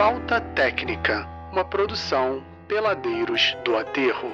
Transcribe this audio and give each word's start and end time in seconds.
Falta 0.00 0.40
Técnica, 0.40 1.28
uma 1.52 1.62
produção 1.62 2.42
Peladeiros 2.66 3.54
do 3.66 3.76
Aterro. 3.76 4.32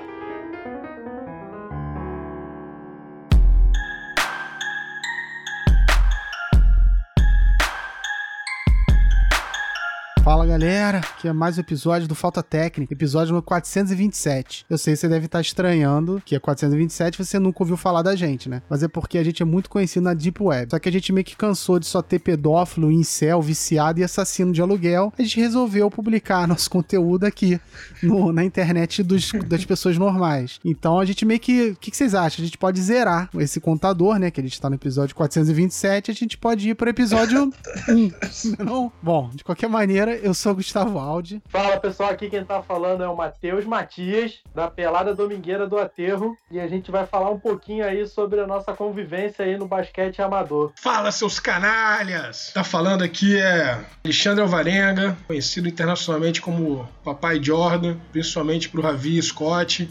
Fala 10.37 10.49
galera, 10.49 11.01
que 11.19 11.27
é 11.27 11.33
mais 11.33 11.57
um 11.57 11.63
episódio 11.63 12.07
do 12.07 12.15
Falta 12.15 12.43
Técnica, 12.43 12.93
episódio 12.93 13.35
no 13.35 13.41
427. 13.41 14.67
Eu 14.69 14.77
sei 14.77 14.93
que 14.93 15.01
você 15.01 15.09
deve 15.09 15.25
estar 15.25 15.41
estranhando 15.41 16.21
que 16.23 16.37
é 16.37 16.39
427 16.39 17.17
você 17.17 17.39
nunca 17.39 17.63
ouviu 17.63 17.75
falar 17.75 18.03
da 18.03 18.15
gente, 18.15 18.47
né? 18.47 18.61
Mas 18.69 18.83
é 18.83 18.89
porque 18.89 19.17
a 19.17 19.25
gente 19.25 19.43
é 19.43 19.47
muito 19.47 19.71
conhecido 19.71 20.05
na 20.05 20.13
Deep 20.13 20.43
Web. 20.43 20.73
Só 20.73 20.79
que 20.79 20.91
a 20.91 20.93
gente 20.93 21.11
meio 21.11 21.25
que 21.25 21.35
cansou 21.35 21.79
de 21.79 21.87
só 21.87 22.03
ter 22.03 22.19
pedófilo, 22.19 22.93
incel, 22.93 23.41
viciado 23.41 23.99
e 23.99 24.05
assassino 24.05 24.53
de 24.53 24.61
aluguel. 24.61 25.11
A 25.19 25.23
gente 25.23 25.41
resolveu 25.41 25.91
publicar 25.91 26.45
nosso 26.47 26.69
conteúdo 26.69 27.25
aqui 27.25 27.59
no, 28.03 28.31
na 28.31 28.45
internet 28.45 29.03
dos, 29.03 29.33
das 29.49 29.65
pessoas 29.65 29.97
normais. 29.97 30.61
Então 30.63 31.01
a 31.01 31.07
gente 31.07 31.25
meio 31.25 31.41
que. 31.41 31.71
O 31.71 31.77
que, 31.77 31.91
que, 31.91 31.97
vocês 31.97 32.15
acham? 32.15 32.43
A 32.43 32.45
gente 32.45 32.59
pode 32.59 32.79
zerar 32.83 33.31
esse 33.39 33.59
contador, 33.59 34.19
né? 34.19 34.31
Que 34.31 34.43
a 34.43 34.45
gente 34.45 34.61
tá 34.61 34.69
no 34.69 34.77
episódio 34.77 35.17
427. 35.17 36.11
A 36.11 36.15
gente 36.15 36.37
pode 36.37 36.69
ir 36.69 36.75
pro 36.75 36.91
episódio 36.91 37.51
1. 37.89 38.13
Não? 38.63 38.93
Bom, 39.03 39.31
de 39.35 39.43
qualquer 39.43 39.71
maneira, 39.71 40.26
eu 40.27 40.35
sou 40.35 40.53
o 40.53 40.55
Gustavo 40.57 40.99
Aldi. 40.99 41.41
Fala 41.49 41.79
pessoal, 41.79 42.11
aqui 42.11 42.29
quem 42.29 42.45
tá 42.45 42.61
falando 42.61 43.03
é 43.03 43.09
o 43.09 43.17
Matheus 43.17 43.65
Matias, 43.65 44.41
da 44.53 44.69
Pelada 44.69 45.15
Domingueira 45.15 45.67
do 45.69 45.79
Aterro, 45.79 46.37
e 46.51 46.59
a 46.59 46.67
gente 46.67 46.91
vai 46.91 47.07
falar 47.07 47.31
um 47.31 47.39
pouquinho 47.39 47.85
aí 47.85 48.07
sobre 48.07 48.41
a 48.41 48.47
nossa 48.47 48.73
convivência 48.73 49.45
aí 49.45 49.57
no 49.57 49.69
basquete 49.69 50.21
amador. 50.21 50.73
Fala 50.77 51.13
seus 51.13 51.39
canalhas! 51.39 52.51
Tá 52.53 52.65
falando 52.65 53.03
aqui 53.03 53.39
é 53.39 53.85
Alexandre 54.05 54.43
Alvarenga, 54.43 55.17
conhecido 55.29 55.69
internacionalmente 55.69 56.43
como 56.43 56.89
Papai 57.05 57.41
Jordan, 57.41 57.97
principalmente 58.11 58.69
pro 58.69 58.83
Ravi 58.83 59.23
Scott, 59.23 59.89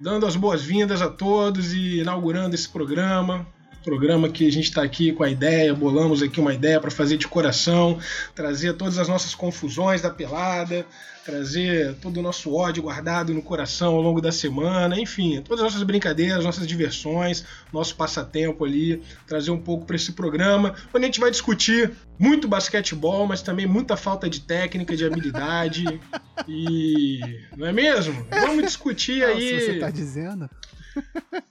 dando 0.00 0.26
as 0.26 0.36
boas-vindas 0.36 1.02
a 1.02 1.08
todos 1.08 1.72
e 1.72 2.00
inaugurando 2.00 2.54
esse 2.54 2.68
programa 2.68 3.44
programa 3.82 4.28
que 4.28 4.46
a 4.46 4.52
gente 4.52 4.64
está 4.64 4.82
aqui 4.82 5.12
com 5.12 5.22
a 5.22 5.30
ideia, 5.30 5.74
bolamos 5.74 6.22
aqui 6.22 6.40
uma 6.40 6.54
ideia 6.54 6.80
para 6.80 6.90
fazer 6.90 7.16
de 7.16 7.28
coração, 7.28 7.98
trazer 8.34 8.74
todas 8.74 8.98
as 8.98 9.08
nossas 9.08 9.34
confusões 9.34 10.00
da 10.00 10.10
pelada, 10.10 10.86
trazer 11.24 11.94
todo 11.96 12.18
o 12.18 12.22
nosso 12.22 12.52
ódio 12.54 12.82
guardado 12.82 13.32
no 13.32 13.42
coração 13.42 13.94
ao 13.94 14.02
longo 14.02 14.20
da 14.20 14.32
semana, 14.32 14.98
enfim, 14.98 15.40
todas 15.40 15.64
as 15.64 15.72
nossas 15.72 15.86
brincadeiras, 15.86 16.44
nossas 16.44 16.66
diversões, 16.66 17.44
nosso 17.72 17.94
passatempo 17.96 18.64
ali, 18.64 19.02
trazer 19.26 19.50
um 19.50 19.58
pouco 19.58 19.84
para 19.84 19.96
esse 19.96 20.12
programa, 20.12 20.74
onde 20.92 21.04
a 21.04 21.06
gente 21.06 21.20
vai 21.20 21.30
discutir 21.30 21.92
muito 22.18 22.48
basquetebol, 22.48 23.26
mas 23.26 23.42
também 23.42 23.66
muita 23.66 23.96
falta 23.96 24.28
de 24.28 24.40
técnica, 24.40 24.96
de 24.96 25.04
habilidade 25.04 25.84
e 26.48 27.20
não 27.56 27.66
é 27.66 27.72
mesmo? 27.72 28.26
Vamos 28.30 28.64
discutir 28.64 29.22
aí. 29.24 29.60
Se 29.60 29.66
você 29.66 29.78
tá 29.78 29.90
dizendo 29.90 30.48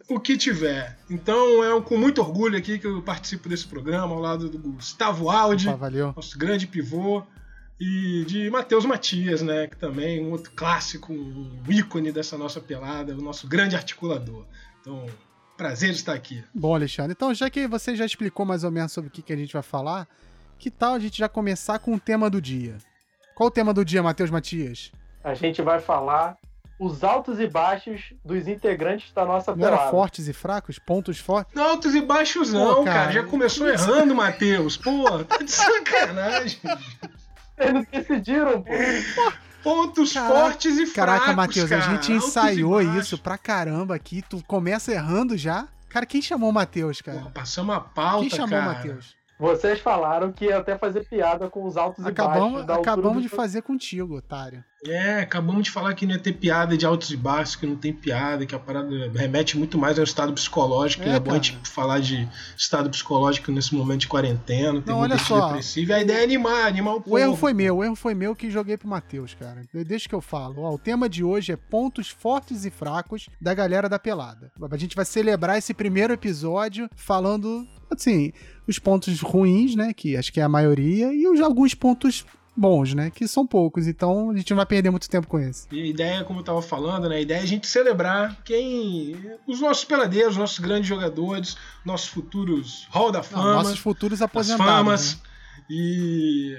o 0.10 0.20
que 0.20 0.38
tiver. 0.38 0.98
Então 1.10 1.64
é 1.64 1.82
com 1.82 1.98
muito 1.98 2.22
orgulho 2.22 2.58
aqui 2.58 2.80
que 2.80 2.88
eu 2.88 3.02
participo 3.02 3.50
desse 3.50 3.68
programa, 3.68 4.14
ao 4.14 4.20
lado 4.20 4.50
do 4.50 4.58
Gustavo 4.58 5.30
Aldi, 5.30 5.70
Opa, 5.70 5.90
nosso 5.90 6.38
grande 6.38 6.68
pivô, 6.68 7.24
e 7.80 8.24
de 8.26 8.50
Matheus 8.50 8.86
Matias, 8.86 9.42
né, 9.42 9.68
que 9.68 9.76
também 9.76 10.20
é 10.20 10.22
um 10.22 10.32
outro 10.32 10.52
clássico, 10.56 11.12
um 11.12 11.62
ícone 11.68 12.12
dessa 12.12 12.38
nossa 12.38 12.62
pelada, 12.62 13.16
o 13.16 13.22
nosso 13.22 13.48
grande 13.48 13.76
articulador. 13.76 14.46
Então, 14.80 15.08
prazer 15.58 15.90
estar 15.90 16.14
aqui. 16.14 16.44
Bom, 16.54 16.76
Alexandre, 16.76 17.14
então 17.14 17.34
já 17.34 17.50
que 17.50 17.68
você 17.68 17.96
já 17.96 18.06
explicou 18.06 18.46
mais 18.46 18.64
ou 18.64 18.72
menos 18.72 18.92
sobre 18.92 19.08
o 19.08 19.12
que, 19.12 19.22
que 19.22 19.34
a 19.34 19.36
gente 19.36 19.54
vai 19.54 19.64
falar, 19.64 20.08
que 20.60 20.70
tal 20.70 20.94
a 20.94 21.00
gente 21.00 21.18
já 21.18 21.28
começar 21.28 21.80
com 21.80 21.96
o 21.96 22.00
tema 22.00 22.30
do 22.30 22.40
dia? 22.40 22.78
Qual 23.34 23.48
o 23.48 23.52
tema 23.52 23.74
do 23.74 23.84
dia, 23.84 24.04
Matheus 24.04 24.30
Matias? 24.30 24.92
A 25.24 25.34
gente 25.34 25.62
vai 25.64 25.80
falar 25.80 26.38
os 26.82 27.04
altos 27.04 27.40
e 27.40 27.46
baixos 27.48 28.12
dos 28.26 28.48
integrantes 28.48 29.14
da 29.14 29.24
nossa 29.24 29.52
não 29.52 29.60
pelada. 29.60 29.82
Era 29.84 29.92
fortes 29.92 30.28
e 30.28 30.34
fracos? 30.34 30.80
Pontos 30.80 31.20
fortes? 31.20 31.54
Não, 31.54 31.70
altos 31.70 31.94
e 31.94 32.02
baixos 32.02 32.52
não, 32.52 32.78
Pô, 32.78 32.84
cara. 32.84 33.00
cara. 33.02 33.12
Já 33.12 33.24
começou 33.24 33.70
errando, 33.70 34.16
Matheus. 34.16 34.78
Pô, 34.78 35.24
tá 35.24 35.38
de 35.38 35.52
sacanagem. 35.52 36.60
Eles 37.60 37.74
não 37.74 37.86
decidiram, 37.92 38.64
pô. 38.64 38.72
Pontos 39.64 40.12
Caraca, 40.12 40.34
fortes 40.34 40.74
e 40.78 40.88
fracos. 40.88 40.94
Caraca, 40.96 41.34
Matheus, 41.34 41.72
a 41.72 41.80
gente 41.82 42.12
ensaiou 42.12 42.82
isso 42.82 43.16
pra 43.20 43.38
caramba 43.38 43.94
aqui. 43.94 44.24
Tu 44.28 44.44
começa 44.48 44.92
errando 44.92 45.38
já. 45.38 45.68
Cara, 45.88 46.08
quem 46.08 46.20
chamou 46.20 46.50
o 46.50 46.54
Matheus, 46.54 47.00
cara? 47.00 47.20
Porra, 47.20 47.30
passamos 47.32 47.76
a 47.76 47.80
pauta, 47.80 48.22
Quem 48.22 48.30
chamou 48.32 48.50
cara. 48.58 48.62
o 48.64 48.74
Matheus? 48.74 49.16
Vocês 49.38 49.80
falaram 49.80 50.32
que 50.32 50.46
ia 50.46 50.58
até 50.58 50.76
fazer 50.78 51.08
piada 51.08 51.48
com 51.48 51.64
os 51.66 51.78
altos 51.78 52.04
acabamos, 52.04 52.64
e 52.64 52.66
baixos. 52.66 52.82
acabamos 52.88 53.22
de 53.22 53.30
fazer 53.30 53.62
contigo, 53.62 54.16
otário. 54.16 54.64
É, 54.88 55.20
acabamos 55.20 55.64
de 55.64 55.72
falar 55.72 55.94
que 55.94 56.06
não 56.06 56.14
ia 56.14 56.20
ter 56.20 56.34
piada 56.34 56.76
de 56.76 56.86
altos 56.86 57.12
e 57.12 57.18
baixos, 57.18 57.56
que 57.56 57.68
não 57.68 57.76
tem 57.76 57.94
piada, 57.94 58.46
que 58.46 58.56
a 58.56 58.60
parada 58.60 58.90
remete 59.14 59.58
muito 59.58 59.78
mais 59.78 59.98
ao 60.00 60.04
estado 60.04 60.34
psicológico. 60.34 61.04
É, 61.04 61.16
é 61.16 61.20
bom 61.20 61.32
a 61.32 61.36
gente 61.36 61.58
falar 61.64 62.00
de 62.00 62.28
estado 62.58 62.90
psicológico 62.90 63.52
nesse 63.52 63.76
momento 63.76 64.02
de 64.02 64.08
quarentena, 64.08 64.82
tem 64.82 64.94
não, 64.94 65.02
olha 65.02 65.18
só. 65.20 65.48
depressivo. 65.48 65.94
A 65.94 66.02
ideia 66.02 66.22
é 66.22 66.24
animar, 66.24 66.68
animar 66.68 66.96
o 66.96 67.02
povo. 67.02 67.16
O 67.16 67.20
erro 67.20 67.36
foi 67.36 67.54
meu, 67.54 67.78
o 67.78 67.84
erro 67.84 67.96
foi 67.96 68.16
meu 68.16 68.36
que 68.36 68.50
joguei 68.50 68.76
pro 68.76 68.88
Matheus, 68.88 69.36
cara. 69.36 69.64
Deixa 69.86 70.10
que 70.10 70.16
eu 70.16 70.22
falo. 70.22 70.64
Ó, 70.64 70.74
o 70.74 70.80
tema 70.80 71.08
de 71.08 71.24
hoje 71.24 71.52
é 71.52 71.56
pontos 71.56 72.10
fortes 72.10 72.66
e 72.66 72.72
fracos 72.72 73.30
da 73.40 73.54
galera 73.54 73.88
da 73.88 74.00
pelada. 74.00 74.52
A 74.72 74.78
gente 74.78 74.96
vai 74.96 75.06
celebrar 75.06 75.58
esse 75.58 75.74
primeiro 75.74 76.14
episódio 76.14 76.90
falando 76.96 77.68
assim, 77.90 78.32
os 78.68 78.80
pontos 78.80 79.22
ruins, 79.22 79.76
né? 79.76 79.94
Que 79.94 80.18
acho 80.18 80.32
que 80.32 80.40
é 80.40 80.44
a 80.44 80.50
maioria, 80.50 81.14
e 81.14 81.28
os, 81.28 81.40
alguns 81.40 81.76
pontos 81.76 82.26
bons, 82.56 82.94
né? 82.94 83.10
Que 83.10 83.28
são 83.28 83.46
poucos, 83.46 83.88
então 83.88 84.30
a 84.32 84.38
gente 84.38 84.50
não 84.50 84.58
vai 84.58 84.66
perder 84.66 84.90
muito 84.90 85.10
tempo 85.10 85.28
com 85.28 85.40
isso. 85.40 85.68
E 85.72 85.82
a 85.82 85.86
ideia, 85.86 86.24
como 86.24 86.40
eu 86.40 86.44
tava 86.44 86.62
falando, 86.62 87.08
né? 87.10 87.18
A 87.18 87.22
ideia 87.22 87.40
é 87.40 87.44
a 87.44 87.48
gente 87.48 87.68
celebrar 87.68 88.38
quem. 88.44 89.16
Os 89.48 89.60
nossos 89.62 89.86
peladeiros, 89.86 90.38
nossos 90.38 90.60
grandes 90.60 90.88
jogadores, 90.88 91.56
nossos 91.86 92.08
futuros 92.08 92.88
Hall 92.90 93.12
da 93.12 93.24
Fama. 93.24 93.44
Não, 93.44 93.54
nossos 93.54 93.80
futuros 93.80 94.22
aposentados. 94.22 94.66
Famas. 94.66 95.16
Né? 95.16 95.22
E. 95.70 96.58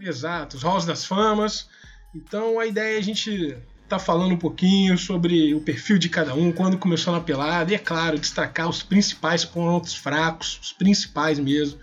Exato, 0.00 0.56
os 0.56 0.62
Halls 0.62 0.86
das 0.86 1.04
Famas. 1.04 1.68
Então 2.14 2.58
a 2.58 2.66
ideia 2.66 2.96
é 2.96 2.98
a 2.98 3.02
gente 3.02 3.56
tá 3.88 3.98
falando 3.98 4.32
um 4.32 4.38
pouquinho 4.38 4.98
sobre 4.98 5.54
o 5.54 5.60
perfil 5.60 5.98
de 5.98 6.08
cada 6.08 6.34
um, 6.34 6.50
quando 6.50 6.76
começou 6.76 7.12
na 7.12 7.20
pelada, 7.20 7.70
e 7.70 7.74
é 7.74 7.78
claro, 7.78 8.18
destacar 8.18 8.68
os 8.68 8.82
principais 8.82 9.44
pontos 9.44 9.94
fracos, 9.94 10.58
os 10.60 10.72
principais 10.72 11.38
mesmo. 11.38 11.78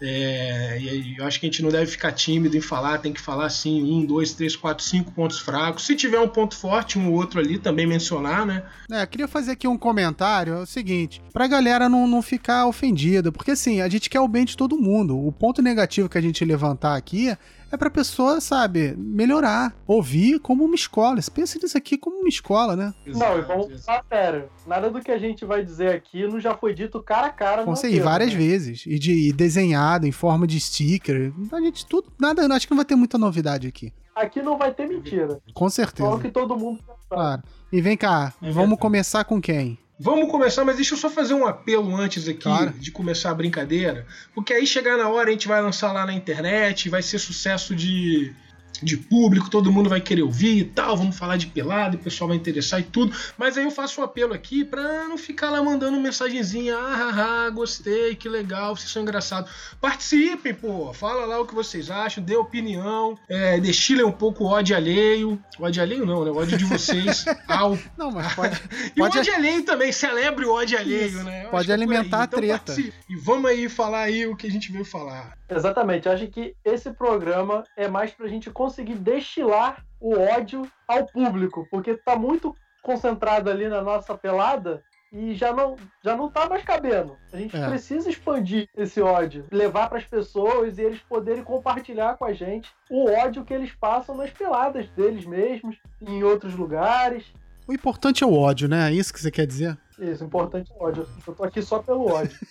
É, 0.00 0.78
eu 1.18 1.24
acho 1.24 1.40
que 1.40 1.46
a 1.46 1.48
gente 1.48 1.62
não 1.62 1.70
deve 1.70 1.86
ficar 1.86 2.12
tímido 2.12 2.56
em 2.56 2.60
falar, 2.60 2.98
tem 2.98 3.12
que 3.12 3.20
falar 3.20 3.46
assim, 3.46 3.82
um, 3.82 4.04
dois, 4.04 4.34
três, 4.34 4.54
quatro, 4.54 4.84
cinco 4.84 5.10
pontos 5.12 5.38
fracos. 5.38 5.86
Se 5.86 5.94
tiver 5.94 6.20
um 6.20 6.28
ponto 6.28 6.54
forte, 6.54 6.98
um 6.98 7.10
ou 7.10 7.14
outro 7.14 7.40
ali, 7.40 7.58
também 7.58 7.86
mencionar, 7.86 8.44
né? 8.44 8.62
É, 8.90 9.06
queria 9.06 9.26
fazer 9.26 9.52
aqui 9.52 9.66
um 9.66 9.78
comentário, 9.78 10.54
é 10.54 10.58
o 10.58 10.66
seguinte, 10.66 11.22
pra 11.32 11.46
galera 11.46 11.88
não, 11.88 12.06
não 12.06 12.20
ficar 12.20 12.66
ofendida, 12.66 13.32
porque 13.32 13.52
assim, 13.52 13.80
a 13.80 13.88
gente 13.88 14.10
quer 14.10 14.20
o 14.20 14.28
bem 14.28 14.44
de 14.44 14.56
todo 14.56 14.78
mundo. 14.78 15.18
O 15.18 15.32
ponto 15.32 15.62
negativo 15.62 16.08
que 16.08 16.18
a 16.18 16.22
gente 16.22 16.44
levantar 16.44 16.96
aqui 16.96 17.36
é 17.70 17.76
pra 17.76 17.90
pessoa, 17.90 18.40
sabe, 18.40 18.94
melhorar, 18.96 19.74
ouvir 19.86 20.38
como 20.40 20.64
uma 20.64 20.74
escola. 20.74 21.20
Você 21.20 21.30
pensa 21.30 21.58
nisso 21.60 21.76
aqui 21.76 21.98
como 21.98 22.20
uma 22.20 22.28
escola, 22.28 22.76
né? 22.76 22.94
Não, 23.06 23.38
e 23.38 23.42
vamos 23.42 23.84
falar 23.84 24.04
sério. 24.08 24.48
Nada 24.66 24.90
do 24.90 25.00
que 25.00 25.10
a 25.10 25.18
gente 25.18 25.44
vai 25.44 25.64
dizer 25.64 25.94
aqui 25.94 26.26
não 26.26 26.40
já 26.40 26.54
foi 26.54 26.74
dito 26.74 27.02
cara 27.02 27.28
a 27.28 27.30
cara. 27.30 27.64
Com 27.64 27.74
certeza, 27.74 28.04
várias 28.04 28.32
né? 28.32 28.38
vezes. 28.38 28.84
E, 28.86 28.98
de, 28.98 29.28
e 29.28 29.32
desenhado 29.32 30.06
em 30.06 30.12
forma 30.12 30.46
de 30.46 30.60
sticker. 30.60 31.32
A 31.52 31.60
gente 31.60 31.86
tudo, 31.86 32.12
nada, 32.18 32.46
acho 32.54 32.66
que 32.66 32.72
não 32.72 32.78
vai 32.78 32.86
ter 32.86 32.96
muita 32.96 33.18
novidade 33.18 33.66
aqui. 33.66 33.92
Aqui 34.14 34.40
não 34.40 34.56
vai 34.56 34.72
ter 34.72 34.88
mentira. 34.88 35.40
Com 35.52 35.68
certeza. 35.68 36.08
Só 36.08 36.18
que 36.18 36.30
todo 36.30 36.56
mundo 36.56 36.80
Claro. 37.08 37.42
E 37.72 37.80
vem 37.80 37.96
cá, 37.96 38.32
é 38.42 38.50
vamos 38.50 38.78
começar 38.78 39.24
com 39.24 39.40
quem? 39.40 39.78
Vamos 39.98 40.30
começar, 40.30 40.64
mas 40.64 40.76
deixa 40.76 40.94
eu 40.94 40.98
só 40.98 41.08
fazer 41.08 41.32
um 41.32 41.46
apelo 41.46 41.96
antes 41.96 42.28
aqui 42.28 42.42
claro. 42.42 42.70
de 42.72 42.90
começar 42.90 43.30
a 43.30 43.34
brincadeira. 43.34 44.06
Porque 44.34 44.52
aí 44.52 44.66
chegar 44.66 44.98
na 44.98 45.08
hora 45.08 45.30
a 45.30 45.32
gente 45.32 45.48
vai 45.48 45.60
lançar 45.62 45.90
lá 45.92 46.04
na 46.04 46.12
internet, 46.12 46.90
vai 46.90 47.02
ser 47.02 47.18
sucesso 47.18 47.74
de 47.74 48.34
de 48.82 48.96
público, 48.96 49.50
todo 49.50 49.72
mundo 49.72 49.88
vai 49.88 50.00
querer 50.00 50.22
ouvir 50.22 50.58
e 50.58 50.64
tal, 50.64 50.96
vamos 50.96 51.16
falar 51.16 51.36
de 51.36 51.46
pelado, 51.46 51.96
o 51.96 52.00
pessoal 52.00 52.28
vai 52.28 52.36
interessar 52.36 52.80
e 52.80 52.84
tudo. 52.84 53.16
Mas 53.36 53.56
aí 53.56 53.64
eu 53.64 53.70
faço 53.70 54.00
um 54.00 54.04
apelo 54.04 54.34
aqui 54.34 54.64
pra 54.64 55.08
não 55.08 55.16
ficar 55.18 55.50
lá 55.50 55.62
mandando 55.62 55.98
mensagenzinha, 56.00 56.76
ah, 56.76 57.12
ah, 57.14 57.46
ah 57.46 57.50
gostei, 57.50 58.14
que 58.14 58.28
legal, 58.28 58.76
vocês 58.76 58.90
são 58.90 59.02
engraçados. 59.02 59.50
Participem, 59.80 60.54
pô, 60.54 60.92
fala 60.92 61.24
lá 61.26 61.40
o 61.40 61.46
que 61.46 61.54
vocês 61.54 61.90
acham, 61.90 62.22
dê 62.22 62.36
opinião, 62.36 63.18
é, 63.28 63.58
destilem 63.60 64.04
um 64.04 64.12
pouco 64.12 64.44
o 64.44 64.46
ódio 64.46 64.76
alheio. 64.76 65.40
O 65.58 65.64
ódio 65.64 65.82
alheio 65.82 66.06
não, 66.06 66.24
né? 66.24 66.30
O 66.30 66.36
ódio 66.36 66.58
de 66.58 66.64
vocês 66.64 67.24
ao. 67.48 67.78
Não, 67.96 68.10
mas 68.10 68.34
pode. 68.34 68.60
e 68.94 68.98
pode... 68.98 69.16
o 69.16 69.20
ódio 69.20 69.34
alheio 69.34 69.62
também, 69.64 69.92
celebre 69.92 70.44
o 70.44 70.52
ódio 70.52 70.78
alheio, 70.78 71.08
Isso. 71.08 71.24
né? 71.24 71.46
Eu 71.46 71.50
pode 71.50 71.70
é 71.70 71.74
alimentar 71.74 72.20
é 72.20 72.22
a 72.22 72.26
treta. 72.26 72.58
Participe. 72.58 72.94
E 73.08 73.16
vamos 73.16 73.50
aí 73.50 73.68
falar 73.68 74.02
aí 74.02 74.26
o 74.26 74.36
que 74.36 74.46
a 74.46 74.50
gente 74.50 74.70
veio 74.70 74.84
falar. 74.84 75.36
Exatamente, 75.48 76.06
eu 76.06 76.12
acho 76.12 76.26
que 76.26 76.56
esse 76.64 76.90
programa 76.90 77.62
é 77.76 77.86
mais 77.86 78.10
pra 78.10 78.26
gente 78.26 78.50
conseguir 78.66 78.96
destilar 78.96 79.84
o 80.00 80.18
ódio 80.18 80.68
ao 80.88 81.06
público, 81.06 81.66
porque 81.70 81.94
tá 81.94 82.16
muito 82.16 82.54
concentrado 82.82 83.48
ali 83.48 83.68
na 83.68 83.80
nossa 83.80 84.16
pelada 84.16 84.82
e 85.12 85.34
já 85.34 85.52
não, 85.52 85.76
já 86.04 86.16
não 86.16 86.28
tá 86.28 86.48
mais 86.48 86.64
cabendo. 86.64 87.16
A 87.32 87.36
gente 87.36 87.56
É. 87.56 87.68
precisa 87.68 88.10
expandir 88.10 88.68
esse 88.76 89.00
ódio, 89.00 89.44
levar 89.52 89.88
para 89.88 89.98
as 89.98 90.04
pessoas 90.04 90.78
e 90.78 90.82
eles 90.82 90.98
poderem 91.00 91.44
compartilhar 91.44 92.16
com 92.16 92.24
a 92.24 92.32
gente 92.32 92.68
o 92.90 93.08
ódio 93.08 93.44
que 93.44 93.54
eles 93.54 93.72
passam 93.72 94.16
nas 94.16 94.30
peladas 94.30 94.88
deles 94.90 95.24
mesmos, 95.24 95.76
em 96.00 96.24
outros 96.24 96.54
lugares. 96.54 97.24
O 97.68 97.72
importante 97.72 98.24
é 98.24 98.26
o 98.26 98.34
ódio, 98.34 98.68
né? 98.68 98.90
É 98.90 98.92
isso 98.92 99.12
que 99.12 99.20
você 99.20 99.30
quer 99.30 99.46
dizer? 99.46 99.78
Isso, 99.98 100.24
o 100.24 100.26
importante 100.26 100.72
é 100.72 100.74
o 100.74 100.84
ódio. 100.86 101.08
Eu 101.26 101.34
tô 101.34 101.44
aqui 101.44 101.62
só 101.62 101.78
pelo 101.80 102.10
ódio. 102.12 102.36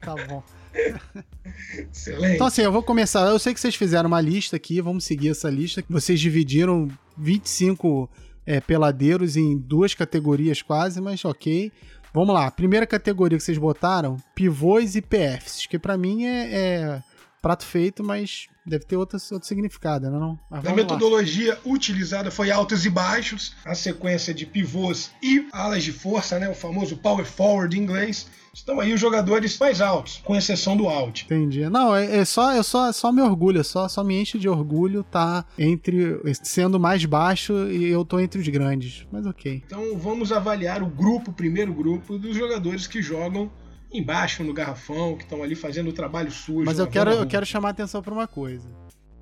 Tá 0.00 0.14
bom. 0.28 0.42
Excelente. 1.92 2.34
Então, 2.34 2.46
assim, 2.46 2.62
eu 2.62 2.72
vou 2.72 2.82
começar. 2.82 3.28
Eu 3.28 3.38
sei 3.38 3.54
que 3.54 3.60
vocês 3.60 3.74
fizeram 3.74 4.08
uma 4.08 4.20
lista 4.20 4.56
aqui, 4.56 4.80
vamos 4.80 5.04
seguir 5.04 5.30
essa 5.30 5.48
lista. 5.48 5.82
Vocês 5.88 6.20
dividiram 6.20 6.88
25 7.16 8.08
é, 8.44 8.60
peladeiros 8.60 9.36
em 9.36 9.56
duas 9.56 9.94
categorias 9.94 10.62
quase, 10.62 11.00
mas 11.00 11.24
ok. 11.24 11.72
Vamos 12.12 12.34
lá. 12.34 12.50
Primeira 12.50 12.86
categoria 12.86 13.36
que 13.36 13.44
vocês 13.44 13.58
botaram: 13.58 14.16
pivôs 14.34 14.96
e 14.96 15.02
PFs, 15.02 15.66
que 15.66 15.78
pra 15.78 15.96
mim 15.96 16.24
é, 16.24 16.54
é 16.54 17.02
prato 17.46 17.64
feito, 17.64 18.02
mas 18.02 18.48
deve 18.66 18.84
ter 18.84 18.96
outro, 18.96 19.16
outro 19.30 19.46
significado, 19.46 20.10
né? 20.10 20.18
Não? 20.18 20.36
Mas 20.50 20.58
A 20.58 20.62
vamos 20.62 20.78
lá. 20.78 20.82
metodologia 20.82 21.56
utilizada 21.64 22.28
foi 22.28 22.50
altos 22.50 22.84
e 22.84 22.90
baixos, 22.90 23.54
a 23.64 23.72
sequência 23.72 24.34
de 24.34 24.44
pivôs 24.44 25.12
e 25.22 25.46
alas 25.52 25.84
de 25.84 25.92
força, 25.92 26.40
né, 26.40 26.48
o 26.48 26.54
famoso 26.56 26.96
power 26.96 27.24
forward 27.24 27.78
em 27.78 27.82
inglês. 27.82 28.26
Estão 28.52 28.80
aí 28.80 28.92
os 28.92 29.00
jogadores 29.00 29.56
mais 29.60 29.80
altos, 29.80 30.20
com 30.24 30.34
exceção 30.34 30.76
do 30.76 30.88
out. 30.88 31.24
Entendi. 31.26 31.68
Não, 31.68 31.94
é, 31.94 32.16
é 32.16 32.24
só, 32.24 32.52
eu 32.52 32.64
só, 32.64 32.90
só 32.90 33.12
me 33.12 33.22
orgulho, 33.22 33.62
só, 33.62 33.86
só 33.86 34.02
me 34.02 34.20
enche 34.20 34.40
de 34.40 34.48
orgulho 34.48 35.04
tá 35.04 35.44
entre 35.56 36.18
sendo 36.42 36.80
mais 36.80 37.04
baixo 37.04 37.52
e 37.70 37.84
eu 37.88 38.04
tô 38.04 38.18
entre 38.18 38.40
os 38.40 38.48
grandes. 38.48 39.06
Mas 39.12 39.24
ok. 39.24 39.62
Então 39.64 39.96
vamos 39.96 40.32
avaliar 40.32 40.82
o 40.82 40.86
grupo, 40.86 41.30
o 41.30 41.34
primeiro 41.34 41.72
grupo 41.72 42.18
dos 42.18 42.34
jogadores 42.34 42.88
que 42.88 43.00
jogam 43.00 43.52
embaixo 43.96 44.42
no 44.44 44.52
garrafão, 44.52 45.16
que 45.16 45.24
estão 45.24 45.42
ali 45.42 45.54
fazendo 45.54 45.88
o 45.90 45.92
trabalho 45.92 46.30
sujo. 46.30 46.64
Mas 46.64 46.78
eu 46.78 46.86
quero, 46.86 47.10
eu 47.10 47.26
quero 47.26 47.46
chamar 47.46 47.68
a 47.68 47.70
atenção 47.72 48.02
pra 48.02 48.12
uma 48.12 48.26
coisa. 48.28 48.68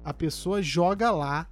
A 0.05 0.13
pessoa 0.13 0.61
joga 0.63 1.11
lá, 1.11 1.47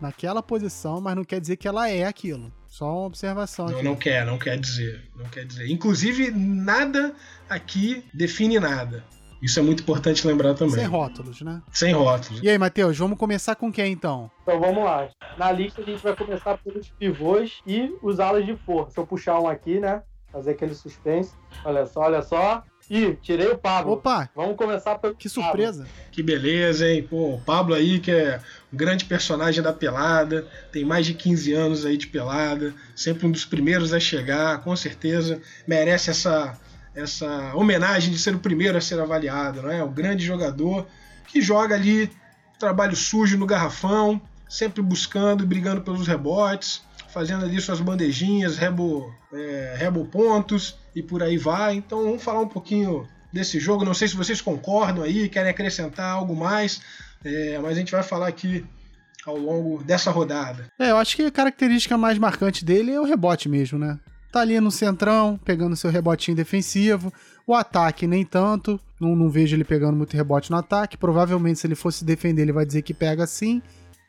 naquela 0.00 0.42
posição, 0.42 1.00
mas 1.00 1.14
não 1.14 1.24
quer 1.24 1.40
dizer 1.40 1.56
que 1.56 1.68
ela 1.68 1.88
é 1.88 2.04
aquilo. 2.04 2.52
Só 2.66 2.86
uma 2.86 3.06
observação 3.06 3.66
Não, 3.66 3.74
aqui. 3.74 3.84
não 3.84 3.96
quer, 3.96 4.24
não 4.24 4.38
quer 4.38 4.58
dizer. 4.58 5.02
Não 5.16 5.26
quer 5.26 5.44
dizer. 5.44 5.68
Inclusive, 5.68 6.30
nada 6.30 7.14
aqui 7.48 8.04
define 8.14 8.58
nada. 8.58 9.04
Isso 9.42 9.58
é 9.58 9.62
muito 9.62 9.82
importante 9.82 10.26
lembrar 10.26 10.54
também. 10.54 10.74
Sem 10.76 10.84
rótulos, 10.84 11.40
né? 11.40 11.62
Sem 11.72 11.94
rótulos. 11.94 12.42
E 12.42 12.48
aí, 12.48 12.58
Matheus, 12.58 12.96
vamos 12.98 13.18
começar 13.18 13.56
com 13.56 13.72
quem 13.72 13.92
então? 13.92 14.30
Então 14.42 14.60
vamos 14.60 14.84
lá. 14.84 15.08
Na 15.38 15.50
lista 15.50 15.80
a 15.80 15.84
gente 15.84 16.02
vai 16.02 16.14
começar 16.14 16.58
pelos 16.58 16.90
pivôs 16.90 17.60
e 17.66 17.90
os 18.02 18.20
alas 18.20 18.44
de 18.44 18.54
força. 18.58 18.92
Se 18.92 18.98
eu 19.00 19.06
puxar 19.06 19.40
um 19.40 19.48
aqui, 19.48 19.80
né? 19.80 20.02
Fazer 20.32 20.52
aquele 20.52 20.74
suspense. 20.74 21.32
Olha 21.64 21.86
só, 21.86 22.00
olha 22.00 22.22
só. 22.22 22.62
Ih, 22.90 23.16
tirei 23.22 23.48
o 23.48 23.56
Pablo. 23.56 23.92
Opa, 23.92 24.28
Vamos 24.34 24.56
começar 24.56 24.98
pelo 24.98 25.14
que 25.14 25.28
surpresa. 25.28 25.86
Que 26.10 26.24
beleza, 26.24 26.88
hein? 26.88 27.06
Pô, 27.08 27.34
o 27.34 27.40
Pablo 27.40 27.74
aí, 27.74 28.00
que 28.00 28.10
é 28.10 28.40
um 28.72 28.76
grande 28.76 29.04
personagem 29.04 29.62
da 29.62 29.72
pelada, 29.72 30.46
tem 30.72 30.84
mais 30.84 31.06
de 31.06 31.14
15 31.14 31.52
anos 31.52 31.86
aí 31.86 31.96
de 31.96 32.08
pelada, 32.08 32.74
sempre 32.96 33.28
um 33.28 33.30
dos 33.30 33.44
primeiros 33.44 33.92
a 33.92 34.00
chegar, 34.00 34.62
com 34.62 34.74
certeza 34.74 35.40
merece 35.68 36.10
essa, 36.10 36.58
essa 36.92 37.54
homenagem 37.54 38.12
de 38.12 38.18
ser 38.18 38.34
o 38.34 38.40
primeiro 38.40 38.76
a 38.76 38.80
ser 38.80 38.98
avaliado, 38.98 39.62
não 39.62 39.70
é? 39.70 39.84
O 39.84 39.88
grande 39.88 40.24
jogador 40.24 40.84
que 41.28 41.40
joga 41.40 41.76
ali 41.76 42.10
trabalho 42.58 42.96
sujo 42.96 43.38
no 43.38 43.46
garrafão, 43.46 44.20
sempre 44.48 44.82
buscando 44.82 45.44
e 45.44 45.46
brigando 45.46 45.80
pelos 45.80 46.08
rebotes, 46.08 46.82
fazendo 47.12 47.44
ali 47.44 47.60
suas 47.60 47.80
bandejinhas, 47.80 48.56
rebo, 48.56 49.12
é, 49.32 49.74
rebo 49.76 50.04
pontos 50.06 50.76
e 50.94 51.02
por 51.02 51.22
aí 51.22 51.36
vai. 51.36 51.74
Então 51.74 52.04
vamos 52.04 52.22
falar 52.22 52.40
um 52.40 52.48
pouquinho 52.48 53.06
desse 53.32 53.58
jogo. 53.60 53.84
Não 53.84 53.94
sei 53.94 54.08
se 54.08 54.16
vocês 54.16 54.40
concordam 54.40 55.04
aí, 55.04 55.28
querem 55.28 55.50
acrescentar 55.50 56.10
algo 56.10 56.34
mais, 56.34 56.80
é, 57.24 57.58
mas 57.58 57.72
a 57.72 57.80
gente 57.80 57.92
vai 57.92 58.02
falar 58.02 58.28
aqui 58.28 58.64
ao 59.26 59.36
longo 59.36 59.82
dessa 59.82 60.10
rodada. 60.10 60.66
É, 60.78 60.90
eu 60.90 60.96
acho 60.96 61.16
que 61.16 61.22
a 61.22 61.30
característica 61.30 61.96
mais 61.98 62.18
marcante 62.18 62.64
dele 62.64 62.92
é 62.92 63.00
o 63.00 63.04
rebote 63.04 63.48
mesmo, 63.48 63.78
né? 63.78 63.98
Tá 64.32 64.40
ali 64.40 64.58
no 64.60 64.70
centrão, 64.70 65.38
pegando 65.44 65.76
seu 65.76 65.90
rebotinho 65.90 66.36
defensivo. 66.36 67.12
O 67.46 67.54
ataque, 67.54 68.06
nem 68.06 68.24
tanto. 68.24 68.80
Não, 69.00 69.16
não 69.16 69.28
vejo 69.28 69.56
ele 69.56 69.64
pegando 69.64 69.96
muito 69.96 70.16
rebote 70.16 70.50
no 70.52 70.56
ataque. 70.56 70.96
Provavelmente, 70.96 71.58
se 71.58 71.66
ele 71.66 71.74
fosse 71.74 72.04
defender, 72.04 72.42
ele 72.42 72.52
vai 72.52 72.64
dizer 72.64 72.82
que 72.82 72.94
pega 72.94 73.26
sim. 73.26 73.60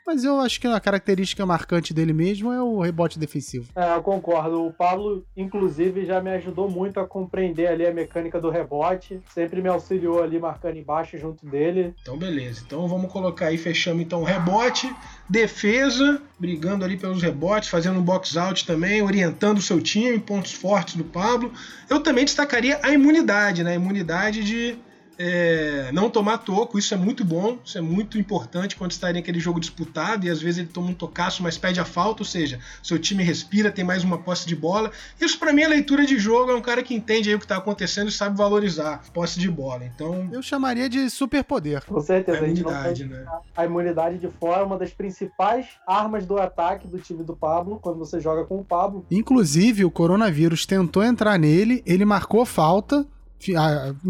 Mas 0.06 0.24
eu 0.24 0.40
acho 0.40 0.60
que 0.60 0.68
a 0.68 0.80
característica 0.80 1.46
marcante 1.46 1.94
dele 1.94 2.14
mesmo 2.14 2.52
é 2.52 2.62
o 2.62 2.80
rebote 2.80 3.20
defensivo. 3.20 3.70
É, 3.76 3.96
eu 3.96 4.02
concordo. 4.02 4.66
O 4.66 4.74
Pablo, 4.74 5.26
inclusive, 5.36 6.06
já 6.06 6.20
me 6.22 6.32
ajudou 6.32 6.70
muito 6.70 7.00
a 7.00 7.08
compreender 7.08 7.68
ali 7.68 7.86
a 7.86 7.94
mecânica 7.94 8.40
do 8.40 8.50
rebote. 8.50 9.22
Sempre 9.34 9.62
me 9.62 9.70
auxiliou 9.70 10.22
ali 10.22 10.40
marcando 10.40 10.78
embaixo 10.78 11.18
junto 11.18 11.46
dele. 11.46 11.94
Então, 12.02 12.18
beleza. 12.18 12.64
Então 12.66 12.88
vamos 12.88 13.12
colocar 13.12 13.48
aí, 13.48 13.58
fechamos 13.58 14.02
então 14.02 14.24
rebote, 14.24 14.94
defesa, 15.30 16.22
brigando 16.40 16.84
ali 16.84 16.98
pelos 16.98 17.22
rebotes, 17.22 17.70
fazendo 17.70 18.00
um 18.00 18.04
box 18.04 18.36
out 18.38 18.66
também, 18.66 19.02
orientando 19.02 19.58
o 19.58 19.62
seu 19.62 19.82
time, 19.82 20.20
pontos 20.20 20.52
fortes 20.52 20.96
do 20.96 21.04
Pablo. 21.04 21.52
Eu 21.90 22.02
também 22.02 22.26
destacaria 22.26 22.80
a 22.82 22.92
imunidade, 22.92 23.64
né? 23.64 23.72
A 23.72 23.76
imunidade 23.76 24.44
de 24.44 24.78
é, 25.18 25.90
não 25.92 26.10
tomar 26.10 26.40
toco, 26.40 26.80
isso 26.80 26.94
é 26.94 26.98
muito 26.98 27.24
bom, 27.24 27.58
isso 27.64 27.78
é 27.78 27.82
muito 27.82 28.18
importante 28.18 28.76
quando 28.76 28.92
está 28.92 29.12
naquele 29.12 29.40
jogo 29.40 29.60
disputado 29.60 30.26
e 30.26 30.30
às 30.30 30.42
vezes 30.42 30.60
ele 30.60 30.68
toma 30.68 30.90
um 30.90 30.94
tocaço, 30.94 31.44
mas 31.44 31.58
pede 31.58 31.80
a 31.80 31.86
falta, 31.86 32.22
ou 32.22 32.26
seja, 32.26 32.60
seu 32.82 32.98
time 32.98 33.24
respira, 33.24 33.72
tem 33.72 33.84
mais 33.84 34.04
uma 34.04 34.18
posse 34.18 34.48
de 34.48 34.56
bola. 34.56 34.92
Isso 35.20 35.38
para 35.38 35.54
mim 35.54 35.62
é 35.62 35.68
leitura 35.68 36.06
de 36.06 36.18
jogo, 36.18 36.52
é 36.52 36.56
um 36.56 36.62
cara 36.62 36.84
que 36.84 36.94
entende 36.94 37.30
aí 37.30 37.36
o 37.36 37.40
que 37.40 37.46
está 37.46 37.58
acontecendo 37.58 38.10
e 38.10 38.12
sabe 38.12 38.38
valorizar 38.38 38.96
a 38.96 39.12
posse 39.12 39.40
de 39.40 39.50
bola. 39.50 39.86
Então, 39.86 40.30
Eu 40.32 40.42
chamaria 40.42 40.90
de 40.90 41.10
superpoder. 41.10 41.86
Com 41.86 42.02
certeza, 42.02 42.40
a 42.40 42.42
a 42.42 42.48
gente 42.48 42.64
não 42.64 42.72
imunidade, 42.72 43.04
pode 43.04 43.14
né? 43.14 43.26
a 43.56 43.66
imunidade 43.66 44.18
de 44.18 44.28
fora 44.28 44.62
é 44.62 44.64
uma 44.64 44.78
das 44.78 44.92
principais 44.92 45.68
armas 45.88 46.26
do 46.26 46.38
ataque 46.38 46.88
do 46.88 47.00
time 47.00 47.24
do 47.24 47.36
Pablo, 47.36 47.80
quando 47.82 48.00
você 48.00 48.20
joga 48.20 48.44
com 48.46 48.60
o 48.60 48.66
Pablo. 48.66 49.06
Inclusive, 49.10 49.86
o 49.86 49.92
coronavírus 49.92 50.66
tentou 50.66 51.04
entrar 51.04 51.38
nele, 51.38 51.84
ele 51.86 52.06
marcou 52.06 52.46
falta, 52.46 53.06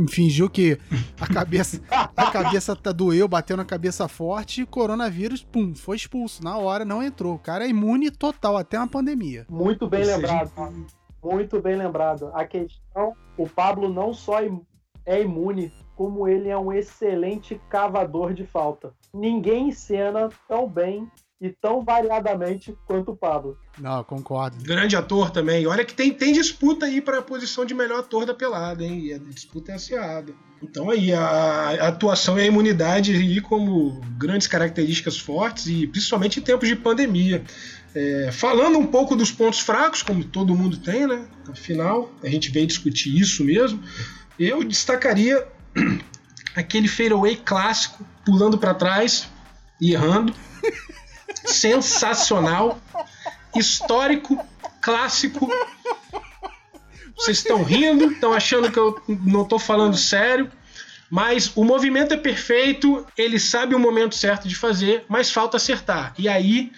fingiu 0.09 0.49
que 0.49 0.77
a 1.19 1.27
cabeça, 1.31 1.81
a 1.89 2.31
cabeça 2.31 2.75
tá- 2.75 2.91
doeu, 2.91 3.27
bateu 3.27 3.55
na 3.55 3.65
cabeça 3.65 4.07
forte, 4.07 4.61
e 4.61 4.63
o 4.63 4.67
coronavírus, 4.67 5.43
pum, 5.43 5.73
foi 5.73 5.95
expulso. 5.95 6.43
Na 6.43 6.57
hora 6.57 6.83
não 6.85 7.01
entrou. 7.01 7.35
O 7.35 7.39
cara 7.39 7.65
é 7.65 7.69
imune 7.69 8.11
total, 8.11 8.57
até 8.57 8.77
uma 8.77 8.87
pandemia. 8.87 9.45
Muito 9.49 9.87
bem 9.87 10.01
Ou 10.01 10.05
seja, 10.05 10.17
lembrado. 10.17 10.85
Muito 11.23 11.61
bem 11.61 11.75
lembrado. 11.75 12.31
A 12.33 12.45
questão, 12.45 13.13
o 13.37 13.47
Pablo 13.47 13.87
não 13.87 14.13
só 14.13 14.39
é 15.05 15.21
imune, 15.21 15.71
como 15.95 16.27
ele 16.27 16.49
é 16.49 16.57
um 16.57 16.73
excelente 16.73 17.61
cavador 17.69 18.33
de 18.33 18.45
falta. 18.45 18.93
Ninguém 19.13 19.69
encena 19.69 20.29
tão 20.47 20.67
bem 20.67 21.07
e 21.41 21.49
tão 21.49 21.83
variadamente 21.83 22.77
quanto 22.85 23.11
o 23.11 23.17
Pablo. 23.17 23.57
Não, 23.79 24.03
concordo. 24.03 24.63
Grande 24.63 24.95
ator 24.95 25.31
também. 25.31 25.65
Olha 25.65 25.83
que 25.83 25.93
tem, 25.93 26.13
tem 26.13 26.31
disputa 26.31 26.85
aí 26.85 27.01
para 27.01 27.17
a 27.17 27.21
posição 27.21 27.65
de 27.65 27.73
melhor 27.73 28.01
ator 28.01 28.27
da 28.27 28.33
pelada, 28.33 28.83
hein? 28.83 29.05
E 29.05 29.13
a 29.13 29.17
disputa 29.17 29.71
é 29.71 29.75
acirrada. 29.75 30.33
Então 30.61 30.91
aí, 30.91 31.11
a, 31.11 31.19
a 31.23 31.87
atuação 31.87 32.37
e 32.37 32.43
a 32.43 32.45
imunidade 32.45 33.15
aí 33.15 33.41
como 33.41 33.99
grandes 34.19 34.45
características 34.45 35.17
fortes 35.17 35.65
e 35.65 35.87
principalmente 35.87 36.39
em 36.39 36.43
tempos 36.43 36.69
de 36.69 36.75
pandemia. 36.75 37.43
É, 37.95 38.29
falando 38.31 38.77
um 38.77 38.85
pouco 38.85 39.15
dos 39.15 39.31
pontos 39.31 39.61
fracos, 39.61 40.03
como 40.03 40.23
todo 40.23 40.55
mundo 40.55 40.77
tem, 40.77 41.07
né? 41.07 41.25
Afinal, 41.49 42.11
a 42.23 42.29
gente 42.29 42.51
veio 42.51 42.67
discutir 42.67 43.19
isso 43.19 43.43
mesmo. 43.43 43.81
Eu 44.37 44.63
destacaria 44.63 45.47
aquele 46.55 46.87
fadeaway 46.87 47.35
clássico, 47.35 48.05
pulando 48.23 48.59
para 48.59 48.75
trás 48.75 49.27
e 49.81 49.93
errando. 49.93 50.33
Sensacional 51.45 52.79
histórico, 53.55 54.43
clássico. 54.81 55.49
Vocês 57.15 57.37
estão 57.37 57.63
rindo, 57.63 58.11
estão 58.11 58.33
achando 58.33 58.71
que 58.71 58.79
eu 58.79 58.99
não 59.07 59.43
estou 59.43 59.59
falando 59.59 59.95
sério, 59.95 60.51
mas 61.09 61.51
o 61.55 61.63
movimento 61.63 62.13
é 62.13 62.17
perfeito, 62.17 63.05
ele 63.17 63.39
sabe 63.39 63.75
o 63.75 63.79
momento 63.79 64.15
certo 64.15 64.47
de 64.47 64.55
fazer, 64.55 65.05
mas 65.07 65.29
falta 65.29 65.57
acertar. 65.57 66.13
E 66.17 66.27
aí 66.27 66.71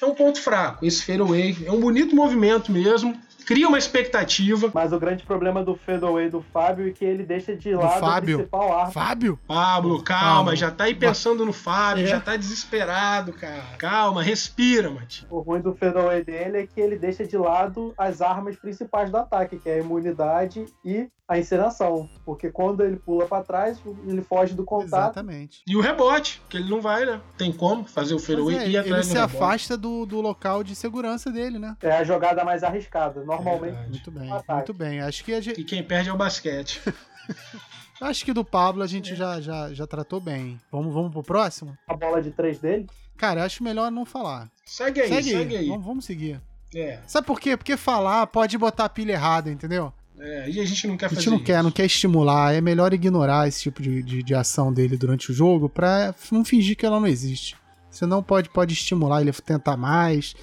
é 0.00 0.06
um 0.06 0.14
ponto 0.14 0.40
fraco. 0.40 0.84
Esse 0.84 1.04
fadeaway 1.04 1.56
é 1.64 1.70
um 1.70 1.78
bonito 1.78 2.16
movimento 2.16 2.72
mesmo, 2.72 3.20
cria 3.44 3.68
uma 3.68 3.78
expectativa. 3.78 4.70
Mas 4.74 4.92
o 4.92 4.98
grande 4.98 5.24
problema 5.24 5.62
do 5.62 5.74
fadeaway 5.74 6.28
do 6.28 6.40
Fábio 6.40 6.88
é 6.88 6.90
que 6.90 7.04
ele 7.04 7.22
deixa 7.24 7.54
de 7.56 7.74
lado 7.74 7.86
a 7.86 7.98
Fábio? 7.98 8.38
principal 8.38 8.72
arma. 8.78 8.92
Fábio? 8.92 9.38
Pablo, 9.46 10.02
calma, 10.02 10.56
já 10.56 10.70
tá 10.70 10.84
aí 10.84 10.94
pensando 10.94 11.44
no 11.44 11.52
Fábio, 11.52 12.04
É. 12.04 12.06
já 12.06 12.20
tá 12.20 12.36
desesperado, 12.36 13.32
cara. 13.32 13.62
Calma, 13.78 14.22
respira, 14.22 14.90
Matinho. 14.90 15.28
O 15.30 15.40
ruim 15.40 15.60
do 15.60 15.74
fadeaway 15.74 16.24
dele 16.24 16.58
é 16.58 16.66
que 16.66 16.80
ele 16.80 16.96
deixa 16.96 17.24
de 17.26 17.36
lado 17.36 17.94
as 17.98 18.20
armas 18.20 18.56
principais 18.56 19.10
do 19.10 19.16
ataque, 19.16 19.58
que 19.58 19.68
é 19.68 19.74
a 19.74 19.78
imunidade 19.78 20.64
e 20.84 21.08
a 21.26 21.38
encenação. 21.38 22.08
Porque 22.24 22.50
quando 22.50 22.82
ele 22.84 22.96
pula 22.96 23.26
pra 23.26 23.42
trás, 23.42 23.78
ele 24.06 24.20
foge 24.22 24.54
do 24.54 24.64
contato. 24.64 24.86
Exatamente. 25.14 25.62
E 25.66 25.76
o 25.76 25.80
rebote, 25.80 26.42
que 26.48 26.56
ele 26.56 26.68
não 26.68 26.80
vai, 26.80 27.04
né? 27.06 27.20
Tem 27.38 27.52
como 27.52 27.84
fazer 27.84 28.14
o 28.14 28.16
Pois 28.16 28.26
fairway 28.26 28.56
é, 28.56 28.66
e 28.68 28.72
ir 28.72 28.76
atrás 28.78 29.06
ele 29.06 29.14
se 29.14 29.20
rebote. 29.20 29.36
afasta 29.36 29.76
do, 29.76 30.04
do 30.06 30.20
local 30.20 30.62
de 30.62 30.74
segurança 30.74 31.30
dele, 31.30 31.58
né? 31.58 31.76
É 31.82 31.92
a 31.92 32.04
jogada 32.04 32.44
mais 32.44 32.62
arriscada. 32.62 33.24
Normalmente, 33.24 33.72
Verdade. 33.74 33.90
Muito 33.90 34.10
bem, 34.10 34.32
Ataque. 34.32 34.52
muito 34.52 34.74
bem. 34.74 35.00
Acho 35.00 35.24
que 35.24 35.32
a 35.34 35.40
gente, 35.40 35.60
E 35.60 35.64
quem 35.64 35.82
perde 35.82 36.08
é 36.08 36.12
o 36.12 36.16
basquete. 36.16 36.82
acho 38.00 38.24
que 38.24 38.32
do 38.32 38.44
Pablo 38.44 38.82
a 38.82 38.84
É. 38.84 38.88
gente 38.88 39.14
já, 39.14 39.40
já, 39.40 39.72
já 39.72 39.86
tratou 39.86 40.20
bem. 40.20 40.60
Vamos, 40.70 40.92
vamos 40.92 41.10
pro 41.12 41.22
próximo? 41.22 41.76
a 41.88 41.96
bola 41.96 42.20
de 42.22 42.30
três 42.30 42.58
dele. 42.58 42.86
Cara, 43.16 43.40
eu 43.40 43.44
acho 43.44 43.62
melhor 43.62 43.90
não 43.90 44.04
falar. 44.04 44.50
Segue 44.66 45.00
aí, 45.00 45.08
segue, 45.08 45.30
segue, 45.30 45.56
aí. 45.56 45.68
Vamos, 45.68 45.84
vamos 45.86 46.04
seguir. 46.04 46.40
É, 46.74 46.98
Sabe 47.06 47.24
por 47.26 47.38
quê? 47.38 47.56
Porque 47.56 47.76
falar 47.76 48.26
pode 48.26 48.58
botar 48.58 48.86
a 48.86 48.88
pilha 48.88 49.12
errada, 49.12 49.48
entendeu? 49.50 49.92
É, 50.18 50.50
e 50.50 50.60
a 50.60 50.64
gente 50.64 50.86
não 50.86 50.96
quer 50.96 51.06
A 51.06 51.08
fazer 51.08 51.22
gente 51.22 51.30
não 51.30 51.38
quer, 51.38 51.54
isso. 51.54 51.62
não 51.62 51.70
quer 51.70 51.86
estimular. 51.86 52.54
É 52.54 52.60
melhor 52.60 52.92
ignorar 52.94 53.48
esse 53.48 53.62
tipo 53.62 53.82
de, 53.82 54.02
de, 54.02 54.22
de 54.22 54.34
ação 54.34 54.72
dele 54.72 54.96
durante 54.96 55.30
o 55.30 55.34
jogo 55.34 55.68
pra 55.68 56.14
não 56.30 56.44
fingir 56.44 56.76
que 56.76 56.86
ela 56.86 57.00
não 57.00 57.06
existe. 57.06 57.56
Senão 57.90 58.22
pode, 58.22 58.48
pode 58.48 58.72
estimular 58.72 59.20
ele 59.20 59.30
a 59.30 59.32
tentar 59.32 59.76
mais. 59.76 60.34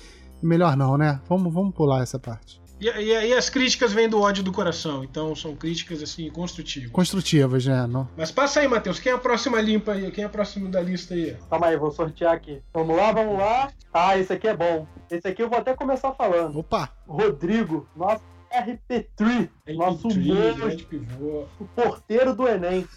Melhor 0.41 0.75
não, 0.75 0.97
né? 0.97 1.19
Vamos, 1.27 1.53
vamos 1.53 1.73
pular 1.73 2.01
essa 2.01 2.17
parte. 2.17 2.61
E, 2.79 2.85
e 2.85 3.15
aí 3.15 3.33
as 3.33 3.47
críticas 3.49 3.93
vêm 3.93 4.09
do 4.09 4.19
ódio 4.19 4.43
do 4.43 4.51
coração, 4.51 5.03
então 5.03 5.35
são 5.35 5.55
críticas 5.55 6.01
assim 6.01 6.29
construtivas. 6.31 6.89
Construtivas, 6.91 7.65
né? 7.65 7.85
Não. 7.85 8.09
Mas 8.17 8.31
passa 8.31 8.59
aí, 8.59 8.67
Matheus, 8.67 8.99
quem 8.99 9.11
é 9.11 9.15
a 9.15 9.19
próxima 9.19 9.61
limpa 9.61 9.91
aí? 9.91 10.09
Quem 10.09 10.23
é 10.23 10.27
a 10.27 10.29
próxima 10.29 10.67
da 10.67 10.81
lista 10.81 11.13
aí? 11.13 11.37
Calma 11.47 11.67
aí, 11.67 11.77
vou 11.77 11.91
sortear 11.91 12.33
aqui. 12.33 12.59
Vamos 12.73 12.97
lá, 12.97 13.11
vamos 13.11 13.37
lá. 13.37 13.71
Ah, 13.93 14.17
esse 14.17 14.33
aqui 14.33 14.47
é 14.47 14.57
bom. 14.57 14.87
Esse 15.11 15.27
aqui 15.27 15.43
eu 15.43 15.49
vou 15.49 15.59
até 15.59 15.75
começar 15.75 16.11
falando. 16.13 16.57
Opa! 16.57 16.89
Rodrigo, 17.07 17.87
nosso 17.95 18.23
RP3, 18.53 19.49
nosso 19.75 20.07
Tri, 20.09 20.27
monstro, 20.31 21.47
o 21.59 21.65
porteiro 21.75 22.33
do 22.35 22.47
Enem. 22.47 22.87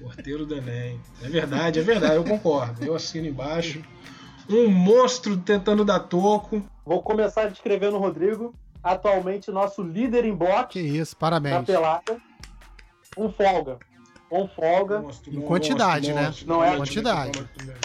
porteiro 0.00 0.44
do 0.46 0.54
Enem. 0.56 1.00
É 1.22 1.28
verdade, 1.28 1.78
é 1.78 1.82
verdade, 1.82 2.14
eu 2.16 2.24
concordo. 2.24 2.84
Eu 2.84 2.94
assino 2.94 3.26
embaixo. 3.26 3.82
Um 4.48 4.68
monstro 4.68 5.36
tentando 5.38 5.84
dar 5.84 6.00
toco. 6.00 6.62
Vou 6.84 7.02
começar 7.02 7.48
descrevendo 7.48 7.96
o 7.96 8.00
Rodrigo. 8.00 8.54
Atualmente, 8.82 9.50
nosso 9.50 9.82
líder 9.82 10.24
em 10.24 10.34
bloco 10.34 10.70
Que 10.70 10.80
isso, 10.80 11.14
na 11.14 11.20
parabéns. 11.20 11.64
pelada. 11.66 12.16
Um 13.16 13.30
folga. 13.30 13.78
Um 14.30 14.48
folga. 14.48 15.00
Monstro, 15.00 15.30
Em 15.30 15.34
monstro, 15.34 15.48
quantidade, 15.48 16.12
né? 16.12 16.32
Não 16.46 16.64
é 16.64 16.76
quantidade. 16.76 17.38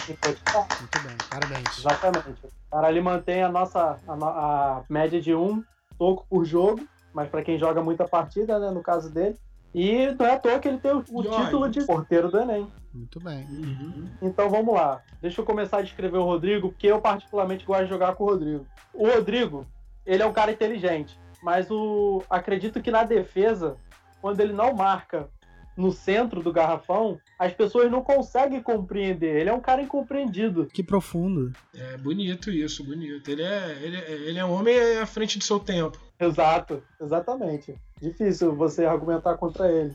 enquanto 0.08 0.40
tá. 0.42 0.66
Muito 0.80 1.00
bem, 1.02 1.16
parabéns. 1.30 1.78
Exatamente. 1.78 2.28
O 2.46 2.70
cara 2.70 2.86
ali 2.88 3.00
mantém 3.00 3.42
a 3.42 3.48
nossa 3.48 3.98
a, 4.08 4.12
a 4.14 4.82
média 4.88 5.20
de 5.20 5.34
um 5.34 5.62
toco 5.98 6.26
por 6.28 6.44
jogo, 6.44 6.86
mas 7.12 7.28
para 7.28 7.42
quem 7.42 7.58
joga 7.58 7.82
muita 7.82 8.06
partida, 8.06 8.58
né, 8.58 8.70
no 8.70 8.82
caso 8.82 9.10
dele. 9.10 9.36
E 9.74 10.14
não 10.18 10.24
é 10.24 10.32
à 10.32 10.38
toa 10.38 10.58
que 10.58 10.68
ele 10.68 10.78
tem 10.78 10.92
o, 10.92 11.04
o 11.10 11.22
título 11.22 11.68
de 11.68 11.84
porteiro 11.84 12.30
do 12.30 12.38
Enem. 12.38 12.66
Muito 12.94 13.20
bem. 13.20 13.44
Uhum. 13.44 14.08
Então 14.22 14.48
vamos 14.48 14.74
lá. 14.74 15.02
Deixa 15.20 15.40
eu 15.40 15.44
começar 15.44 15.78
a 15.78 15.82
descrever 15.82 16.16
o 16.16 16.24
Rodrigo, 16.24 16.70
porque 16.70 16.86
eu 16.86 17.00
particularmente 17.00 17.66
gosto 17.66 17.84
de 17.84 17.90
jogar 17.90 18.14
com 18.14 18.24
o 18.24 18.28
Rodrigo. 18.28 18.66
O 18.94 19.06
Rodrigo, 19.06 19.66
ele 20.06 20.22
é 20.22 20.26
um 20.26 20.32
cara 20.32 20.50
inteligente, 20.50 21.18
mas 21.42 21.70
o 21.70 22.22
acredito 22.30 22.80
que 22.80 22.90
na 22.90 23.04
defesa, 23.04 23.76
quando 24.22 24.40
ele 24.40 24.54
não 24.54 24.74
marca 24.74 25.28
no 25.76 25.92
centro 25.92 26.42
do 26.42 26.52
garrafão, 26.52 27.18
as 27.38 27.52
pessoas 27.52 27.90
não 27.90 28.02
conseguem 28.02 28.62
compreender. 28.62 29.36
Ele 29.40 29.50
é 29.50 29.52
um 29.52 29.60
cara 29.60 29.82
incompreendido. 29.82 30.66
Que 30.66 30.82
profundo. 30.82 31.52
É 31.74 31.96
bonito 31.98 32.50
isso, 32.50 32.82
bonito. 32.84 33.30
Ele 33.30 33.42
é, 33.42 33.78
ele, 33.82 33.96
é- 33.96 34.10
ele 34.12 34.38
é 34.38 34.44
um 34.44 34.52
homem 34.52 34.76
à 34.98 35.06
frente 35.06 35.38
do 35.38 35.44
seu 35.44 35.60
tempo. 35.60 35.98
Exato, 36.18 36.82
exatamente. 37.00 37.74
Difícil 38.00 38.54
você 38.54 38.84
argumentar 38.86 39.36
contra 39.36 39.70
ele. 39.70 39.92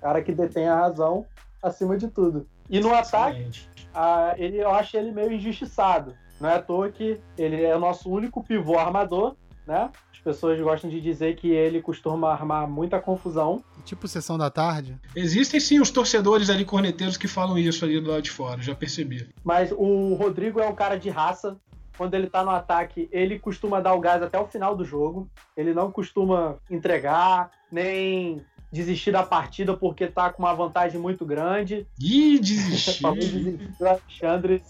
Cara 0.00 0.22
que 0.22 0.32
detém 0.32 0.66
a 0.68 0.74
razão 0.76 1.24
acima 1.62 1.96
de 1.96 2.08
tudo. 2.08 2.46
E 2.68 2.80
no 2.80 2.92
ataque, 2.94 3.38
Excelente. 3.40 3.68
ah, 3.94 4.34
ele, 4.38 4.56
eu 4.58 4.70
acho 4.70 4.96
ele 4.96 5.12
meio 5.12 5.32
injustiçado. 5.32 6.14
Não 6.40 6.48
é 6.48 6.54
à 6.54 6.62
toa 6.62 6.90
que 6.90 7.20
ele 7.36 7.62
é 7.62 7.76
o 7.76 7.80
nosso 7.80 8.10
único 8.10 8.42
pivô 8.42 8.78
armador, 8.78 9.36
né? 9.70 9.88
As 10.12 10.18
pessoas 10.18 10.60
gostam 10.60 10.90
de 10.90 11.00
dizer 11.00 11.36
que 11.36 11.48
ele 11.48 11.80
costuma 11.80 12.30
armar 12.32 12.68
muita 12.68 13.00
confusão. 13.00 13.64
Tipo 13.84 14.06
sessão 14.08 14.36
da 14.36 14.50
tarde. 14.50 14.98
Existem 15.14 15.58
sim 15.60 15.80
os 15.80 15.90
torcedores 15.90 16.50
ali 16.50 16.64
corneteiros 16.64 17.16
que 17.16 17.28
falam 17.28 17.56
isso 17.56 17.84
ali 17.84 17.98
do 18.00 18.10
lado 18.10 18.22
de 18.22 18.30
fora, 18.30 18.60
já 18.60 18.74
percebi. 18.74 19.28
Mas 19.42 19.72
o 19.72 20.14
Rodrigo 20.14 20.60
é 20.60 20.66
um 20.66 20.74
cara 20.74 20.96
de 20.98 21.08
raça. 21.08 21.56
Quando 21.96 22.14
ele 22.14 22.28
tá 22.28 22.42
no 22.42 22.50
ataque, 22.50 23.08
ele 23.12 23.38
costuma 23.38 23.78
dar 23.78 23.94
o 23.94 24.00
gás 24.00 24.22
até 24.22 24.38
o 24.38 24.46
final 24.46 24.74
do 24.74 24.84
jogo. 24.84 25.28
Ele 25.56 25.72
não 25.72 25.90
costuma 25.92 26.56
entregar, 26.70 27.50
nem 27.70 28.44
desistir 28.72 29.10
da 29.10 29.22
partida 29.22 29.76
porque 29.76 30.06
tá 30.06 30.30
com 30.30 30.42
uma 30.42 30.54
vantagem 30.54 31.00
muito 31.00 31.24
grande. 31.24 31.86
Ih, 32.00 32.38
desistir. 32.38 33.02
desistir 33.14 33.84
Alexandre 33.84 34.62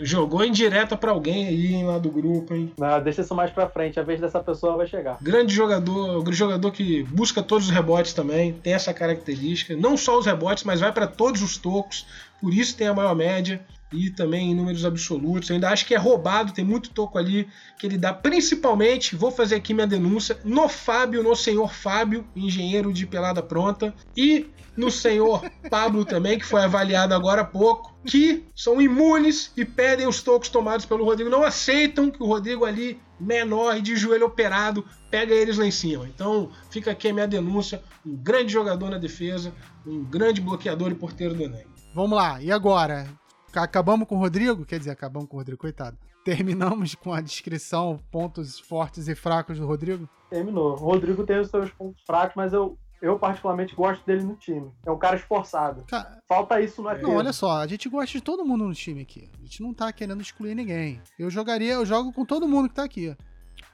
Jogou 0.00 0.44
em 0.44 0.52
direta 0.52 0.96
pra 0.96 1.10
alguém 1.10 1.46
aí 1.46 1.84
lá 1.84 1.98
do 1.98 2.10
grupo, 2.10 2.54
hein? 2.54 2.72
Não, 2.78 3.02
deixa 3.02 3.22
isso 3.22 3.34
mais 3.34 3.50
pra 3.50 3.68
frente, 3.68 3.98
a 3.98 4.02
vez 4.02 4.20
dessa 4.20 4.40
pessoa 4.40 4.76
vai 4.76 4.86
chegar. 4.86 5.18
Grande 5.20 5.54
jogador, 5.54 6.22
grande 6.22 6.38
jogador 6.38 6.70
que 6.70 7.02
busca 7.04 7.42
todos 7.42 7.68
os 7.68 7.72
rebotes 7.72 8.12
também, 8.12 8.52
tem 8.52 8.74
essa 8.74 8.92
característica. 8.92 9.76
Não 9.76 9.96
só 9.96 10.18
os 10.18 10.26
rebotes, 10.26 10.64
mas 10.64 10.80
vai 10.80 10.92
pra 10.92 11.06
todos 11.06 11.42
os 11.42 11.56
tocos, 11.56 12.06
por 12.44 12.52
isso 12.52 12.76
tem 12.76 12.86
a 12.86 12.92
maior 12.92 13.16
média 13.16 13.64
e 13.90 14.10
também 14.10 14.50
em 14.50 14.54
números 14.54 14.84
absolutos. 14.84 15.48
Eu 15.48 15.54
ainda 15.54 15.70
acho 15.70 15.86
que 15.86 15.94
é 15.94 15.96
roubado, 15.96 16.52
tem 16.52 16.62
muito 16.62 16.90
toco 16.90 17.16
ali 17.16 17.48
que 17.78 17.86
ele 17.86 17.96
dá, 17.96 18.12
principalmente, 18.12 19.16
vou 19.16 19.30
fazer 19.30 19.54
aqui 19.54 19.72
minha 19.72 19.86
denúncia, 19.86 20.38
no 20.44 20.68
Fábio, 20.68 21.22
no 21.22 21.34
senhor 21.34 21.72
Fábio, 21.72 22.26
engenheiro 22.36 22.92
de 22.92 23.06
pelada 23.06 23.42
pronta, 23.42 23.94
e 24.14 24.46
no 24.76 24.90
senhor 24.90 25.42
Pablo 25.70 26.04
também, 26.04 26.38
que 26.38 26.44
foi 26.44 26.60
avaliado 26.60 27.14
agora 27.14 27.40
há 27.40 27.46
pouco, 27.46 27.96
que 28.04 28.44
são 28.54 28.78
imunes 28.78 29.50
e 29.56 29.64
pedem 29.64 30.06
os 30.06 30.22
tocos 30.22 30.50
tomados 30.50 30.84
pelo 30.84 31.02
Rodrigo, 31.02 31.30
não 31.30 31.44
aceitam 31.44 32.10
que 32.10 32.22
o 32.22 32.26
Rodrigo 32.26 32.66
ali, 32.66 33.00
menor 33.18 33.78
e 33.78 33.80
de 33.80 33.96
joelho 33.96 34.26
operado, 34.26 34.84
pega 35.10 35.32
eles 35.32 35.56
lá 35.56 35.64
em 35.64 35.70
cima. 35.70 36.06
Então 36.14 36.50
fica 36.70 36.90
aqui 36.90 37.08
a 37.08 37.12
minha 37.14 37.26
denúncia, 37.26 37.82
um 38.04 38.14
grande 38.14 38.52
jogador 38.52 38.90
na 38.90 38.98
defesa, 38.98 39.50
um 39.86 40.04
grande 40.04 40.42
bloqueador 40.42 40.90
e 40.90 40.94
porteiro 40.94 41.32
do 41.32 41.42
Enem. 41.42 41.72
Vamos 41.94 42.16
lá, 42.18 42.42
e 42.42 42.50
agora? 42.50 43.06
Acabamos 43.54 44.08
com 44.08 44.16
o 44.16 44.18
Rodrigo? 44.18 44.64
Quer 44.64 44.78
dizer, 44.78 44.90
acabamos 44.90 45.28
com 45.28 45.36
o 45.36 45.38
Rodrigo, 45.38 45.60
coitado. 45.60 45.96
Terminamos 46.24 46.94
com 46.94 47.12
a 47.12 47.20
descrição, 47.20 48.00
pontos 48.10 48.58
fortes 48.58 49.06
e 49.06 49.14
fracos 49.14 49.58
do 49.60 49.66
Rodrigo? 49.66 50.08
Terminou. 50.28 50.72
O 50.72 50.76
Rodrigo 50.76 51.24
tem 51.24 51.38
os 51.38 51.48
seus 51.50 51.70
pontos 51.70 52.02
fracos, 52.04 52.34
mas 52.34 52.52
eu, 52.52 52.76
eu 53.00 53.16
particularmente 53.18 53.76
gosto 53.76 54.04
dele 54.04 54.24
no 54.24 54.34
time. 54.34 54.68
É 54.84 54.90
um 54.90 54.98
cara 54.98 55.16
esforçado. 55.16 55.84
Ca- 55.86 56.18
Falta 56.26 56.60
isso 56.60 56.82
no 56.82 56.92
Não, 56.94 57.14
olha 57.14 57.32
só, 57.32 57.58
a 57.58 57.66
gente 57.66 57.88
gosta 57.88 58.10
de 58.18 58.20
todo 58.24 58.44
mundo 58.44 58.64
no 58.66 58.74
time 58.74 59.02
aqui. 59.02 59.30
A 59.38 59.44
gente 59.44 59.62
não 59.62 59.72
tá 59.72 59.92
querendo 59.92 60.20
excluir 60.20 60.54
ninguém. 60.56 61.00
Eu 61.18 61.30
jogaria, 61.30 61.74
eu 61.74 61.86
jogo 61.86 62.12
com 62.12 62.24
todo 62.24 62.48
mundo 62.48 62.68
que 62.68 62.74
tá 62.74 62.82
aqui. 62.84 63.14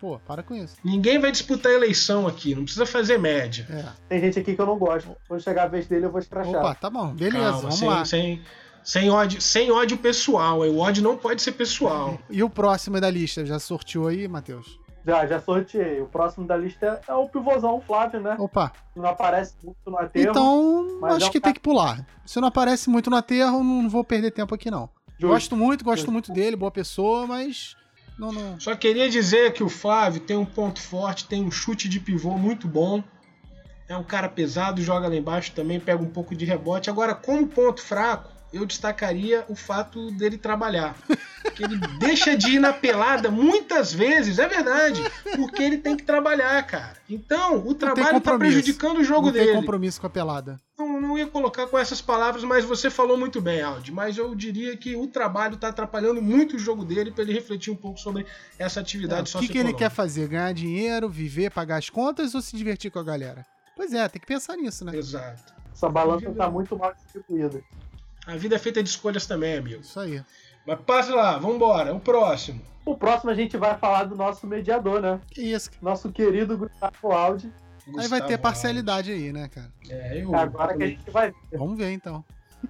Pô, 0.01 0.19
para 0.27 0.43
com 0.43 0.55
isso. 0.55 0.77
Ninguém 0.83 1.19
vai 1.19 1.31
disputar 1.31 1.71
a 1.73 1.75
eleição 1.75 2.27
aqui, 2.27 2.55
não 2.55 2.63
precisa 2.65 2.87
fazer 2.87 3.19
média. 3.19 3.67
É. 3.69 3.85
Tem 4.09 4.21
gente 4.21 4.39
aqui 4.39 4.55
que 4.55 4.61
eu 4.61 4.65
não 4.67 4.79
gosto. 4.79 5.15
Quando 5.29 5.43
chegar 5.43 5.65
a 5.65 5.69
vez 5.69 5.87
dele, 5.87 6.07
eu 6.07 6.11
vou 6.11 6.19
escrachar. 6.21 6.57
Opa, 6.57 6.75
tá 6.75 6.89
bom, 6.89 7.13
beleza, 7.13 7.45
Calma, 7.45 7.61
vamos 7.61 7.79
sem, 7.79 7.89
lá. 7.89 8.05
Sem, 8.07 8.43
sem, 8.83 9.11
ódio, 9.11 9.41
sem 9.43 9.71
ódio 9.71 9.99
pessoal, 9.99 10.65
hein? 10.65 10.73
o 10.73 10.79
ódio 10.79 11.03
não 11.03 11.17
pode 11.19 11.43
ser 11.43 11.53
pessoal. 11.53 12.19
E 12.31 12.43
o 12.43 12.49
próximo 12.49 12.99
da 12.99 13.11
lista, 13.11 13.45
já 13.45 13.59
sorteou 13.59 14.09
aí, 14.09 14.27
Matheus? 14.27 14.81
Já, 15.07 15.27
já 15.27 15.39
sorteei. 15.41 16.01
O 16.01 16.07
próximo 16.07 16.47
da 16.47 16.57
lista 16.57 17.01
é 17.07 17.13
o 17.15 17.29
pivôzão, 17.29 17.77
o 17.77 17.81
Flávio, 17.83 18.21
né? 18.21 18.37
Opa, 18.39 18.73
Não 18.97 19.07
aparece 19.07 19.55
muito 19.63 19.79
no 19.87 19.99
aterro. 19.99 20.31
então 20.31 20.99
acho 21.05 21.25
é 21.25 21.29
um 21.29 21.31
que 21.31 21.41
cara- 21.41 21.53
tem 21.53 21.55
que 21.55 21.61
pular. 21.61 22.07
Se 22.25 22.41
não 22.41 22.49
aparece 22.49 22.89
muito 22.89 23.11
no 23.11 23.17
aterro, 23.17 23.63
não 23.63 23.89
vou 23.89 24.03
perder 24.05 24.31
tempo 24.31 24.55
aqui 24.55 24.71
não. 24.71 24.89
Justo. 25.19 25.27
Gosto 25.35 25.57
muito, 25.57 25.85
gosto 25.85 25.99
Justo. 25.99 26.13
muito 26.13 26.33
dele, 26.33 26.57
boa 26.57 26.71
pessoa, 26.71 27.27
mas 27.27 27.77
não, 28.21 28.31
não. 28.31 28.61
Só 28.61 28.77
queria 28.77 29.09
dizer 29.09 29.55
que 29.55 29.63
o 29.63 29.69
Flávio 29.71 30.21
tem 30.21 30.37
um 30.37 30.45
ponto 30.45 30.79
forte, 30.79 31.25
tem 31.25 31.43
um 31.43 31.51
chute 31.51 31.89
de 31.89 31.99
pivô 31.99 32.37
muito 32.37 32.69
bom. 32.69 33.03
É 33.89 33.97
um 33.97 34.05
cara 34.05 34.29
pesado, 34.29 34.83
joga 34.83 35.09
lá 35.09 35.17
embaixo 35.17 35.53
também, 35.53 35.81
pega 35.81 36.03
um 36.03 36.11
pouco 36.11 36.37
de 36.37 36.45
rebote. 36.45 36.91
Agora, 36.91 37.15
como 37.15 37.49
ponto 37.49 37.83
fraco, 37.83 38.31
eu 38.53 38.67
destacaria 38.67 39.45
o 39.49 39.57
fato 39.57 40.11
dele 40.13 40.37
trabalhar. 40.37 40.95
Que 41.55 41.65
ele 41.65 41.79
deixa 41.99 42.37
de 42.37 42.57
ir 42.57 42.59
na 42.59 42.75
pelada 42.75 43.31
muitas 43.31 43.93
vezes, 43.93 44.39
é 44.39 44.47
verdade, 44.47 45.03
porque 45.35 45.63
ele 45.63 45.79
tem 45.79 45.97
que 45.97 46.05
trabalhar, 46.05 46.63
cara. 46.67 46.97
Então, 47.09 47.67
o 47.67 47.75
trabalho 47.75 48.21
tá 48.21 48.37
prejudicando 48.37 48.99
o 48.99 49.05
jogo 49.05 49.27
não 49.29 49.33
tem 49.33 49.47
dele. 49.47 49.57
compromisso 49.57 50.01
com 50.01 50.07
a 50.07 50.11
pelada. 50.11 50.61
Não, 50.81 51.01
não 51.01 51.19
ia 51.19 51.27
colocar 51.27 51.67
com 51.67 51.79
essas 51.79 52.01
palavras, 52.01 52.43
mas 52.43 52.65
você 52.65 52.89
falou 52.89 53.17
muito 53.19 53.39
bem, 53.39 53.61
Aldi. 53.61 53.93
Mas 53.93 54.17
eu 54.17 54.35
diria 54.35 54.75
que 54.77 54.97
o 54.97 55.07
trabalho 55.07 55.55
está 55.55 55.69
atrapalhando 55.69 56.23
muito 56.23 56.57
o 56.57 56.59
jogo 56.59 56.85
dele 56.85 57.11
para 57.11 57.23
ele 57.23 57.35
refletir 57.35 57.71
um 57.71 57.77
pouco 57.77 58.01
sobre 58.01 58.25
essa 58.59 58.81
atividade 58.81 59.31
É, 59.35 59.39
o 59.39 59.41
que, 59.41 59.49
que 59.49 59.59
ele 59.59 59.75
quer 59.75 59.91
fazer? 59.91 60.29
Ganhar 60.29 60.55
dinheiro, 60.55 61.09
viver, 61.09 61.51
pagar 61.51 61.77
as 61.77 61.91
contas 61.91 62.35
ou 62.35 62.41
se 62.41 62.57
divertir 62.57 62.91
com 62.91 62.99
a 62.99 63.03
galera? 63.03 63.45
Pois 63.77 63.93
é, 63.93 64.09
tem 64.09 64.21
que 64.21 64.27
pensar 64.27 64.57
nisso, 64.57 64.85
né? 64.85 64.97
Exato. 64.97 65.53
Essa 65.71 65.89
balança 65.89 66.31
tá 66.33 66.51
muito 66.51 66.77
mal 66.79 66.95
distribuída. 66.95 67.63
A 68.27 68.37
vida 68.37 68.57
é 68.57 68.59
feita 68.59 68.83
de 68.83 68.89
escolhas 68.89 69.27
também, 69.27 69.59
amigo. 69.59 69.83
Isso 69.83 70.01
aí. 70.01 70.23
Mas 70.67 70.81
passa 70.81 71.15
lá, 71.15 71.39
vambora. 71.39 71.95
O 71.95 72.01
próximo. 72.01 72.61
O 72.85 72.97
próximo 72.97 73.31
a 73.31 73.35
gente 73.35 73.57
vai 73.57 73.77
falar 73.77 74.05
do 74.05 74.17
nosso 74.17 74.47
mediador, 74.47 75.01
né? 75.01 75.21
Que 75.31 75.43
isso. 75.43 75.71
Nosso 75.83 76.11
querido 76.11 76.57
Gustavo 76.57 77.13
Aldi. 77.13 77.53
Aí 77.99 78.09
vai 78.09 78.21
ter 78.21 78.37
Gustavo 78.37 78.43
parcialidade 78.43 79.13
aí, 79.13 79.33
né, 79.33 79.49
cara? 79.49 79.73
É, 79.89 80.23
eu, 80.23 80.35
agora 80.35 80.77
que 80.77 80.83
a 80.83 80.87
gente 80.87 81.11
vai 81.11 81.31
ver. 81.31 81.59
Vamos 81.59 81.79
ver 81.79 81.93
então. 81.93 82.25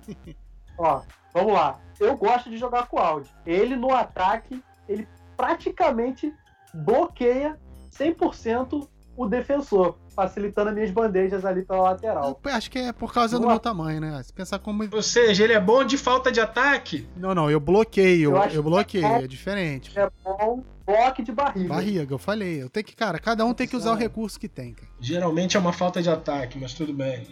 Ó, 0.79 1.03
vamos 1.33 1.53
lá. 1.53 1.79
Eu 1.99 2.17
gosto 2.17 2.49
de 2.49 2.57
jogar 2.57 2.87
com 2.87 2.97
o 2.97 3.01
Audi. 3.01 3.31
Ele 3.45 3.77
no 3.77 3.95
ataque, 3.95 4.63
ele 4.89 5.07
praticamente 5.37 6.33
bloqueia 6.73 7.59
100% 7.93 8.89
o 9.23 9.29
defensor, 9.29 9.97
facilitando 10.17 10.71
as 10.71 10.75
minhas 10.75 10.91
bandejas 10.91 11.45
ali 11.45 11.63
pela 11.63 11.83
lateral. 11.83 12.41
Eu 12.43 12.53
acho 12.53 12.71
que 12.71 12.79
é 12.79 12.93
por 12.93 13.13
causa 13.13 13.39
do 13.39 13.47
meu 13.47 13.59
tamanho, 13.59 14.01
né? 14.01 14.23
Se 14.23 14.33
pensar 14.33 14.59
como. 14.59 14.89
Ou 14.91 15.03
seja, 15.03 15.45
ele 15.45 15.53
é 15.53 15.61
bom 15.61 15.85
de 15.85 15.99
falta 15.99 16.33
de 16.33 16.41
ataque. 16.41 17.07
Não, 17.17 17.35
não, 17.35 17.51
eu 17.51 17.61
bloqueio, 17.61 18.35
Eu 18.35 18.45
eu, 18.51 18.63
bloqueio, 18.63 19.05
é- 19.05 19.25
é 19.25 19.27
diferente. 19.27 19.93
É 19.99 20.09
bom 20.25 20.63
bloque 20.87 21.23
de 21.23 21.33
barriga. 21.33 21.69
Barriga, 21.69 22.15
eu 22.15 22.19
falei. 22.19 22.63
Eu 22.63 22.71
tenho 22.71 22.85
que, 22.87 22.97
cara, 22.97 23.19
cada 23.19 23.45
um 23.45 23.53
tem 23.53 23.69
que 23.69 23.77
usar 23.77 23.93
o 23.93 23.97
recurso 23.97 24.41
que 24.41 24.49
tem, 24.49 24.73
cara. 24.73 24.89
Geralmente 24.99 25.57
é 25.57 25.61
uma 25.61 25.73
falta 25.73 26.03
de 26.03 26.09
ataque, 26.11 26.59
mas 26.59 26.73
tudo 26.75 26.93
bem. 26.93 27.27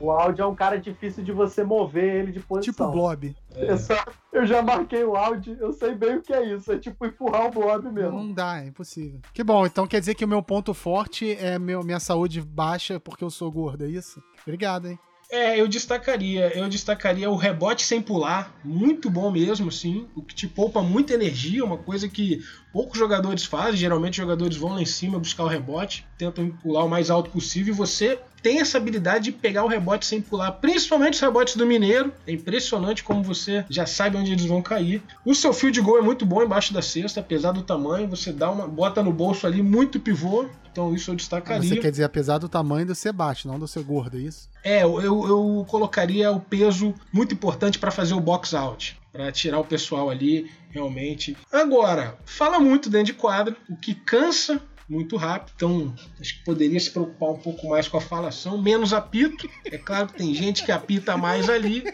O 0.00 0.10
Audi 0.10 0.40
é 0.40 0.46
um 0.46 0.54
cara 0.54 0.78
difícil 0.78 1.22
de 1.22 1.32
você 1.32 1.62
mover 1.62 2.22
ele 2.22 2.32
de 2.32 2.40
posição. 2.40 2.72
Tipo 2.72 2.90
blob. 2.90 3.34
É. 3.54 3.72
Exato. 3.72 4.12
Eu 4.32 4.44
já 4.44 4.60
marquei 4.60 5.04
o 5.04 5.16
Audi, 5.16 5.56
eu 5.60 5.72
sei 5.72 5.94
bem 5.94 6.16
o 6.16 6.22
que 6.22 6.32
é 6.32 6.54
isso. 6.54 6.72
É 6.72 6.78
tipo 6.78 7.06
empurrar 7.06 7.46
o 7.46 7.50
blob 7.50 7.90
mesmo. 7.90 8.18
Não 8.18 8.32
dá, 8.32 8.62
é 8.62 8.66
impossível. 8.66 9.20
Que 9.32 9.44
bom, 9.44 9.64
então 9.64 9.86
quer 9.86 10.00
dizer 10.00 10.14
que 10.14 10.24
o 10.24 10.28
meu 10.28 10.42
ponto 10.42 10.74
forte 10.74 11.36
é 11.36 11.58
meu, 11.58 11.82
minha 11.84 12.00
saúde 12.00 12.40
baixa 12.40 12.98
porque 12.98 13.22
eu 13.24 13.30
sou 13.30 13.50
gordo, 13.50 13.84
é 13.84 13.88
isso? 13.88 14.22
Obrigado, 14.42 14.88
hein? 14.88 14.98
É, 15.34 15.60
eu 15.60 15.66
destacaria, 15.66 16.56
eu 16.56 16.68
destacaria 16.68 17.28
o 17.28 17.34
rebote 17.34 17.84
sem 17.84 18.00
pular, 18.00 18.54
muito 18.62 19.10
bom 19.10 19.32
mesmo, 19.32 19.72
sim, 19.72 20.06
o 20.14 20.22
que 20.22 20.32
te 20.32 20.46
poupa 20.46 20.80
muita 20.80 21.12
energia, 21.12 21.64
uma 21.64 21.76
coisa 21.76 22.08
que 22.08 22.40
poucos 22.72 22.96
jogadores 22.96 23.44
fazem, 23.44 23.74
geralmente 23.74 24.12
os 24.12 24.16
jogadores 24.18 24.56
vão 24.56 24.74
lá 24.74 24.80
em 24.80 24.86
cima 24.86 25.18
buscar 25.18 25.42
o 25.42 25.48
rebote, 25.48 26.06
tentam 26.16 26.50
pular 26.62 26.84
o 26.84 26.88
mais 26.88 27.10
alto 27.10 27.30
possível 27.30 27.74
e 27.74 27.76
você 27.76 28.16
tem 28.40 28.60
essa 28.60 28.78
habilidade 28.78 29.24
de 29.24 29.32
pegar 29.32 29.64
o 29.64 29.66
rebote 29.66 30.06
sem 30.06 30.22
pular, 30.22 30.52
principalmente 30.52 31.14
os 31.14 31.20
rebotes 31.20 31.56
do 31.56 31.66
Mineiro, 31.66 32.12
é 32.28 32.32
impressionante 32.32 33.02
como 33.02 33.20
você 33.20 33.64
já 33.68 33.86
sabe 33.86 34.16
onde 34.16 34.30
eles 34.30 34.46
vão 34.46 34.62
cair. 34.62 35.02
O 35.24 35.34
seu 35.34 35.52
fio 35.52 35.72
de 35.72 35.80
gol 35.80 35.98
é 35.98 36.02
muito 36.02 36.24
bom 36.24 36.44
embaixo 36.44 36.72
da 36.72 36.80
cesta, 36.80 37.18
apesar 37.18 37.50
do 37.50 37.62
tamanho, 37.62 38.06
você 38.06 38.32
dá 38.32 38.52
uma 38.52 38.68
bota 38.68 39.02
no 39.02 39.12
bolso 39.12 39.48
ali 39.48 39.64
muito 39.64 39.98
pivô, 39.98 40.46
então 40.70 40.94
isso 40.94 41.10
eu 41.10 41.16
destacaria. 41.16 41.68
Você 41.68 41.80
quer 41.80 41.90
dizer, 41.90 42.04
apesar 42.04 42.38
do 42.38 42.48
tamanho 42.48 42.86
do 42.86 42.94
ser 42.94 43.12
baixo, 43.12 43.48
não 43.48 43.58
do 43.58 43.66
ser 43.66 43.82
gordo, 43.82 44.16
é 44.16 44.20
isso? 44.20 44.53
É, 44.64 44.82
eu, 44.82 44.98
eu, 45.02 45.66
colocaria 45.68 46.32
o 46.32 46.40
peso 46.40 46.94
muito 47.12 47.34
importante 47.34 47.78
para 47.78 47.90
fazer 47.90 48.14
o 48.14 48.20
box 48.20 48.54
out, 48.54 48.98
para 49.12 49.30
tirar 49.30 49.60
o 49.60 49.64
pessoal 49.64 50.08
ali 50.08 50.50
realmente. 50.70 51.36
Agora, 51.52 52.16
fala 52.24 52.58
muito 52.58 52.88
dentro 52.88 53.06
de 53.06 53.12
quadro, 53.12 53.54
o 53.68 53.76
que 53.76 53.94
cansa 53.94 54.60
muito 54.88 55.16
rápido, 55.16 55.52
então 55.56 55.94
acho 56.20 56.38
que 56.38 56.44
poderia 56.44 56.80
se 56.80 56.90
preocupar 56.90 57.30
um 57.30 57.38
pouco 57.38 57.68
mais 57.68 57.88
com 57.88 57.98
a 57.98 58.00
falação, 58.00 58.60
menos 58.60 58.92
apito. 58.92 59.48
É 59.64 59.76
claro 59.76 60.08
que 60.08 60.14
tem 60.14 60.34
gente 60.34 60.64
que 60.64 60.72
apita 60.72 61.16
mais 61.16 61.48
ali, 61.48 61.84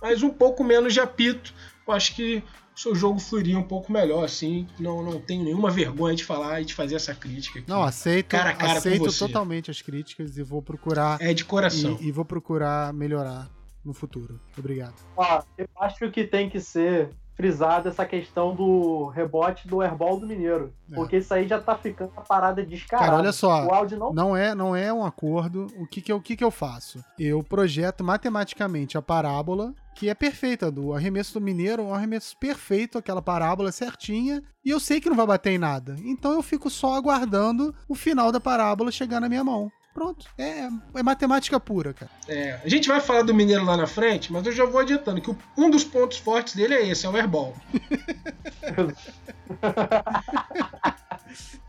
mas 0.00 0.22
um 0.22 0.30
pouco 0.30 0.62
menos 0.62 0.92
de 0.92 1.00
apito. 1.00 1.52
Eu 1.86 1.94
acho 1.94 2.14
que 2.14 2.42
seu 2.74 2.94
jogo 2.94 3.18
fluiria 3.20 3.58
um 3.58 3.62
pouco 3.62 3.92
melhor, 3.92 4.24
assim. 4.24 4.66
Não, 4.78 5.02
não 5.02 5.20
tenho 5.20 5.44
nenhuma 5.44 5.70
vergonha 5.70 6.14
de 6.14 6.24
falar 6.24 6.60
e 6.60 6.64
de 6.64 6.74
fazer 6.74 6.94
essa 6.96 7.14
crítica. 7.14 7.58
Aqui. 7.58 7.68
Não, 7.68 7.82
aceito, 7.82 8.28
Cara 8.28 8.50
a 8.50 8.54
cara 8.54 8.78
aceito 8.78 9.12
totalmente 9.18 9.70
as 9.70 9.82
críticas 9.82 10.36
e 10.36 10.42
vou 10.42 10.62
procurar 10.62 11.20
É 11.20 11.32
de 11.34 11.44
coração. 11.44 11.98
e, 12.00 12.08
e 12.08 12.12
vou 12.12 12.24
procurar 12.24 12.92
melhorar 12.92 13.48
no 13.84 13.92
futuro. 13.92 14.40
Obrigado. 14.56 14.94
Ó, 15.16 15.42
eu 15.58 15.68
acho 15.80 16.10
que 16.10 16.24
tem 16.24 16.48
que 16.48 16.60
ser 16.60 17.10
frisada 17.34 17.88
essa 17.88 18.04
questão 18.04 18.54
do 18.54 19.06
rebote 19.06 19.66
do 19.66 19.80
airball 19.80 20.20
do 20.20 20.26
Mineiro. 20.26 20.72
É. 20.90 20.94
Porque 20.94 21.16
isso 21.16 21.32
aí 21.32 21.48
já 21.48 21.60
tá 21.60 21.76
ficando 21.76 22.12
uma 22.12 22.22
parada 22.22 22.64
descarada. 22.64 23.06
Cara, 23.08 23.20
olha 23.22 23.32
só. 23.32 23.66
O 23.66 23.74
Audi 23.74 23.96
não 23.96 24.12
Não 24.12 24.36
é, 24.36 24.54
não 24.54 24.76
é 24.76 24.92
um 24.92 25.04
acordo. 25.04 25.66
O 25.76 25.86
que 25.86 26.00
que 26.00 26.12
eu, 26.12 26.16
o 26.16 26.20
que 26.20 26.36
que 26.36 26.44
eu 26.44 26.50
faço? 26.50 27.02
Eu 27.18 27.42
projeto 27.42 28.04
matematicamente 28.04 28.96
a 28.98 29.02
parábola, 29.02 29.74
que 29.94 30.08
é 30.08 30.14
perfeita. 30.14 30.70
Do 30.70 30.92
arremesso 30.94 31.34
do 31.34 31.40
Mineiro 31.40 31.82
é 31.82 31.86
um 31.86 31.94
arremesso 31.94 32.36
perfeito, 32.36 32.98
aquela 32.98 33.22
parábola 33.22 33.70
certinha. 33.72 34.42
E 34.64 34.70
eu 34.70 34.80
sei 34.80 35.00
que 35.00 35.08
não 35.08 35.16
vai 35.16 35.26
bater 35.26 35.50
em 35.50 35.58
nada. 35.58 35.96
Então 36.04 36.32
eu 36.32 36.42
fico 36.42 36.68
só 36.70 36.94
aguardando 36.94 37.74
o 37.88 37.94
final 37.94 38.30
da 38.32 38.40
parábola 38.40 38.90
chegar 38.92 39.20
na 39.20 39.28
minha 39.28 39.44
mão. 39.44 39.70
Pronto. 39.94 40.26
É, 40.38 40.68
é 40.94 41.02
matemática 41.02 41.60
pura, 41.60 41.92
cara. 41.92 42.10
É, 42.26 42.58
a 42.64 42.68
gente 42.68 42.88
vai 42.88 42.98
falar 42.98 43.22
do 43.22 43.34
Mineiro 43.34 43.62
lá 43.64 43.76
na 43.76 43.86
frente, 43.86 44.32
mas 44.32 44.46
eu 44.46 44.52
já 44.52 44.64
vou 44.64 44.80
adiantando 44.80 45.20
que 45.20 45.30
o- 45.30 45.36
um 45.56 45.68
dos 45.68 45.84
pontos 45.84 46.16
fortes 46.16 46.54
dele 46.54 46.72
é 46.74 46.88
esse, 46.88 47.04
é 47.04 47.08
o 47.10 47.16
airball. 47.16 47.54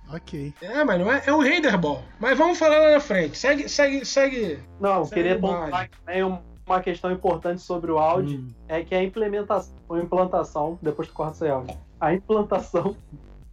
Ok. 0.10 0.54
É, 0.62 0.84
mas 0.84 1.00
não 1.00 1.12
é, 1.12 1.24
é 1.26 1.34
o 1.34 1.40
rei 1.40 1.60
do 1.60 1.68
airball. 1.68 2.04
Mas 2.20 2.38
vamos 2.38 2.58
falar 2.60 2.78
lá 2.78 2.92
na 2.92 3.00
frente. 3.00 3.38
Segue, 3.38 3.68
segue, 3.68 4.06
segue. 4.06 4.60
Não, 4.80 5.04
Segue 5.06 5.16
queria 5.16 5.40
pontuar 5.40 5.90
também 5.90 6.24
um- 6.24 6.40
uma 6.66 6.82
questão 6.82 7.12
importante 7.12 7.62
sobre 7.62 7.92
o 7.92 7.98
Audi 8.00 8.38
Hum, 8.38 8.48
é 8.68 8.84
que 8.84 8.96
a 8.96 9.04
implementação, 9.04 9.76
ou 9.88 9.98
implantação, 10.00 10.78
depois 10.82 11.08
tu 11.08 11.14
corta 11.14 11.34
isso 11.36 11.44
aí, 11.46 11.52
Audi. 11.52 11.78
A 12.00 12.14
implantação 12.14 12.96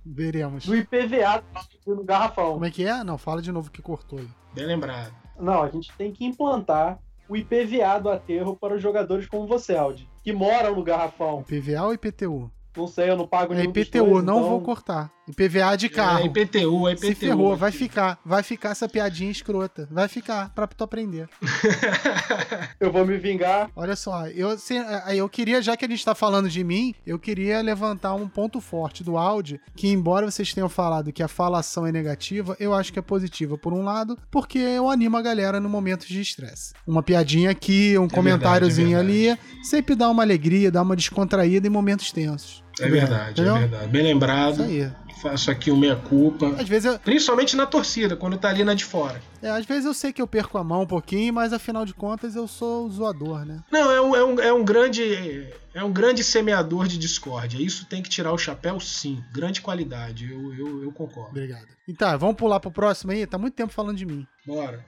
veremos. 0.05 0.65
do 0.67 0.75
IPVA 0.77 1.43
no 1.87 2.05
garrafão. 2.05 2.53
Como 2.55 2.65
é 2.65 2.71
que 2.71 2.85
é? 2.87 3.03
Não, 3.05 3.19
fala 3.19 3.43
de 3.43 3.53
novo 3.53 3.71
que 3.71 3.83
cortou 3.83 4.19
aí. 4.19 4.29
Bem 4.55 4.67
lembrado. 4.67 5.13
Não, 5.39 5.63
a 5.63 5.69
gente 5.69 5.93
tem 5.97 6.13
que 6.13 6.25
implantar 6.25 6.99
o 7.29 7.37
IPVA 7.37 7.99
do 8.01 8.11
aterro 8.11 8.57
para 8.57 8.75
os 8.75 8.83
jogadores 8.83 9.27
como 9.27 9.47
você, 9.47 9.77
Audi, 9.77 10.09
que 10.23 10.33
moram 10.33 10.75
no 10.75 10.83
garrafão. 10.83 11.43
PVA 11.45 11.83
ou 11.85 11.95
IPTU? 11.95 12.51
Não 12.77 12.87
sei, 12.87 13.11
eu 13.11 13.17
não 13.17 13.27
pago 13.27 13.53
É 13.53 13.57
nenhum 13.59 13.73
dos 13.73 13.83
IPTU, 13.83 14.05
dois, 14.05 14.25
não 14.25 14.39
então- 14.39 14.49
vou 14.51 14.61
cortar. 14.61 15.11
IPVA 15.31 15.77
de 15.77 15.89
carro. 15.89 16.21
É 16.21 16.27
IPTU, 16.27 16.89
é 16.89 16.93
IPTU. 16.93 17.07
Se 17.07 17.15
ferrou, 17.15 17.57
vai 17.57 17.73
ficar. 17.73 18.19
Vai 18.25 18.43
ficar 18.43 18.71
essa 18.71 18.89
piadinha 18.89 19.31
escrota. 19.31 19.89
Vai 19.91 20.09
ficar, 20.09 20.51
pra 20.55 20.67
tu 20.67 20.85
aprender. 20.85 21.29
Eu 22.79 22.91
vou 22.93 23.07
me 23.07 23.17
vingar. 23.19 23.71
Olha 23.77 23.95
só, 23.97 24.27
eu, 24.29 24.59
se- 24.59 24.79
aí 25.05 25.19
eu 25.19 25.29
queria, 25.29 25.61
já 25.63 25.77
que 25.77 25.85
a 25.85 25.89
gente 25.89 26.05
tá 26.05 26.15
falando 26.15 26.49
de 26.49 26.63
mim, 26.65 26.95
eu 27.07 27.19
queria 27.19 27.61
levantar 27.61 28.15
um 28.15 28.27
ponto 28.29 28.61
forte 28.61 29.05
do 29.05 29.17
áudio, 29.17 29.61
que 29.77 29.89
embora 29.89 30.31
vocês 30.31 30.53
tenham 30.55 30.69
falado 30.69 31.13
que 31.13 31.23
a 31.23 31.29
falação 31.29 31.87
é 31.87 31.93
negativa, 31.93 32.57
eu 32.59 32.73
acho 32.75 32.93
que 32.93 32.99
é 32.99 33.03
positiva 33.03 33.59
por 33.59 33.73
um 33.73 33.83
lado, 33.85 34.19
porque 34.31 34.59
eu 34.59 34.89
animo 34.89 35.17
a 35.17 35.23
galera 35.23 35.61
no 35.61 35.69
momentos 35.69 36.07
de 36.07 36.21
estresse. 36.21 36.73
Uma 36.87 37.03
piadinha 37.03 37.51
aqui, 37.51 37.97
um 37.99 38.09
comentáriozinho 38.09 38.97
verdade, 38.97 39.27
é 39.27 39.33
ali, 39.33 39.41
sempre 39.63 39.95
dá 39.95 40.09
uma 40.09 40.23
alegria, 40.23 40.71
dá 40.71 40.83
uma 40.83 40.97
descontraída 40.97 41.67
em 41.67 41.71
momentos 41.71 42.11
tensos. 42.13 42.63
É 42.81 42.89
verdade, 42.89 43.33
Entendeu? 43.33 43.57
é 43.57 43.61
verdade. 43.61 43.89
Bem 43.89 44.01
Isso 44.03 44.11
lembrado. 44.13 44.63
aí. 44.63 44.91
Faço 45.23 45.51
aqui 45.51 45.71
o 45.71 45.77
meia-culpa. 45.77 46.47
Às 46.59 46.69
vezes 46.69 46.87
eu, 46.87 46.99
Principalmente 46.99 47.55
na 47.57 47.67
torcida, 47.67 48.17
quando 48.17 48.39
tá 48.39 48.49
ali 48.49 48.65
na 48.65 48.75
de 48.75 48.85
fora. 48.85 49.21
é, 49.43 49.51
às 49.51 49.67
vezes 49.67 49.85
eu 49.85 49.93
sei 49.93 50.13
que 50.13 50.21
eu 50.23 50.27
perco 50.27 50.57
a 50.57 50.65
mão 50.65 50.83
um 50.83 50.87
pouquinho, 50.87 51.35
mas 51.35 51.53
afinal 51.53 51.85
de 51.85 51.93
contas 51.93 52.35
eu 52.37 52.49
sou 52.49 52.87
o 52.87 52.91
zoador, 52.91 53.45
né? 53.45 53.61
Não, 53.71 53.91
é 53.91 54.01
um, 54.01 54.17
é 54.17 54.25
um, 54.25 54.41
é 54.41 54.53
um 54.53 54.65
grande. 54.65 55.49
É 55.75 55.85
um 55.85 55.93
grande 55.93 56.25
semeador 56.25 56.89
de 56.89 56.99
discórdia. 56.99 57.63
Isso 57.63 57.87
tem 57.87 58.03
que 58.03 58.09
tirar 58.09 58.33
o 58.33 58.39
chapéu, 58.39 58.81
sim. 58.81 59.23
Grande 59.33 59.61
qualidade, 59.61 60.31
eu, 60.33 60.53
eu, 60.55 60.83
eu 60.85 60.93
concordo. 60.93 61.31
Obrigado. 61.31 61.67
Então, 61.87 62.19
vamos 62.19 62.37
pular 62.37 62.59
pro 62.59 62.71
próximo 62.73 63.13
aí? 63.13 63.27
Tá 63.27 63.39
muito 63.39 63.55
tempo 63.55 63.73
falando 63.73 63.97
de 63.97 64.05
mim. 64.07 64.27
Bora. 64.47 64.85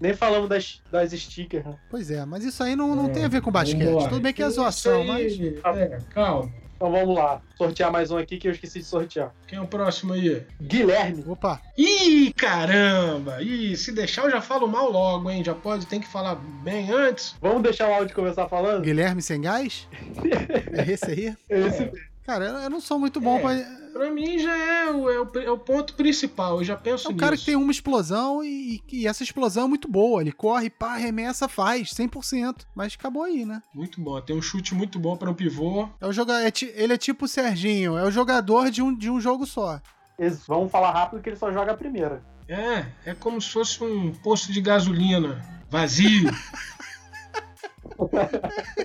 Nem 0.00 0.14
falamos 0.14 0.48
das, 0.48 0.80
das 0.90 1.12
stickers, 1.12 1.64
né? 1.64 1.74
Pois 1.90 2.10
é, 2.10 2.24
mas 2.24 2.42
isso 2.44 2.60
aí 2.62 2.74
não, 2.74 2.96
não 2.96 3.06
É, 3.06 3.10
tem 3.10 3.24
a 3.24 3.28
ver 3.28 3.40
com 3.40 3.52
basquete. 3.52 4.08
Tudo 4.08 4.20
bem 4.20 4.32
que 4.32 4.42
é 4.42 4.48
zoação, 4.50 5.04
mas. 5.04 5.32
aí- 5.32 5.60
É, 5.64 5.98
calma. 6.12 6.50
Então 6.82 6.90
vamos 6.90 7.14
lá. 7.14 7.40
Sortear 7.56 7.92
mais 7.92 8.10
um 8.10 8.16
aqui 8.16 8.38
que 8.38 8.48
eu 8.48 8.50
esqueci 8.50 8.80
de 8.80 8.84
sortear. 8.84 9.32
Quem 9.46 9.56
é 9.56 9.62
o 9.62 9.68
próximo 9.68 10.14
aí? 10.14 10.42
Guilherme. 10.60 11.22
Opa, 11.28 11.60
Ih, 11.78 12.32
caramba! 12.36 13.40
Ih, 13.40 13.76
se 13.76 13.92
deixar 13.92 14.24
eu 14.24 14.32
já 14.32 14.40
falo 14.40 14.66
mal 14.66 14.90
logo, 14.90 15.30
hein? 15.30 15.44
Já 15.44 15.54
pode, 15.54 15.86
tem 15.86 16.00
que 16.00 16.08
falar 16.08 16.34
bem 16.34 16.90
antes. 16.90 17.36
Vamos 17.40 17.62
deixar 17.62 17.88
o 17.88 17.94
áudio 17.94 18.16
começar 18.16 18.48
falando? 18.48 18.82
Guilherme 18.82 19.22
sem 19.22 19.40
gás? 19.40 19.86
É 20.72 20.90
esse 20.90 21.04
aí? 21.08 21.36
Esse 21.48 21.88
Cara, 22.26 22.46
eu 22.46 22.54
eu 22.62 22.70
não 22.70 22.80
sou 22.80 22.98
muito 22.98 23.20
bom 23.20 23.36
É. 23.38 23.40
pra. 23.40 23.81
Pra 23.92 24.10
mim 24.10 24.38
já 24.38 24.56
é 24.56 24.90
o, 24.90 25.10
é 25.10 25.20
o, 25.20 25.30
é 25.40 25.50
o 25.50 25.58
ponto 25.58 25.94
principal, 25.94 26.58
eu 26.58 26.64
já 26.64 26.76
penso 26.76 27.06
É 27.06 27.10
um 27.10 27.12
nisso. 27.12 27.20
cara 27.20 27.36
que 27.36 27.44
tem 27.44 27.56
uma 27.56 27.70
explosão 27.70 28.42
e, 28.42 28.82
e 28.90 29.06
essa 29.06 29.22
explosão 29.22 29.64
é 29.64 29.68
muito 29.68 29.88
boa. 29.88 30.20
Ele 30.20 30.32
corre, 30.32 30.70
pá, 30.70 30.94
arremessa, 30.94 31.48
faz, 31.48 31.90
100%. 31.92 32.66
Mas 32.74 32.94
acabou 32.94 33.22
aí, 33.24 33.44
né? 33.44 33.62
Muito 33.74 34.00
bom, 34.00 34.20
tem 34.20 34.36
um 34.36 34.42
chute 34.42 34.74
muito 34.74 34.98
bom 34.98 35.16
para 35.16 35.30
um 35.30 35.34
pivô. 35.34 35.88
É 36.00 36.06
o 36.06 36.12
joga... 36.12 36.42
é 36.42 36.52
ele 36.74 36.94
é 36.94 36.98
tipo 36.98 37.26
o 37.26 37.28
Serginho, 37.28 37.96
é 37.98 38.04
o 38.04 38.10
jogador 38.10 38.70
de 38.70 38.82
um, 38.82 38.94
de 38.94 39.10
um 39.10 39.20
jogo 39.20 39.46
só. 39.46 39.80
Eles 40.18 40.46
vão 40.46 40.68
falar 40.68 40.92
rápido 40.92 41.20
que 41.20 41.28
ele 41.28 41.36
só 41.36 41.52
joga 41.52 41.72
a 41.72 41.76
primeira. 41.76 42.22
É, 42.48 42.86
é 43.04 43.14
como 43.14 43.40
se 43.40 43.50
fosse 43.50 43.82
um 43.82 44.12
posto 44.12 44.52
de 44.52 44.60
gasolina 44.60 45.42
vazio. 45.70 46.30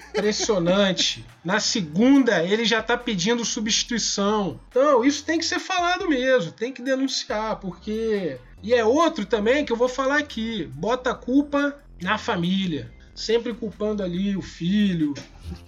Impressionante. 0.09 1.25
Na 1.43 1.59
segunda, 1.59 2.43
ele 2.43 2.65
já 2.65 2.81
tá 2.81 2.97
pedindo 2.97 3.45
substituição. 3.45 4.59
Então, 4.69 5.03
isso 5.03 5.23
tem 5.23 5.39
que 5.39 5.45
ser 5.45 5.59
falado 5.59 6.09
mesmo, 6.09 6.51
tem 6.51 6.71
que 6.71 6.81
denunciar, 6.81 7.57
porque. 7.57 8.37
E 8.63 8.73
é 8.73 8.83
outro 8.83 9.25
também 9.25 9.63
que 9.63 9.71
eu 9.71 9.77
vou 9.77 9.89
falar 9.89 10.17
aqui: 10.17 10.69
bota 10.73 11.11
a 11.11 11.15
culpa 11.15 11.75
na 12.01 12.17
família. 12.17 12.91
Sempre 13.13 13.51
culpando 13.51 14.03
ali 14.03 14.37
o 14.37 14.43
filho, 14.43 15.15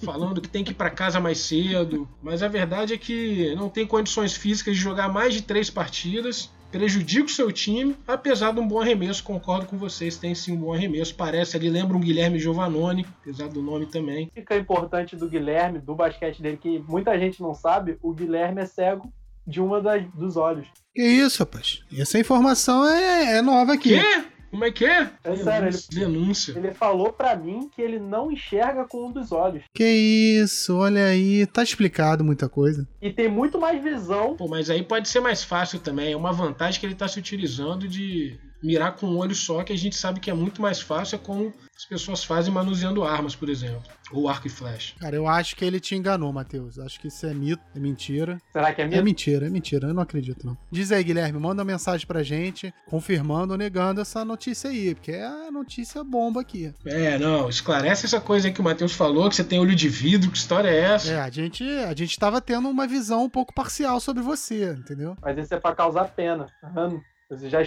falando 0.03 0.39
que 0.39 0.47
tem 0.47 0.63
que 0.63 0.69
ir 0.69 0.75
para 0.75 0.91
casa 0.91 1.19
mais 1.19 1.39
cedo. 1.39 2.07
Mas 2.21 2.43
a 2.43 2.47
verdade 2.47 2.93
é 2.93 2.97
que 2.97 3.55
não 3.55 3.69
tem 3.69 3.87
condições 3.87 4.33
físicas 4.33 4.75
de 4.75 4.81
jogar 4.81 5.09
mais 5.09 5.33
de 5.33 5.41
três 5.41 5.67
partidas. 5.67 6.51
Prejudica 6.71 7.25
o 7.25 7.29
seu 7.29 7.51
time, 7.51 7.95
apesar 8.07 8.53
de 8.53 8.59
um 8.59 8.67
bom 8.67 8.79
arremesso. 8.79 9.23
Concordo 9.23 9.65
com 9.65 9.77
vocês, 9.77 10.17
tem 10.17 10.33
sim 10.35 10.53
um 10.53 10.57
bom 10.57 10.73
arremesso. 10.73 11.15
Parece 11.15 11.57
ali, 11.57 11.69
lembra 11.69 11.97
um 11.97 11.99
Guilherme 11.99 12.39
Giovanoni, 12.39 13.05
apesar 13.21 13.47
do 13.47 13.61
nome 13.61 13.85
também. 13.85 14.29
Fica 14.33 14.55
importante 14.55 15.15
do 15.15 15.29
Guilherme, 15.29 15.79
do 15.79 15.95
basquete 15.95 16.41
dele, 16.41 16.57
que 16.57 16.79
muita 16.87 17.17
gente 17.19 17.41
não 17.41 17.53
sabe, 17.53 17.97
o 18.01 18.13
Guilherme 18.13 18.61
é 18.61 18.65
cego 18.65 19.11
de 19.45 19.59
uma 19.59 19.81
das, 19.81 20.05
dos 20.13 20.37
olhos. 20.37 20.67
Que 20.93 21.03
isso, 21.03 21.39
rapaz? 21.39 21.83
Essa 21.97 22.19
informação 22.19 22.87
é, 22.87 23.37
é 23.37 23.41
nova 23.41 23.73
aqui. 23.73 23.99
Quê? 23.99 24.25
Como 24.49 24.65
é 24.65 24.71
que 24.71 24.85
é? 24.85 25.11
É 25.23 25.35
sério, 25.35 25.67
ele, 25.69 25.77
Denúncia. 25.91 26.53
ele 26.57 26.73
falou 26.73 27.13
pra 27.13 27.35
mim 27.35 27.69
que 27.73 27.81
ele 27.81 27.99
não 27.99 28.31
enxerga 28.31 28.85
com 28.85 29.07
um 29.07 29.11
dos 29.11 29.31
olhos. 29.31 29.63
Que 29.73 29.85
isso, 29.85 30.77
olha 30.77 31.05
aí, 31.05 31.45
tá 31.45 31.61
explicado 31.61 32.23
muita 32.23 32.49
coisa. 32.49 32.87
E 33.01 33.11
tem 33.11 33.29
muito 33.29 33.59
mais 33.59 33.81
visão. 33.81 34.35
Pô, 34.35 34.47
mas 34.47 34.69
aí 34.69 34.83
pode 34.83 35.07
ser 35.07 35.19
mais 35.19 35.43
fácil 35.43 35.79
também. 35.79 36.13
É 36.13 36.17
uma 36.17 36.33
vantagem 36.33 36.79
que 36.79 36.85
ele 36.85 36.95
tá 36.95 37.07
se 37.07 37.19
utilizando 37.19 37.87
de 37.87 38.39
mirar 38.61 38.95
com 38.95 39.07
um 39.07 39.17
olho 39.17 39.35
só, 39.35 39.63
que 39.63 39.71
a 39.71 39.77
gente 39.77 39.95
sabe 39.95 40.19
que 40.19 40.29
é 40.29 40.33
muito 40.33 40.61
mais 40.61 40.81
fácil, 40.81 41.15
é 41.15 41.19
como 41.19 41.53
as 41.79 41.85
pessoas 41.85 42.25
fazem 42.25 42.53
manuseando 42.53 43.05
armas, 43.05 43.33
por 43.37 43.47
exemplo. 43.47 43.81
Ou 44.11 44.27
arco 44.27 44.47
e 44.47 44.49
flecha. 44.49 44.95
Cara, 44.99 45.15
eu 45.15 45.25
acho 45.25 45.55
que 45.55 45.63
ele 45.63 45.79
te 45.79 45.95
enganou, 45.95 46.33
Matheus. 46.33 46.77
Acho 46.77 46.99
que 46.99 47.07
isso 47.07 47.25
é 47.25 47.33
mito, 47.33 47.63
é 47.73 47.79
mentira. 47.79 48.37
Será 48.51 48.73
que 48.73 48.81
é 48.81 48.83
É 48.83 48.87
mesmo? 48.89 49.05
mentira, 49.05 49.47
é 49.47 49.49
mentira. 49.49 49.87
Eu 49.87 49.93
não 49.93 50.03
acredito, 50.03 50.45
não. 50.45 50.57
Diz 50.69 50.91
aí, 50.91 51.01
Guilherme, 51.01 51.39
manda 51.39 51.61
uma 51.61 51.71
mensagem 51.71 52.05
pra 52.05 52.21
gente, 52.21 52.73
confirmando 52.89 53.53
ou 53.53 53.57
negando 53.57 54.01
essa 54.01 54.25
notícia 54.25 54.69
aí, 54.69 54.93
porque 54.93 55.13
é 55.13 55.25
a 55.25 55.49
notícia 55.49 56.03
bomba 56.03 56.41
aqui. 56.41 56.73
É, 56.85 57.17
não, 57.17 57.47
esclarece 57.47 58.05
essa 58.05 58.19
coisa 58.19 58.49
aí 58.49 58.53
que 58.53 58.59
o 58.59 58.63
Matheus 58.63 58.91
falou, 58.93 59.29
que 59.29 59.35
você 59.37 59.43
tem 59.45 59.57
olho 59.59 59.73
de 59.75 59.87
vidro, 59.87 60.29
que 60.31 60.37
história 60.37 60.67
é 60.67 60.79
essa? 60.79 61.11
É, 61.13 61.21
a 61.21 61.29
gente, 61.29 61.63
a 61.63 61.95
gente 61.95 62.19
tava 62.19 62.41
tendo 62.41 62.67
uma 62.67 62.87
visão 62.87 63.23
um 63.23 63.29
pouco 63.29 63.53
parcial 63.53 64.01
sobre 64.01 64.21
você, 64.21 64.73
entendeu? 64.73 65.15
Mas 65.21 65.37
isso 65.37 65.53
é 65.53 65.59
pra 65.59 65.73
causar 65.73 66.09
pena. 66.09 66.47
Tá 66.61 66.67
vendo? 66.67 67.01
Vocês 67.29 67.49
já 67.49 67.61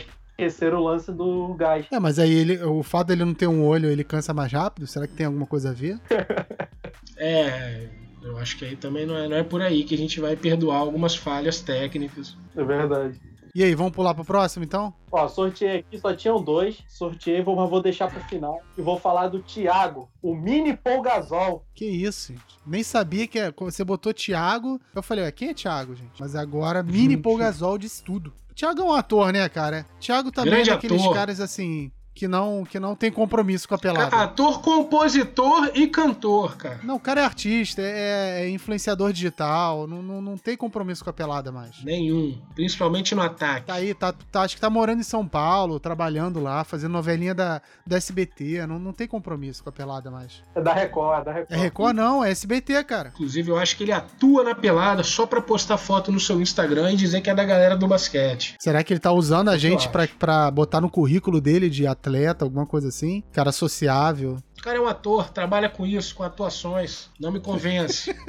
esqueceram 0.46 0.78
o 0.78 0.84
lance 0.84 1.10
do 1.12 1.54
gás. 1.54 1.86
É, 1.90 1.98
mas 1.98 2.18
aí 2.18 2.32
ele, 2.32 2.62
o 2.62 2.82
fato 2.82 3.08
dele 3.08 3.24
não 3.24 3.34
ter 3.34 3.46
um 3.46 3.64
olho, 3.64 3.88
ele 3.90 4.04
cansa 4.04 4.32
mais 4.34 4.52
rápido? 4.52 4.86
Será 4.86 5.06
que 5.06 5.14
tem 5.14 5.26
alguma 5.26 5.46
coisa 5.46 5.70
a 5.70 5.72
ver? 5.72 5.98
É, 7.16 7.88
eu 8.22 8.36
acho 8.38 8.58
que 8.58 8.64
aí 8.64 8.74
também 8.76 9.06
não 9.06 9.16
é, 9.16 9.28
não 9.28 9.36
é 9.36 9.42
por 9.44 9.62
aí 9.62 9.84
que 9.84 9.94
a 9.94 9.98
gente 9.98 10.20
vai 10.20 10.34
perdoar 10.34 10.78
algumas 10.78 11.14
falhas 11.14 11.60
técnicas. 11.60 12.36
É 12.56 12.64
verdade. 12.64 13.20
E 13.54 13.62
aí, 13.62 13.74
vamos 13.74 13.92
pular 13.92 14.14
pro 14.14 14.24
próximo, 14.24 14.64
então? 14.64 14.94
Ó, 15.10 15.28
sorteei 15.28 15.80
aqui, 15.80 15.98
só 15.98 16.14
tinham 16.16 16.42
dois. 16.42 16.78
Sorteei, 16.88 17.42
vou- 17.42 17.54
mas 17.54 17.68
vou 17.68 17.82
deixar 17.82 18.10
pro 18.10 18.18
final. 18.24 18.62
E 18.78 18.80
vou 18.82 18.98
falar 18.98 19.28
do 19.28 19.40
Thiago, 19.42 20.08
o 20.22 20.34
mini 20.34 20.74
Polgazol. 20.74 21.62
Que 21.74 21.84
isso, 21.84 22.32
gente. 22.32 22.42
Nem 22.66 22.82
sabia 22.82 23.26
que 23.26 23.38
é. 23.38 23.52
Você 23.56 23.84
botou 23.84 24.14
Thiago. 24.14 24.80
Eu 24.94 25.02
falei, 25.02 25.24
ué, 25.24 25.30
quem 25.30 25.50
é 25.50 25.54
Thiago, 25.54 25.94
gente? 25.94 26.12
Mas 26.18 26.34
agora, 26.34 26.82
mini 26.82 27.14
Polgazol 27.16 27.76
disse 27.76 28.02
tudo. 28.02 28.32
Thiago 28.54 28.80
é 28.80 28.84
um 28.84 28.92
ator, 28.92 29.32
né, 29.32 29.48
cara? 29.48 29.86
Thiago 30.00 30.30
também 30.30 30.52
Grande 30.54 30.70
é 30.70 30.74
daqueles 30.74 31.00
ator. 31.00 31.14
caras 31.14 31.40
assim. 31.40 31.90
Que 32.14 32.28
não, 32.28 32.62
que 32.64 32.78
não 32.78 32.94
tem 32.94 33.10
compromisso 33.10 33.66
com 33.66 33.74
a 33.74 33.78
pelada. 33.78 34.14
Ator, 34.14 34.60
compositor 34.60 35.70
e 35.74 35.86
cantor, 35.88 36.56
cara. 36.56 36.80
Não, 36.84 36.96
o 36.96 37.00
cara 37.00 37.22
é 37.22 37.24
artista, 37.24 37.80
é, 37.82 38.42
é 38.44 38.50
influenciador 38.50 39.12
digital, 39.12 39.86
não, 39.86 40.02
não, 40.02 40.20
não 40.20 40.36
tem 40.36 40.56
compromisso 40.56 41.02
com 41.02 41.08
a 41.10 41.12
pelada 41.12 41.50
mais. 41.50 41.82
Nenhum. 41.82 42.38
Principalmente 42.54 43.14
no 43.14 43.22
ataque. 43.22 43.66
Tá 43.66 43.74
aí, 43.74 43.94
tá, 43.94 44.12
tá- 44.30 44.42
acho 44.42 44.54
que 44.54 44.60
tá 44.60 44.68
morando 44.68 45.00
em 45.00 45.04
São 45.04 45.26
Paulo, 45.26 45.80
trabalhando 45.80 46.38
lá, 46.38 46.62
fazendo 46.64 46.92
novelinha 46.92 47.34
da, 47.34 47.62
da 47.86 47.96
SBT, 47.96 48.66
não, 48.66 48.78
não 48.78 48.92
tem 48.92 49.08
compromisso 49.08 49.62
com 49.62 49.70
a 49.70 49.72
pelada 49.72 50.10
mais. 50.10 50.42
É 50.54 50.60
da 50.60 50.74
Record, 50.74 51.20
é 51.20 51.24
da 51.24 51.32
Record. 51.32 51.52
É 51.58 51.62
Record 51.62 51.96
não, 51.96 52.22
é 52.22 52.30
SBT, 52.30 52.84
cara. 52.84 53.10
Inclusive, 53.14 53.50
eu 53.50 53.56
acho 53.58 53.76
que 53.76 53.84
ele 53.84 53.92
atua 53.92 54.44
na 54.44 54.54
pelada 54.54 55.02
só 55.02 55.24
pra 55.26 55.40
postar 55.40 55.78
foto 55.78 56.12
no 56.12 56.20
seu 56.20 56.40
Instagram 56.40 56.92
e 56.92 56.96
dizer 56.96 57.22
que 57.22 57.30
é 57.30 57.34
da 57.34 57.44
galera 57.44 57.76
do 57.76 57.88
basquete. 57.88 58.54
Será 58.60 58.84
que 58.84 58.92
ele 58.92 59.00
tá 59.00 59.12
usando 59.12 59.48
a 59.48 59.56
gente 59.56 59.88
pra, 59.88 60.06
pra 60.18 60.50
botar 60.50 60.80
no 60.80 60.90
currículo 60.90 61.40
dele 61.40 61.70
de 61.70 61.86
atleta, 62.02 62.44
alguma 62.44 62.66
coisa 62.66 62.88
assim? 62.88 63.22
Cara 63.32 63.52
sociável. 63.52 64.38
O 64.58 64.62
cara 64.62 64.78
é 64.78 64.80
um 64.80 64.86
ator, 64.86 65.30
trabalha 65.30 65.68
com 65.68 65.86
isso, 65.86 66.14
com 66.14 66.22
atuações. 66.22 67.10
Não 67.18 67.32
me 67.32 67.40
convence. 67.40 68.14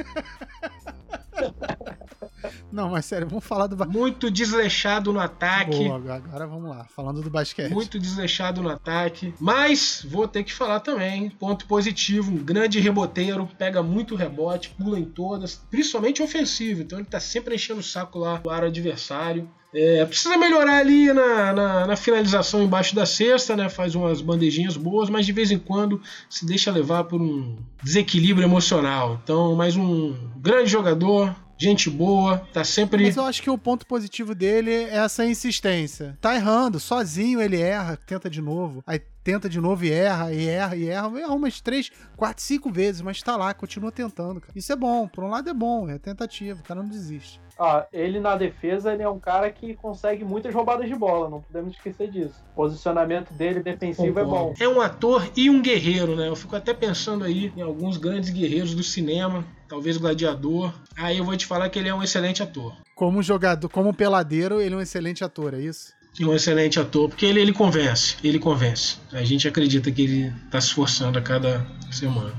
Não, 2.72 2.90
mas 2.90 3.06
sério, 3.06 3.28
vamos 3.28 3.46
falar 3.46 3.68
do 3.68 3.78
Muito 3.88 4.32
desleixado 4.32 5.14
no 5.14 5.20
ataque. 5.20 5.88
Boa, 5.88 6.16
agora 6.16 6.48
vamos 6.48 6.70
lá, 6.70 6.86
falando 6.86 7.22
do 7.22 7.30
basquete. 7.30 7.72
Muito 7.72 8.00
desleixado 8.00 8.62
no 8.62 8.70
ataque. 8.70 9.34
Mas 9.40 10.06
vou 10.10 10.28
ter 10.28 10.44
que 10.44 10.54
falar 10.54 10.80
também. 10.80 11.30
Ponto 11.30 11.66
positivo: 11.68 12.32
um 12.32 12.44
grande 12.44 12.80
reboteiro, 12.80 13.48
pega 13.58 13.84
muito 13.84 14.16
rebote, 14.16 14.70
pula 14.72 15.00
em 15.00 15.06
todas, 15.06 15.64
principalmente 15.70 16.22
ofensivo. 16.22 16.82
Então 16.82 17.00
ele 17.00 17.08
tá 17.08 17.20
sempre 17.20 17.56
enchendo 17.56 17.80
o 17.80 17.84
saco 17.84 18.20
lá 18.20 18.38
do 18.38 18.50
aro 18.50 18.68
adversário. 18.68 19.50
É, 19.76 20.06
precisa 20.06 20.38
melhorar 20.38 20.78
ali 20.78 21.12
na, 21.12 21.52
na, 21.52 21.88
na 21.88 21.96
finalização 21.96 22.62
embaixo 22.62 22.96
da 22.96 23.08
cesta, 23.08 23.56
né? 23.56 23.70
Faz 23.70 23.96
umas 23.96 24.22
bandejinhas 24.22 24.78
boas, 24.78 25.10
mas 25.10 25.26
de 25.26 25.32
vez 25.32 25.50
em 25.50 25.58
quando 25.58 26.00
se 26.30 26.46
deixa 26.46 26.72
levar 26.72 27.06
por 27.06 27.22
um 27.22 27.58
desequilíbrio 27.82 28.46
emocional. 28.46 29.20
Então, 29.24 29.56
mais 29.56 29.76
um 29.76 30.16
grande 30.38 30.70
jogador, 30.70 31.36
gente 31.58 31.90
boa, 31.90 32.40
tá 32.52 32.64
sempre. 32.64 33.04
Mas 33.04 33.16
eu 33.16 33.26
acho 33.26 33.42
que 33.42 33.50
o 33.50 33.58
ponto 33.58 33.86
positivo 33.86 34.36
dele 34.36 34.72
é 34.72 34.98
essa 34.98 35.26
insistência. 35.26 36.18
Tá 36.20 36.36
errando, 36.36 36.80
sozinho 36.80 37.42
ele 37.42 37.60
erra, 37.60 37.98
tenta 37.98 38.30
de 38.30 38.42
novo, 38.42 38.84
aí 38.86 39.00
tenta 39.24 39.48
de 39.48 39.60
novo 39.60 39.86
e 39.86 39.92
erra, 39.92 40.34
e 40.34 40.48
erra, 40.48 40.76
e 40.76 40.88
erra, 40.88 41.20
erra 41.20 41.34
umas 41.34 41.62
três, 41.62 41.90
quatro, 42.18 42.44
cinco 42.44 42.70
vezes, 42.72 43.02
mas 43.02 43.22
tá 43.22 43.38
lá, 43.38 43.54
continua 43.54 43.92
tentando, 43.92 44.42
cara. 44.42 44.54
Isso 44.56 44.72
é 44.72 44.76
bom, 44.76 45.08
por 45.08 45.24
um 45.24 45.30
lado 45.30 45.50
é 45.50 45.54
bom, 45.54 45.90
é 45.90 45.98
tentativa, 45.98 46.60
o 46.60 46.64
cara 46.64 46.82
não 46.82 46.90
desiste. 46.90 47.40
Ó, 47.58 47.84
ele 47.94 48.20
na 48.20 48.36
defesa, 48.36 48.94
ele 48.94 49.04
é 49.04 49.10
um 49.10 49.20
cara 49.20 49.50
que 49.52 49.76
consegue 49.76 50.24
muitas 50.24 50.54
roubadas 50.54 50.88
de 50.88 50.96
bola, 50.96 51.30
não 51.30 51.42
podemos 51.42 51.76
esquecer 51.76 52.10
disso. 52.10 52.36
O 52.54 52.56
posicionamento 52.56 53.32
dele 53.34 53.62
defensivo 53.62 54.20
é 54.20 54.24
bom. 54.24 54.54
É 54.60 54.68
um 54.68 54.82
ator 54.82 55.30
e 55.36 55.50
um 55.50 55.62
guerreiro, 55.62 56.16
né? 56.16 56.28
Eu 56.28 56.36
fico 56.36 56.56
até 56.56 56.74
pensando 56.74 57.24
aí 57.24 57.54
em 57.56 57.62
alguns 57.62 57.98
grandes 57.98 58.30
guerreiros 58.30 58.74
do 58.74 58.84
cinema, 58.84 59.46
talvez 59.68 59.98
Gladiador. 59.98 60.74
Aí 60.98 61.18
eu 61.18 61.26
vou 61.26 61.38
te 61.38 61.46
falar 61.46 61.70
que 61.70 61.78
ele 61.78 61.90
é 61.90 61.94
um 61.94 62.02
excelente 62.02 62.42
ator. 62.42 62.74
Como 62.96 63.22
jogador, 63.22 63.70
como 63.70 63.94
peladeiro, 63.94 64.60
ele 64.60 64.74
é 64.74 64.78
um 64.78 64.82
excelente 64.82 65.24
ator, 65.24 65.54
é 65.54 65.60
isso? 65.60 65.94
E 66.20 66.26
um 66.26 66.34
excelente 66.34 66.80
ator, 66.80 67.10
porque 67.10 67.26
ele, 67.26 67.42
ele 67.42 67.54
convence, 67.54 68.16
ele 68.24 68.38
convence. 68.38 68.98
A 69.12 69.24
gente 69.24 69.48
acredita 69.48 69.92
que 69.92 70.04
ele 70.04 70.34
tá 70.52 70.62
se 70.62 70.68
esforçando 70.68 71.18
a 71.18 71.22
cada 71.22 71.66
semana. 71.92 72.32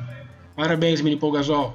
Parabéns, 0.57 1.01
Mini 1.01 1.17
Paul 1.17 1.33
Gasol. 1.33 1.75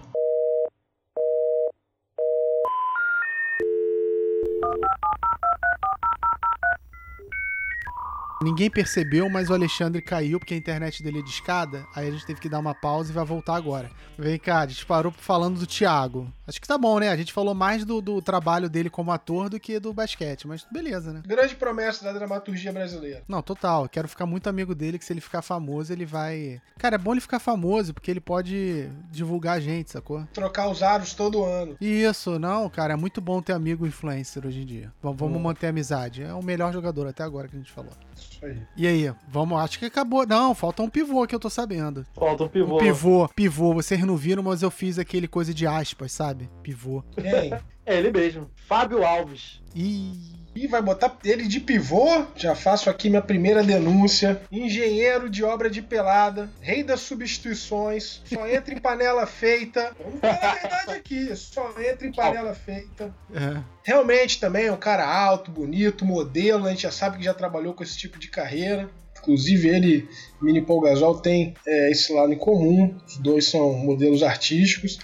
Ninguém 8.41 8.69
percebeu, 8.69 9.29
mas 9.29 9.49
o 9.49 9.53
Alexandre 9.53 10.01
caiu 10.01 10.39
porque 10.39 10.53
a 10.53 10.57
internet 10.57 11.03
dele 11.03 11.19
é 11.19 11.21
de 11.21 11.29
escada. 11.29 11.85
Aí 11.93 12.07
a 12.07 12.11
gente 12.11 12.25
teve 12.25 12.39
que 12.39 12.47
dar 12.47 12.59
uma 12.59 12.73
pausa 12.73 13.11
e 13.11 13.13
vai 13.13 13.25
voltar 13.25 13.55
agora. 13.55 13.91
Vem 14.17 14.39
cá, 14.39 14.59
a 14.61 14.67
gente 14.67 14.85
parou 14.85 15.11
falando 15.11 15.59
do 15.59 15.67
Thiago. 15.67 16.31
Acho 16.47 16.59
que 16.61 16.67
tá 16.67 16.77
bom, 16.77 16.99
né? 16.99 17.09
A 17.09 17.17
gente 17.17 17.33
falou 17.33 17.53
mais 17.53 17.83
do, 17.83 17.99
do 18.01 18.21
trabalho 18.21 18.69
dele 18.69 18.89
como 18.89 19.11
ator 19.11 19.49
do 19.49 19.59
que 19.59 19.77
do 19.79 19.93
basquete, 19.93 20.47
mas 20.47 20.65
beleza, 20.71 21.11
né? 21.11 21.21
Grande 21.25 21.53
promessa 21.55 22.03
da 22.05 22.13
dramaturgia 22.13 22.71
brasileira. 22.71 23.23
Não, 23.27 23.41
total. 23.41 23.89
Quero 23.89 24.07
ficar 24.07 24.25
muito 24.25 24.47
amigo 24.47 24.73
dele, 24.73 24.97
que 24.97 25.03
se 25.05 25.11
ele 25.11 25.21
ficar 25.21 25.41
famoso, 25.41 25.91
ele 25.91 26.05
vai. 26.05 26.61
Cara, 26.77 26.95
é 26.95 26.97
bom 26.97 27.11
ele 27.11 27.21
ficar 27.21 27.39
famoso, 27.39 27.93
porque 27.93 28.09
ele 28.09 28.21
pode 28.21 28.89
divulgar 29.11 29.57
a 29.57 29.59
gente, 29.59 29.91
sacou? 29.91 30.25
Trocar 30.33 30.69
os 30.69 30.81
aros 30.81 31.13
todo 31.13 31.43
ano. 31.43 31.75
Isso, 31.81 32.39
não, 32.39 32.69
cara, 32.69 32.93
é 32.93 32.97
muito 32.97 33.19
bom 33.19 33.41
ter 33.41 33.51
amigo 33.53 33.85
influencer 33.85 34.45
hoje 34.47 34.61
em 34.61 34.65
dia. 34.65 34.93
V- 35.03 35.13
vamos 35.13 35.37
Hum. 35.37 35.41
manter 35.43 35.67
a 35.67 35.69
amizade. 35.71 36.23
É 36.23 36.33
o 36.33 36.41
melhor 36.43 36.71
jogador 36.71 37.05
até 37.07 37.21
agora 37.23 37.47
que 37.49 37.55
a 37.55 37.59
gente 37.59 37.71
falou. 37.71 37.91
Isso 38.19 38.45
aí. 38.45 38.57
E 38.75 38.87
aí, 38.87 39.13
vamos, 39.27 39.59
acho 39.59 39.79
que 39.79 39.85
acabou. 39.85 40.25
Não, 40.25 40.53
falta 40.55 40.81
um 40.81 40.89
pivô 40.89 41.25
que 41.27 41.35
eu 41.35 41.39
tô 41.39 41.49
sabendo. 41.49 42.05
Falta 42.13 42.43
um 42.43 42.45
Um 42.45 42.49
pivô. 42.49 42.77
pivô, 42.77 43.29
pivô, 43.35 43.73
vocês 43.73 44.03
não 44.05 44.15
viram, 44.15 44.43
mas 44.43 44.61
eu 44.61 44.71
fiz 44.71 44.97
aquele 44.99 45.27
coisa 45.27 45.53
de 45.53 45.65
aspas, 45.67 46.11
sabe? 46.11 46.49
Pivô. 46.63 47.03
Quem? 47.15 47.53
É 47.89 47.97
ele 47.97 48.11
mesmo. 48.11 48.47
Fábio 48.67 49.03
Alves. 49.03 49.59
Ih. 49.75 50.37
E 50.55 50.67
vai 50.67 50.79
botar 50.79 51.17
ele 51.23 51.47
de 51.47 51.59
pivô? 51.59 52.23
Já 52.35 52.53
faço 52.53 52.87
aqui 52.87 53.09
minha 53.09 53.21
primeira 53.21 53.63
denúncia. 53.63 54.39
Engenheiro 54.51 55.27
de 55.27 55.43
obra 55.43 55.71
de 55.71 55.81
pelada, 55.81 56.51
rei 56.61 56.83
das 56.83 56.99
substituições, 56.99 58.21
só 58.25 58.47
entra 58.47 58.75
em 58.75 58.79
panela 58.79 59.25
feita. 59.25 59.95
Vamos 59.99 60.19
falar 60.19 60.51
a 60.51 60.55
verdade 60.55 60.91
aqui, 60.91 61.35
só 61.35 61.73
entra 61.81 62.07
em 62.07 62.11
panela 62.11 62.53
feita. 62.53 63.11
É. 63.33 63.59
Realmente 63.83 64.39
também 64.39 64.65
é 64.67 64.71
um 64.71 64.77
cara 64.77 65.07
alto, 65.07 65.49
bonito, 65.49 66.05
modelo, 66.05 66.67
a 66.67 66.69
gente 66.69 66.83
já 66.83 66.91
sabe 66.91 67.17
que 67.17 67.23
já 67.23 67.33
trabalhou 67.33 67.73
com 67.73 67.81
esse 67.81 67.97
tipo 67.97 68.19
de 68.19 68.27
carreira. 68.27 68.87
Inclusive 69.17 69.67
ele 69.67 70.09
e 70.39 70.45
Mini 70.45 70.61
Paul 70.61 70.81
Gasol 70.81 71.19
tem 71.19 71.55
é, 71.65 71.89
esse 71.89 72.13
lado 72.13 72.31
em 72.31 72.37
comum, 72.37 72.95
os 73.07 73.17
dois 73.17 73.47
são 73.47 73.73
modelos 73.73 74.21
artísticos. 74.21 74.99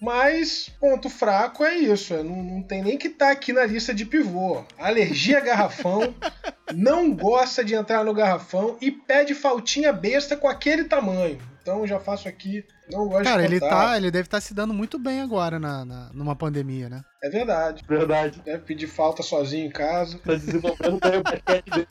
Mas 0.00 0.70
ponto 0.80 1.10
fraco 1.10 1.62
é 1.62 1.76
isso, 1.76 2.14
é, 2.14 2.22
não, 2.22 2.42
não 2.42 2.62
tem 2.62 2.82
nem 2.82 2.96
que 2.96 3.08
estar 3.08 3.30
aqui 3.30 3.52
na 3.52 3.66
lista 3.66 3.92
de 3.92 4.06
pivô. 4.06 4.64
Alergia 4.78 5.38
a 5.38 5.42
garrafão, 5.42 6.14
não 6.74 7.12
gosta 7.12 7.62
de 7.62 7.74
entrar 7.74 8.02
no 8.02 8.14
garrafão 8.14 8.78
e 8.80 8.90
pede 8.90 9.34
faltinha 9.34 9.92
besta 9.92 10.36
com 10.36 10.48
aquele 10.48 10.84
tamanho. 10.84 11.38
Então 11.62 11.86
já 11.86 12.00
faço 12.00 12.26
aqui 12.28 12.64
Não 12.90 13.06
gosto 13.06 13.24
Cara, 13.24 13.42
de 13.42 13.48
ele 13.54 13.60
tá, 13.60 13.96
ele 13.96 14.10
deve 14.10 14.26
estar 14.26 14.40
se 14.40 14.54
dando 14.54 14.72
muito 14.72 14.98
bem 14.98 15.20
agora 15.20 15.58
na, 15.58 15.84
na- 15.84 16.10
numa 16.12 16.34
pandemia, 16.34 16.88
né? 16.88 17.02
É 17.22 17.28
verdade. 17.28 17.84
Verdade. 17.86 18.40
Deve 18.44 18.62
pedir 18.64 18.86
falta 18.86 19.22
sozinho 19.22 19.66
em 19.66 19.70
casa. 19.70 20.18
Tá 20.18 20.34
desenvolvendo 20.34 20.98
bem 20.98 21.18
o 21.18 21.22
basquete 21.22 21.70
dele. 21.70 21.88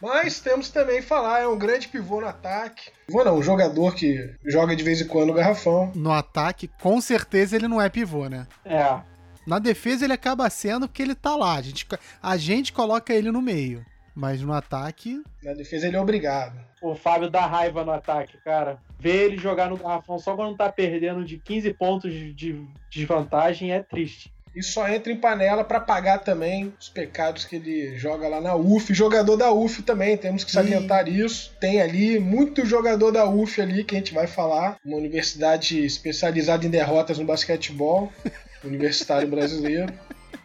Mas 0.00 0.40
temos 0.40 0.70
também 0.70 0.96
que 1.00 1.06
falar, 1.06 1.40
é 1.40 1.48
um 1.48 1.58
grande 1.58 1.88
pivô 1.88 2.20
no 2.20 2.28
ataque. 2.28 2.90
Pivô 3.06 3.24
não, 3.24 3.36
um 3.38 3.42
jogador 3.42 3.94
que 3.94 4.16
joga 4.46 4.76
de 4.76 4.82
vez 4.84 5.00
em 5.00 5.06
quando 5.06 5.28
no 5.28 5.34
garrafão. 5.34 5.90
No 5.94 6.12
ataque, 6.12 6.68
com 6.80 7.00
certeza 7.00 7.56
ele 7.56 7.68
não 7.68 7.80
é 7.80 7.88
pivô, 7.88 8.28
né? 8.28 8.46
É. 8.64 9.00
Na 9.46 9.58
defesa 9.58 10.04
ele 10.04 10.12
acaba 10.12 10.48
sendo 10.48 10.86
porque 10.88 11.02
ele 11.02 11.14
tá 11.14 11.36
lá. 11.36 11.56
A 11.56 11.62
gente, 11.62 11.86
a 12.22 12.36
gente 12.36 12.72
coloca 12.72 13.12
ele 13.12 13.30
no 13.30 13.42
meio. 13.42 13.84
Mas 14.14 14.40
no 14.40 14.52
ataque, 14.52 15.22
Na 15.42 15.54
defesa 15.54 15.88
ele 15.88 15.96
é 15.96 16.00
obrigado. 16.00 16.58
O 16.80 16.94
Fábio 16.94 17.28
dá 17.28 17.46
raiva 17.46 17.84
no 17.84 17.90
ataque, 17.90 18.36
cara. 18.44 18.78
Ver 18.98 19.24
ele 19.24 19.38
jogar 19.38 19.68
no 19.68 19.76
garrafão 19.76 20.18
só 20.18 20.36
quando 20.36 20.56
tá 20.56 20.70
perdendo 20.70 21.24
de 21.24 21.38
15 21.38 21.72
pontos 21.74 22.12
de 22.12 22.32
de 22.32 22.66
desvantagem 22.90 23.72
é 23.72 23.82
triste. 23.82 24.32
E 24.54 24.62
só 24.62 24.88
entra 24.88 25.12
em 25.12 25.16
panela 25.16 25.64
pra 25.64 25.80
pagar 25.80 26.18
também 26.18 26.72
os 26.78 26.88
pecados 26.88 27.44
que 27.44 27.56
ele 27.56 27.98
joga 27.98 28.28
lá 28.28 28.40
na 28.40 28.54
UF. 28.54 28.94
Jogador 28.94 29.36
da 29.36 29.50
UF 29.50 29.82
também, 29.82 30.16
temos 30.16 30.44
que 30.44 30.52
salientar 30.52 31.08
isso. 31.08 31.52
Tem 31.58 31.82
ali 31.82 32.20
muito 32.20 32.64
jogador 32.64 33.10
da 33.10 33.28
UF 33.28 33.60
ali 33.60 33.82
que 33.82 33.96
a 33.96 33.98
gente 33.98 34.14
vai 34.14 34.28
falar. 34.28 34.76
Uma 34.84 34.96
universidade 34.96 35.84
especializada 35.84 36.64
em 36.64 36.70
derrotas 36.70 37.18
no 37.18 37.24
basquetebol, 37.24 38.12
universitário 38.62 39.26
brasileiro. 39.26 39.92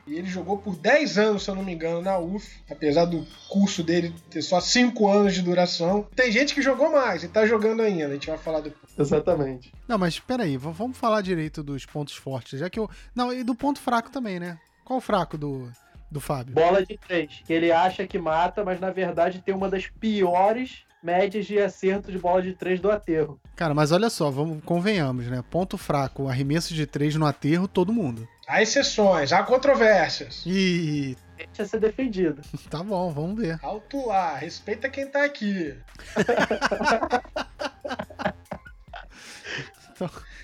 E 0.10 0.18
ele 0.18 0.28
jogou 0.28 0.58
por 0.58 0.76
10 0.76 1.20
anos, 1.20 1.44
se 1.44 1.52
eu 1.52 1.56
não 1.56 1.64
me 1.64 1.72
engano, 1.72 2.02
na 2.02 2.18
UF, 2.18 2.50
apesar 2.68 3.06
do 3.06 3.28
curso 3.48 3.84
dele 3.84 4.12
ter 4.28 4.42
só 4.42 4.60
5 4.60 5.08
anos 5.08 5.36
de 5.36 5.44
duração. 5.44 6.08
Tem 6.16 6.32
gente 6.32 6.56
que 6.56 6.64
jogou 6.64 6.92
mais 6.92 7.24
e 7.24 7.28
tá 7.28 7.46
jogando 7.46 7.84
ainda, 7.84 8.08
a 8.08 8.14
gente 8.14 8.28
vai 8.28 8.38
falar 8.40 8.62
depois. 8.62 8.92
Exatamente. 8.98 9.72
Não, 9.88 10.00
mas 10.00 10.20
peraí, 10.20 10.58
vamos 10.58 10.98
falar 10.98 11.22
direito 11.22 11.62
dos 11.62 11.86
pontos 11.86 12.16
fortes, 12.16 12.60
já 12.60 12.70
que 12.72 12.80
eu. 12.80 12.90
Não, 13.14 13.32
e 13.32 13.44
do 13.44 13.54
ponto 13.54 13.80
fraco 13.80 14.10
também, 14.10 14.40
né? 14.40 14.58
Qual 14.84 14.98
o 14.98 15.02
fraco 15.02 15.38
do, 15.38 15.70
do 16.10 16.20
Fábio? 16.20 16.56
Bola 16.56 16.84
de 16.84 16.98
três, 16.98 17.44
que 17.46 17.54
ele 17.54 17.72
acha 17.72 18.08
que 18.08 18.18
mata, 18.18 18.64
mas 18.64 18.80
na 18.80 18.90
verdade 18.90 19.44
tem 19.46 19.54
uma 19.54 19.70
das 19.70 19.86
piores 19.88 20.86
médias 21.02 21.46
de 21.46 21.60
acerto 21.60 22.12
de 22.12 22.18
bola 22.18 22.42
de 22.42 22.54
três 22.54 22.80
do 22.80 22.92
aterro. 22.92 23.40
Cara, 23.56 23.74
mas 23.74 23.92
olha 23.92 24.10
só, 24.10 24.30
vamos, 24.30 24.64
convenhamos, 24.64 25.28
né? 25.28 25.44
Ponto 25.50 25.78
fraco, 25.78 26.28
arremesso 26.28 26.74
de 26.74 26.86
três 26.86 27.16
no 27.16 27.26
aterro, 27.26 27.68
todo 27.68 27.94
mundo. 27.94 28.28
Há 28.50 28.64
exceções, 28.64 29.32
há 29.32 29.44
controvérsias. 29.44 30.42
E 30.44 31.16
Deixa 31.38 31.66
ser 31.66 31.80
defendido. 31.80 32.42
tá 32.68 32.82
bom, 32.82 33.12
vamos 33.12 33.40
ver. 33.40 33.60
Alto 33.62 34.08
lá, 34.08 34.34
respeita 34.36 34.90
quem 34.90 35.08
tá 35.08 35.24
aqui. 35.24 35.78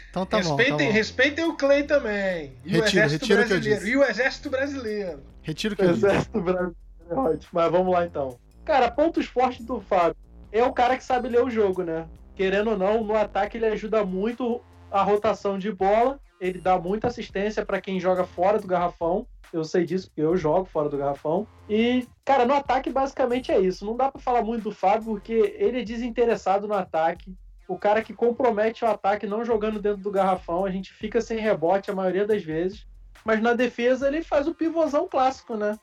Então 0.10 0.26
tá 0.26 0.38
bom. 0.42 0.46
Tá 0.56 0.58
respeitem, 0.64 0.88
bom. 0.88 0.94
respeitem 0.94 1.46
o 1.46 1.58
Clay 1.58 1.84
também. 1.84 2.56
E 2.64 2.78
o 2.78 2.84
Retiro, 2.84 3.06
Exército 3.06 3.26
retiro 3.26 3.42
o 3.42 3.46
que 3.46 3.54
eu 3.54 3.58
Brasileiro. 3.58 3.80
disse. 3.82 3.92
E 3.92 3.98
o 3.98 4.04
Exército 4.04 4.50
Brasileiro. 4.50 5.24
Retiro 5.42 5.74
o 5.74 5.78
que 5.78 5.84
eu 5.84 5.94
disse. 5.94 6.06
Exército 6.06 6.42
brasileiro 6.42 6.76
é 7.10 7.14
ótimo. 7.14 7.50
Mas 7.52 7.72
vamos 7.72 7.94
lá 7.94 8.06
então. 8.06 8.40
Cara, 8.64 8.92
pontos 8.92 9.26
fortes 9.26 9.66
do 9.66 9.82
Fábio. 9.82 10.16
É 10.54 10.64
o 10.64 10.72
cara 10.72 10.96
que 10.96 11.04
sabe 11.04 11.28
ler 11.28 11.44
o 11.44 11.50
jogo, 11.50 11.84
né? 11.84 12.08
Querendo 12.34 12.72
ou 12.72 12.78
não, 12.78 13.04
no 13.04 13.16
ataque 13.16 13.58
ele 13.58 13.66
ajuda 13.66 14.06
muito 14.06 14.62
a 14.90 15.04
rotação 15.04 15.60
de 15.60 15.72
bola. 15.72 16.18
Ele 16.48 16.60
dá 16.60 16.80
muita 16.80 17.08
assistência 17.08 17.66
para 17.66 17.82
quem 17.82 18.00
joga 18.00 18.26
fora 18.26 18.60
do 18.60 18.68
garrafão. 18.68 19.28
Eu 19.52 19.64
sei 19.64 19.86
disso 19.86 20.08
porque 20.08 20.22
eu 20.22 20.36
jogo 20.36 20.66
fora 20.66 20.90
do 20.90 20.98
garrafão. 20.98 21.48
E, 21.70 22.08
cara, 22.24 22.46
no 22.46 22.54
ataque 22.54 22.90
basicamente 22.90 23.52
é 23.52 23.60
isso. 23.60 23.86
Não 23.86 23.96
dá 23.96 24.12
pra 24.12 24.22
falar 24.22 24.42
muito 24.42 24.64
do 24.64 24.72
Fábio 24.72 25.06
porque 25.06 25.56
ele 25.58 25.82
é 25.82 25.84
desinteressado 25.84 26.68
no 26.68 26.74
ataque. 26.74 27.34
O 27.68 27.78
cara 27.78 28.02
que 28.02 28.14
compromete 28.14 28.84
o 28.84 28.88
ataque 28.88 29.26
não 29.26 29.44
jogando 29.44 29.80
dentro 29.80 30.02
do 30.02 30.12
garrafão, 30.12 30.66
a 30.66 30.72
gente 30.72 30.94
fica 30.94 31.20
sem 31.20 31.40
rebote 31.40 31.90
a 31.90 31.96
maioria 31.96 32.26
das 32.26 32.44
vezes. 32.44 32.86
Mas 33.24 33.42
na 33.42 33.54
defesa 33.54 34.08
ele 34.08 34.22
faz 34.22 34.48
o 34.48 34.54
pivôzão 34.54 35.08
clássico, 35.08 35.56
né? 35.56 35.78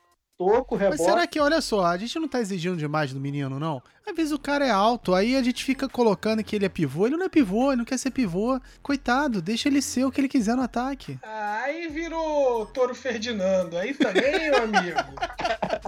Toco, 0.50 0.74
Mas 0.76 0.82
rebote. 0.90 1.02
será 1.04 1.26
que, 1.26 1.40
olha 1.40 1.60
só, 1.60 1.84
a 1.86 1.96
gente 1.96 2.18
não 2.18 2.28
tá 2.28 2.40
exigindo 2.40 2.76
demais 2.76 3.12
do 3.12 3.20
menino, 3.20 3.58
não? 3.58 3.82
Às 4.04 4.16
vezes 4.16 4.32
o 4.32 4.38
cara 4.38 4.66
é 4.66 4.70
alto, 4.70 5.14
aí 5.14 5.36
a 5.36 5.42
gente 5.42 5.64
fica 5.64 5.88
colocando 5.88 6.42
que 6.42 6.56
ele 6.56 6.66
é 6.66 6.68
pivô. 6.68 7.06
Ele 7.06 7.16
não 7.16 7.26
é 7.26 7.28
pivô, 7.28 7.70
ele 7.70 7.76
não 7.78 7.84
quer 7.84 7.98
ser 7.98 8.10
pivô. 8.10 8.60
Coitado, 8.82 9.40
deixa 9.40 9.68
ele 9.68 9.80
ser 9.80 10.04
o 10.04 10.10
que 10.10 10.20
ele 10.20 10.28
quiser 10.28 10.56
no 10.56 10.62
ataque. 10.62 11.18
Aí 11.22 11.86
virou 11.88 12.66
Toro 12.66 12.94
Ferdinando. 12.96 13.78
Aí 13.78 13.94
também, 13.94 14.50
meu 14.50 14.64
amigo. 14.64 14.98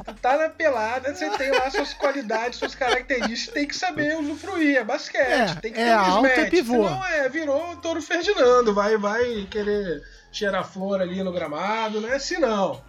Tu 0.04 0.14
tá 0.22 0.38
na 0.38 0.48
pelada, 0.48 1.12
você 1.12 1.28
tem 1.30 1.50
lá 1.50 1.68
suas 1.70 1.92
qualidades, 1.92 2.58
suas 2.58 2.74
características, 2.74 3.52
tem 3.52 3.66
que 3.66 3.76
saber 3.76 4.16
usufruir. 4.16 4.76
É 4.76 4.84
basquete. 4.84 5.28
É, 5.28 5.54
tem 5.56 5.72
que 5.72 5.80
é 5.80 5.86
ter 5.86 5.96
um 5.96 5.98
alto, 5.98 6.26
é 6.26 6.28
mismatch. 6.28 6.50
pivô. 6.50 6.72
Senão 6.88 7.04
é, 7.06 7.28
virou 7.28 7.76
Toro 7.76 8.00
Ferdinando. 8.00 8.72
Vai, 8.72 8.96
vai 8.96 9.46
querer 9.50 10.02
cheirar 10.36 10.64
flor 10.64 11.00
ali 11.00 11.22
no 11.22 11.32
gramado. 11.32 12.00
Não 12.00 12.08
é 12.08 12.16
assim, 12.16 12.38
não. 12.38 12.80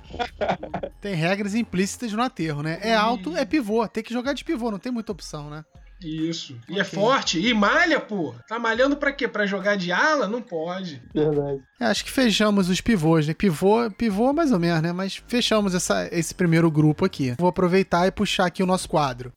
Tem 1.02 1.14
regras 1.16 1.56
implícitas 1.56 2.12
no 2.14 2.22
aterro, 2.22 2.62
né? 2.64 2.80
É 2.82 2.96
alto, 2.96 3.36
é 3.36 3.46
pivô. 3.46 3.88
Tem 3.88 4.04
que 4.04 4.14
jogar 4.14 4.34
de 4.34 4.44
pivô, 4.44 4.72
não 4.72 4.80
tem 4.80 4.92
muita 4.92 5.12
opção, 5.12 5.50
né? 5.50 5.64
Isso. 6.02 6.60
E 6.70 6.78
é 6.78 6.82
Ok. 6.82 7.00
forte. 7.00 7.40
E 7.40 7.54
malha, 7.54 8.00
pô. 8.00 8.36
Tá 8.48 8.60
malhando 8.60 8.98
pra 8.98 9.14
quê? 9.14 9.28
Pra 9.28 9.46
jogar 9.46 9.76
de 9.78 9.92
ala? 9.94 10.28
Não 10.28 10.42
pode. 10.42 11.02
Verdade. 11.14 11.62
É, 11.80 11.86
acho 11.86 12.04
que 12.04 12.12
fechamos 12.12 12.70
os 12.70 12.82
pivôs, 12.82 13.26
né? 13.28 13.34
Pivô, 13.34 13.90
pivô 13.92 14.34
mais 14.34 14.52
ou 14.52 14.60
menos, 14.60 14.82
né? 14.82 14.92
Mas 14.92 15.24
fechamos 15.28 15.74
essa, 15.74 16.08
esse 16.12 16.36
primeiro 16.36 16.70
grupo 16.70 17.06
aqui. 17.06 17.34
Vou 17.40 17.48
aproveitar 17.48 18.06
e 18.08 18.12
puxar 18.12 18.46
aqui 18.46 18.62
o 18.62 18.66
nosso 18.68 18.90
quadro. 18.90 19.32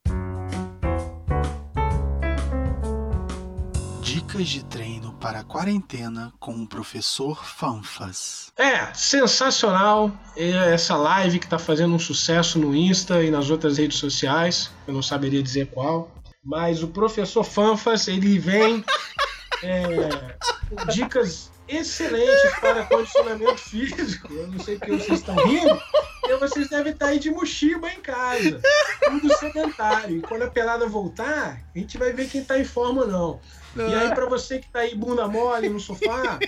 Dicas 4.02 4.48
de 4.48 4.64
treino 4.64 4.87
para 5.20 5.40
a 5.40 5.44
quarentena 5.44 6.32
com 6.38 6.52
o 6.52 6.66
professor 6.66 7.44
Fanfas. 7.44 8.52
É, 8.56 8.92
sensacional 8.94 10.12
essa 10.36 10.96
live 10.96 11.38
que 11.38 11.46
tá 11.46 11.58
fazendo 11.58 11.94
um 11.94 11.98
sucesso 11.98 12.58
no 12.58 12.74
Insta 12.74 13.22
e 13.22 13.30
nas 13.30 13.50
outras 13.50 13.78
redes 13.78 13.98
sociais. 13.98 14.70
Eu 14.86 14.94
não 14.94 15.02
saberia 15.02 15.42
dizer 15.42 15.66
qual. 15.68 16.10
Mas 16.44 16.82
o 16.82 16.88
professor 16.88 17.44
Fanfas, 17.44 18.08
ele 18.08 18.38
vem 18.38 18.84
é, 19.62 20.36
com 20.68 20.86
dicas 20.92 21.50
excelentes 21.68 22.58
para 22.60 22.84
condicionamento 22.86 23.58
físico. 23.58 24.32
Eu 24.32 24.48
não 24.48 24.58
sei 24.58 24.78
porque 24.78 24.92
vocês 24.92 25.20
estão 25.20 25.34
rindo, 25.36 25.80
porque 26.20 26.36
vocês 26.36 26.68
devem 26.68 26.92
estar 26.92 27.06
aí 27.06 27.18
de 27.18 27.30
mochiba 27.30 27.90
em 27.90 28.00
casa. 28.00 28.60
Tudo 29.04 29.36
sedentário. 29.38 30.18
E 30.18 30.22
quando 30.22 30.42
a 30.42 30.50
pelada 30.50 30.86
voltar, 30.86 31.60
a 31.74 31.78
gente 31.78 31.98
vai 31.98 32.12
ver 32.12 32.28
quem 32.28 32.42
tá 32.42 32.58
em 32.58 32.64
forma 32.64 33.02
ou 33.02 33.08
não. 33.08 33.40
E 33.76 33.94
aí, 33.94 34.14
para 34.14 34.26
você 34.26 34.58
que 34.58 34.68
tá 34.70 34.80
aí 34.80 34.94
bunda 34.94 35.28
mole 35.28 35.68
no 35.68 35.78
sofá, 35.78 36.38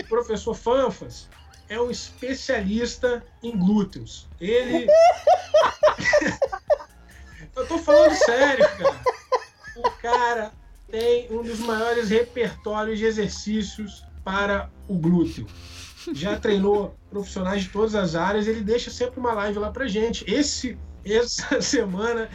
o 0.00 0.04
professor 0.08 0.54
Fanfas 0.54 1.28
é 1.68 1.80
um 1.80 1.90
especialista 1.90 3.24
em 3.42 3.56
glúteos. 3.56 4.28
Ele. 4.40 4.86
Eu 7.56 7.66
tô 7.66 7.78
falando 7.78 8.14
sério, 8.14 8.68
cara. 8.76 9.00
O 9.76 9.90
cara 10.02 10.52
tem 10.90 11.26
um 11.30 11.42
dos 11.42 11.58
maiores 11.58 12.10
repertórios 12.10 12.98
de 12.98 13.06
exercícios 13.06 14.05
para 14.26 14.68
o 14.88 14.98
glúteo. 14.98 15.46
Já 16.12 16.36
treinou 16.36 16.96
profissionais 17.08 17.62
de 17.62 17.68
todas 17.68 17.94
as 17.94 18.16
áreas, 18.16 18.48
ele 18.48 18.60
deixa 18.60 18.90
sempre 18.90 19.20
uma 19.20 19.32
live 19.32 19.60
lá 19.60 19.70
pra 19.70 19.86
gente. 19.86 20.24
Esse, 20.26 20.76
essa 21.04 21.60
semana 21.62 22.28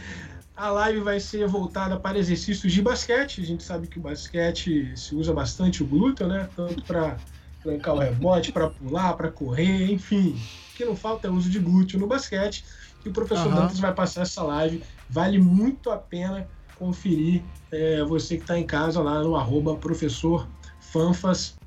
a 0.56 0.70
live 0.70 1.00
vai 1.00 1.20
ser 1.20 1.46
voltada 1.46 2.00
para 2.00 2.18
exercícios 2.18 2.72
de 2.72 2.80
basquete. 2.80 3.42
A 3.42 3.44
gente 3.44 3.62
sabe 3.62 3.88
que 3.88 3.98
o 3.98 4.02
basquete 4.02 4.90
se 4.96 5.14
usa 5.14 5.34
bastante 5.34 5.82
o 5.82 5.86
glúteo, 5.86 6.26
né? 6.26 6.48
Tanto 6.56 6.82
para 6.82 7.18
trancar 7.62 7.94
o 7.94 7.98
rebote, 7.98 8.52
para 8.52 8.70
pular, 8.70 9.12
para 9.12 9.30
correr, 9.30 9.92
enfim. 9.92 10.40
O 10.72 10.76
que 10.76 10.86
não 10.86 10.96
falta 10.96 11.28
é 11.28 11.30
o 11.30 11.34
uso 11.34 11.50
de 11.50 11.58
glúteo 11.58 12.00
no 12.00 12.06
basquete. 12.06 12.64
E 13.04 13.08
o 13.10 13.12
professor 13.12 13.48
Aham. 13.48 13.62
Dantas 13.62 13.78
vai 13.78 13.92
passar 13.92 14.22
essa 14.22 14.42
live. 14.42 14.82
Vale 15.10 15.38
muito 15.38 15.90
a 15.90 15.98
pena 15.98 16.48
conferir 16.78 17.42
é, 17.70 18.02
você 18.02 18.36
que 18.36 18.44
está 18.44 18.58
em 18.58 18.64
casa 18.64 19.02
lá 19.02 19.22
no 19.22 19.36
arroba 19.36 19.76
professor 19.76 20.48
Fanfas. 20.80 21.60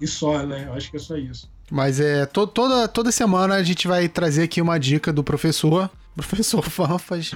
E 0.00 0.06
só, 0.06 0.44
né? 0.44 0.64
Eu 0.66 0.74
acho 0.74 0.90
que 0.90 0.96
é 0.96 1.00
só 1.00 1.16
isso. 1.16 1.50
Mas 1.70 2.00
é 2.00 2.26
to- 2.26 2.46
toda, 2.46 2.88
toda 2.88 3.12
semana 3.12 3.54
a 3.54 3.62
gente 3.62 3.86
vai 3.88 4.08
trazer 4.08 4.42
aqui 4.44 4.60
uma 4.60 4.78
dica 4.78 5.12
do 5.12 5.22
professor, 5.24 5.90
professor 6.16 6.62
Fanfas, 6.68 7.32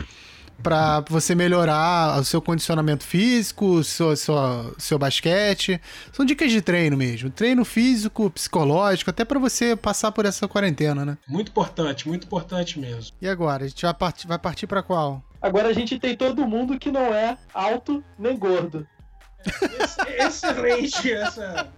para 0.63 1.01
você 1.09 1.35
melhorar 1.35 2.19
o 2.19 2.25
seu 2.25 2.41
condicionamento 2.43 3.05
físico, 3.05 3.85
seu, 3.85 4.17
seu, 4.17 4.75
seu 4.79 4.99
basquete. 4.99 5.81
São 6.13 6.25
dicas 6.25 6.51
de 6.51 6.61
treino 6.61 6.97
mesmo. 6.97 7.31
Treino 7.31 7.65
físico, 7.65 8.31
psicológico, 8.31 9.11
até 9.11 9.25
para 9.25 9.39
você 9.39 9.77
passar 9.77 10.11
por 10.13 10.25
essa 10.27 10.49
quarentena, 10.49 11.05
né? 11.05 11.19
Muito 11.29 11.51
importante, 11.51 12.09
muito 12.09 12.25
importante 12.27 12.79
mesmo. 12.79 13.15
E 13.21 13.29
agora? 13.29 13.65
A 13.65 13.69
gente 13.69 13.83
vai 13.83 13.95
partir, 13.95 14.27
vai 14.27 14.39
partir 14.39 14.67
para 14.67 14.83
qual? 14.83 15.23
Agora 15.41 15.69
a 15.69 15.73
gente 15.73 15.99
tem 15.99 16.17
todo 16.17 16.47
mundo 16.47 16.79
que 16.79 16.91
não 16.91 17.15
é 17.15 17.37
alto 17.55 18.03
nem 18.19 18.37
gordo. 18.37 18.87
Ex- 19.44 19.96
Excelente 20.44 21.12
essa, 21.12 21.68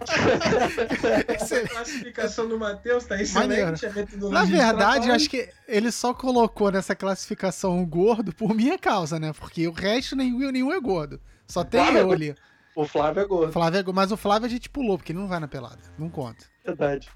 essa 1.27 1.61
classificação 1.67 2.47
do 2.47 2.57
Matheus, 2.57 3.05
tá 3.05 3.15
Maneiro. 3.33 3.73
excelente 3.73 3.85
a 3.85 3.91
metodologia. 3.93 4.39
Na 4.39 4.45
de 4.45 4.51
verdade, 4.51 5.11
acho 5.11 5.29
que 5.29 5.49
ele 5.67 5.91
só 5.91 6.13
colocou 6.13 6.71
nessa 6.71 6.95
classificação 6.95 7.81
o 7.81 7.85
gordo 7.85 8.33
por 8.33 8.53
minha 8.55 8.77
causa, 8.77 9.19
né? 9.19 9.33
Porque 9.33 9.67
o 9.67 9.71
resto 9.71 10.15
nenhum, 10.15 10.51
nenhum 10.51 10.71
é 10.71 10.79
gordo. 10.79 11.19
Só 11.47 11.63
tem 11.63 11.79
Ah, 11.81 11.91
eu 11.93 12.11
ali. 12.11 12.35
O 12.75 12.85
Flávio 12.85 13.21
é 13.21 13.25
gordo. 13.25 13.51
Flávio 13.51 13.79
é- 13.79 13.93
mas 13.93 14.11
o 14.11 14.17
Flávio 14.17 14.45
a 14.45 14.49
gente 14.49 14.69
pulou, 14.69 14.97
porque 14.97 15.11
ele 15.11 15.19
não 15.19 15.27
vai 15.27 15.39
na 15.39 15.47
pelada. 15.47 15.79
Não 15.97 16.09
conta. 16.09 16.45
Verdade. 16.65 17.09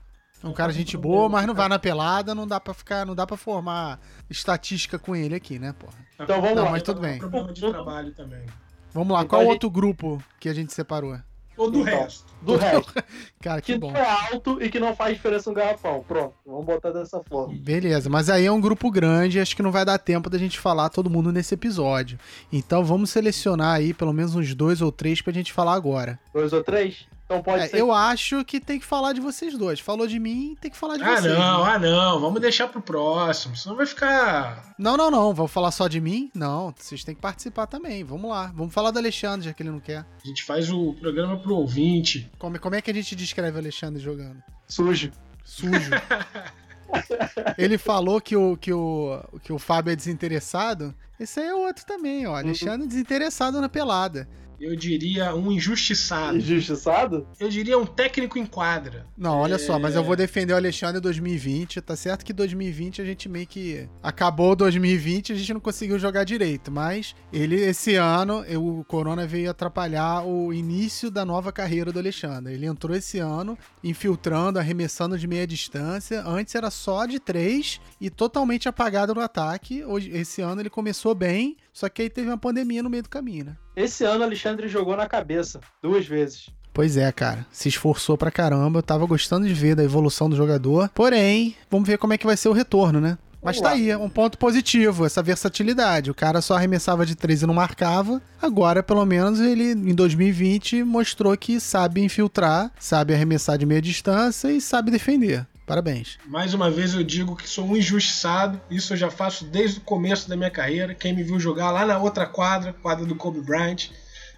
É 0.44 0.48
um 0.48 0.52
cara 0.54 0.74
gente 0.74 0.98
boa, 0.98 1.30
mas 1.30 1.48
não 1.48 1.54
vai 1.56 1.70
na 1.70 1.80
pelada, 1.80 2.36
não 2.36 2.46
dá 2.46 2.60
pra 2.60 2.74
ficar, 2.74 3.06
não 3.06 3.16
dá 3.16 3.26
para 3.26 3.38
formar 3.38 3.98
estatística 4.30 5.00
com 5.00 5.16
ele 5.16 5.34
aqui, 5.36 5.58
né, 5.58 5.72
porra. 5.72 5.94
Então 6.20 6.42
vamos 6.42 6.58
Não, 6.58 6.66
lá. 6.66 6.72
mas 6.72 6.84
tudo 6.84 7.00
bem. 7.00 7.18
Problema 7.18 7.54
de 7.54 7.62
trabalho 7.62 8.14
também. 8.14 8.46
Vamos 8.94 9.14
lá, 9.14 9.20
Então 9.20 9.30
qual 9.30 9.42
gente- 9.44 9.52
outro 9.52 9.70
grupo 9.70 10.24
que 10.40 10.48
a 10.50 10.54
gente 10.54 10.74
separou? 10.74 11.18
Todo 11.56 11.78
o 11.78 11.82
Então. 11.82 12.00
resto. 12.00 12.26
Do 12.42 12.56
resto. 12.58 12.94
Cara, 13.40 13.62
que 13.62 13.74
Que 13.74 13.80
bom. 13.80 13.96
é 13.96 14.10
alto 14.34 14.62
e 14.62 14.70
que 14.70 14.80
não 14.80 14.96
faz 14.96 15.16
diferença 15.16 15.50
no 15.50 15.56
garrafão. 15.56 16.04
Pronto, 16.08 16.34
vamos 16.46 16.66
botar 16.66 16.90
dessa 16.92 17.22
forma. 17.24 17.54
Beleza, 17.58 18.10
mas 18.10 18.28
aí 18.30 18.46
é 18.46 18.52
um 18.52 18.60
grupo 18.60 18.90
grande, 18.92 19.40
acho 19.40 19.56
que 19.56 19.62
não 19.62 19.72
vai 19.72 19.86
dar 19.86 19.98
tempo 20.00 20.30
da 20.32 20.38
gente 20.38 20.60
falar 20.60 20.90
todo 20.90 21.10
mundo 21.12 21.32
nesse 21.32 21.54
episódio. 21.54 22.18
Então 22.52 22.84
vamos 22.84 23.12
selecionar 23.12 23.76
aí 23.76 23.94
pelo 23.94 24.12
menos 24.12 24.36
uns 24.36 24.54
dois 24.56 24.82
ou 24.82 24.92
três 24.92 25.22
pra 25.22 25.32
gente 25.32 25.54
falar 25.54 25.74
agora. 25.76 26.20
Dois 26.34 26.52
ou 26.54 26.64
três? 26.64 27.06
Então 27.34 27.44
pode 27.44 27.64
É, 27.64 27.68
ser. 27.68 27.80
eu 27.80 27.92
acho 27.92 28.44
que 28.46 28.60
tem 28.60 28.80
que 28.80 28.86
falar 28.86 29.14
de 29.14 29.20
vocês 29.22 29.58
dois. 29.58 29.80
Falou 29.80 30.06
de 30.08 30.20
mim, 30.20 30.56
tem 30.62 30.70
que 30.70 30.78
falar 30.78 30.98
de 30.98 31.04
Ah, 31.04 31.16
vocês. 31.22 31.34
não, 31.38 31.64
né? 31.66 31.72
ah, 31.72 31.80
não. 31.80 32.20
Vamos 32.20 32.40
deixar 32.42 32.68
pro 32.68 32.82
próximo. 32.82 33.56
Senão 33.56 33.76
vai 33.76 33.86
ficar. 33.86 34.74
não, 34.78 34.96
não, 34.96 35.10
não. 35.10 35.34
Vou 35.34 35.48
falar 35.48 35.72
só 35.72 35.88
de 35.88 36.00
mim? 36.00 36.30
Não, 36.36 36.74
vocês 36.78 37.04
têm 37.04 37.16
que 37.16 37.22
participar 37.22 37.68
também. 37.68 38.04
Vamos 38.04 38.30
lá. 38.30 38.52
Vamos 38.56 38.74
falar 38.74 38.92
do 38.92 39.00
Alexandre, 39.00 39.46
já 39.46 39.54
que 39.54 39.64
ele 39.64 39.72
não 39.72 39.80
quer. 39.80 40.06
A 40.24 40.28
gente 40.28 40.44
faz 40.44 40.70
o 40.70 40.94
programa 40.94 41.38
pro 41.38 41.56
ouvinte. 41.56 42.32
Como, 42.38 42.60
como 42.60 42.76
é 42.76 42.82
que 42.82 42.92
a 42.92 42.94
gente 42.94 43.16
descreve 43.16 43.56
o 43.58 43.60
Alexandre 43.60 44.02
jogando? 44.02 44.42
Sujo. 44.68 45.12
Sujo. 45.44 45.92
ele 47.58 47.78
falou 47.78 48.22
que 48.22 48.36
o, 48.36 48.56
que, 48.58 48.72
o, 48.72 49.20
que 49.42 49.52
o 49.52 49.60
Fábio 49.60 49.92
é 49.92 49.96
desinteressado. 49.96 50.94
Esse 51.20 51.40
aí 51.40 51.48
é 51.48 51.56
outro 51.56 51.86
também, 51.86 52.28
ó. 52.28 52.36
Alexandre 52.36 52.88
desinteressado 52.88 53.60
na 53.62 53.70
pelada. 53.70 54.28
Eu 54.64 54.76
diria 54.76 55.36
um 55.36 55.52
injustiçado. 55.52 56.38
Injustiçado? 56.38 57.28
Eu 57.40 57.50
diria 57.50 57.78
um 57.78 57.86
técnico 57.86 58.38
em 58.38 58.46
quadra. 58.46 59.06
Não, 59.18 59.38
olha 59.40 59.60
só, 59.60 59.78
mas 59.78 59.96
É. 59.96 59.98
eu 59.98 60.04
vou 60.04 60.16
defender 60.16 60.54
o 60.54 60.56
Alexandre 60.56 61.02
2020. 61.02 61.82
Tá 61.82 61.96
certo 61.96 62.24
que 62.24 62.32
2020 62.32 63.02
a 63.02 63.06
gente 63.06 63.28
meio 63.28 63.46
que. 63.46 63.88
Acabou 64.02 64.56
2020 64.56 65.34
a 65.34 65.36
gente 65.36 65.54
não 65.54 65.60
conseguiu 65.60 66.00
jogar 66.00 66.24
direito. 66.24 66.72
Mas 66.72 67.14
ele, 67.32 67.56
esse 67.60 67.96
ano, 67.96 68.44
eu- 68.46 68.66
o 68.80 68.84
Corona 68.86 69.28
veio 69.28 69.50
atrapalhar 69.50 70.24
o 70.26 70.54
início 70.54 71.12
da 71.12 71.26
nova 71.26 71.52
carreira 71.52 71.92
do 71.92 72.00
Alexandre. 72.00 72.54
Ele 72.54 72.66
entrou 72.66 72.96
esse 72.96 73.20
ano 73.20 73.58
infiltrando, 73.84 74.60
arremessando 74.60 75.18
de 75.18 75.28
meia 75.28 75.46
distância. 75.46 76.24
Antes 76.26 76.56
era 76.56 76.72
só 76.72 77.06
de 77.06 77.20
três 77.20 77.80
e 78.00 78.10
totalmente 78.10 78.68
apagado 78.70 79.14
no 79.14 79.22
ataque. 79.22 79.84
Hoje, 79.84 80.10
esse 80.12 80.42
ano 80.42 80.62
ele 80.62 80.70
começou 80.70 81.14
bem, 81.14 81.58
só 81.74 81.90
que 81.90 82.04
aí 82.04 82.10
teve 82.10 82.28
uma 82.28 82.38
pandemia 82.38 82.84
no 82.84 82.90
meio 82.90 83.04
do 83.04 83.10
caminho, 83.10 83.46
né? 83.46 83.58
Esse 83.76 84.06
ano 84.06 84.22
o 84.22 84.24
Alexandre 84.24 84.68
jogou 84.68 84.96
na 84.96 85.08
cabeça. 85.08 85.60
Duas 85.82 86.06
vezes. 86.06 86.50
Pois 86.72 86.96
é, 86.96 87.12
cara. 87.12 87.46
Se 87.52 87.68
esforçou 87.70 88.18
pra 88.18 88.32
caramba. 88.32 88.80
Eu 88.80 88.84
tava 88.84 89.06
gostando 89.06 89.48
de 89.48 89.54
ver 89.54 89.76
da 89.76 89.84
evolução 89.84 90.30
do 90.30 90.36
jogador. 90.36 90.90
Porém, 90.90 91.56
vamos 91.70 91.88
ver 91.88 91.98
como 91.98 92.14
é 92.14 92.18
que 92.18 92.26
vai 92.26 92.38
ser 92.38 92.50
o 92.50 92.54
retorno, 92.54 93.02
né? 93.02 93.18
Mas 93.44 93.60
tá 93.60 93.72
aí, 93.72 93.90
é 93.90 93.98
um 93.98 94.10
ponto 94.10 94.38
positivo, 94.38 95.06
essa 95.06 95.22
versatilidade. 95.22 96.10
O 96.10 96.16
cara 96.16 96.42
só 96.42 96.56
arremessava 96.56 97.06
de 97.06 97.14
três 97.14 97.42
e 97.42 97.46
não 97.46 97.54
marcava. 97.54 98.22
Agora, 98.42 98.82
pelo 98.82 99.06
menos, 99.06 99.42
ele, 99.42 99.72
em 99.72 99.94
2020, 99.94 100.82
mostrou 100.84 101.36
que 101.36 101.60
sabe 101.60 102.02
infiltrar, 102.02 102.72
sabe 102.80 103.14
arremessar 103.14 103.58
de 103.58 103.66
meia 103.66 103.82
distância 103.82 104.50
e 104.50 104.62
sabe 104.62 104.92
defender. 104.92 105.46
Parabéns. 105.66 106.18
Mais 106.26 106.54
uma 106.54 106.70
vez 106.70 106.94
eu 106.94 107.04
digo 107.04 107.36
que 107.36 107.48
sou 107.48 107.66
um 107.66 107.78
injustiçado. 107.78 108.60
Isso 108.70 108.94
eu 108.94 108.98
já 108.98 109.10
faço 109.10 109.46
desde 109.46 109.80
o 109.80 109.82
começo 109.82 110.28
da 110.28 110.36
minha 110.36 110.52
carreira. 110.52 110.94
Quem 110.94 111.16
me 111.16 111.24
viu 111.24 111.40
jogar 111.40 111.72
lá 111.72 111.86
na 111.86 111.98
outra 111.98 112.26
quadra, 112.26 112.74
quadra 112.74 113.06
do 113.06 113.16
Kobe 113.16 113.40
Bryant, 113.40 113.90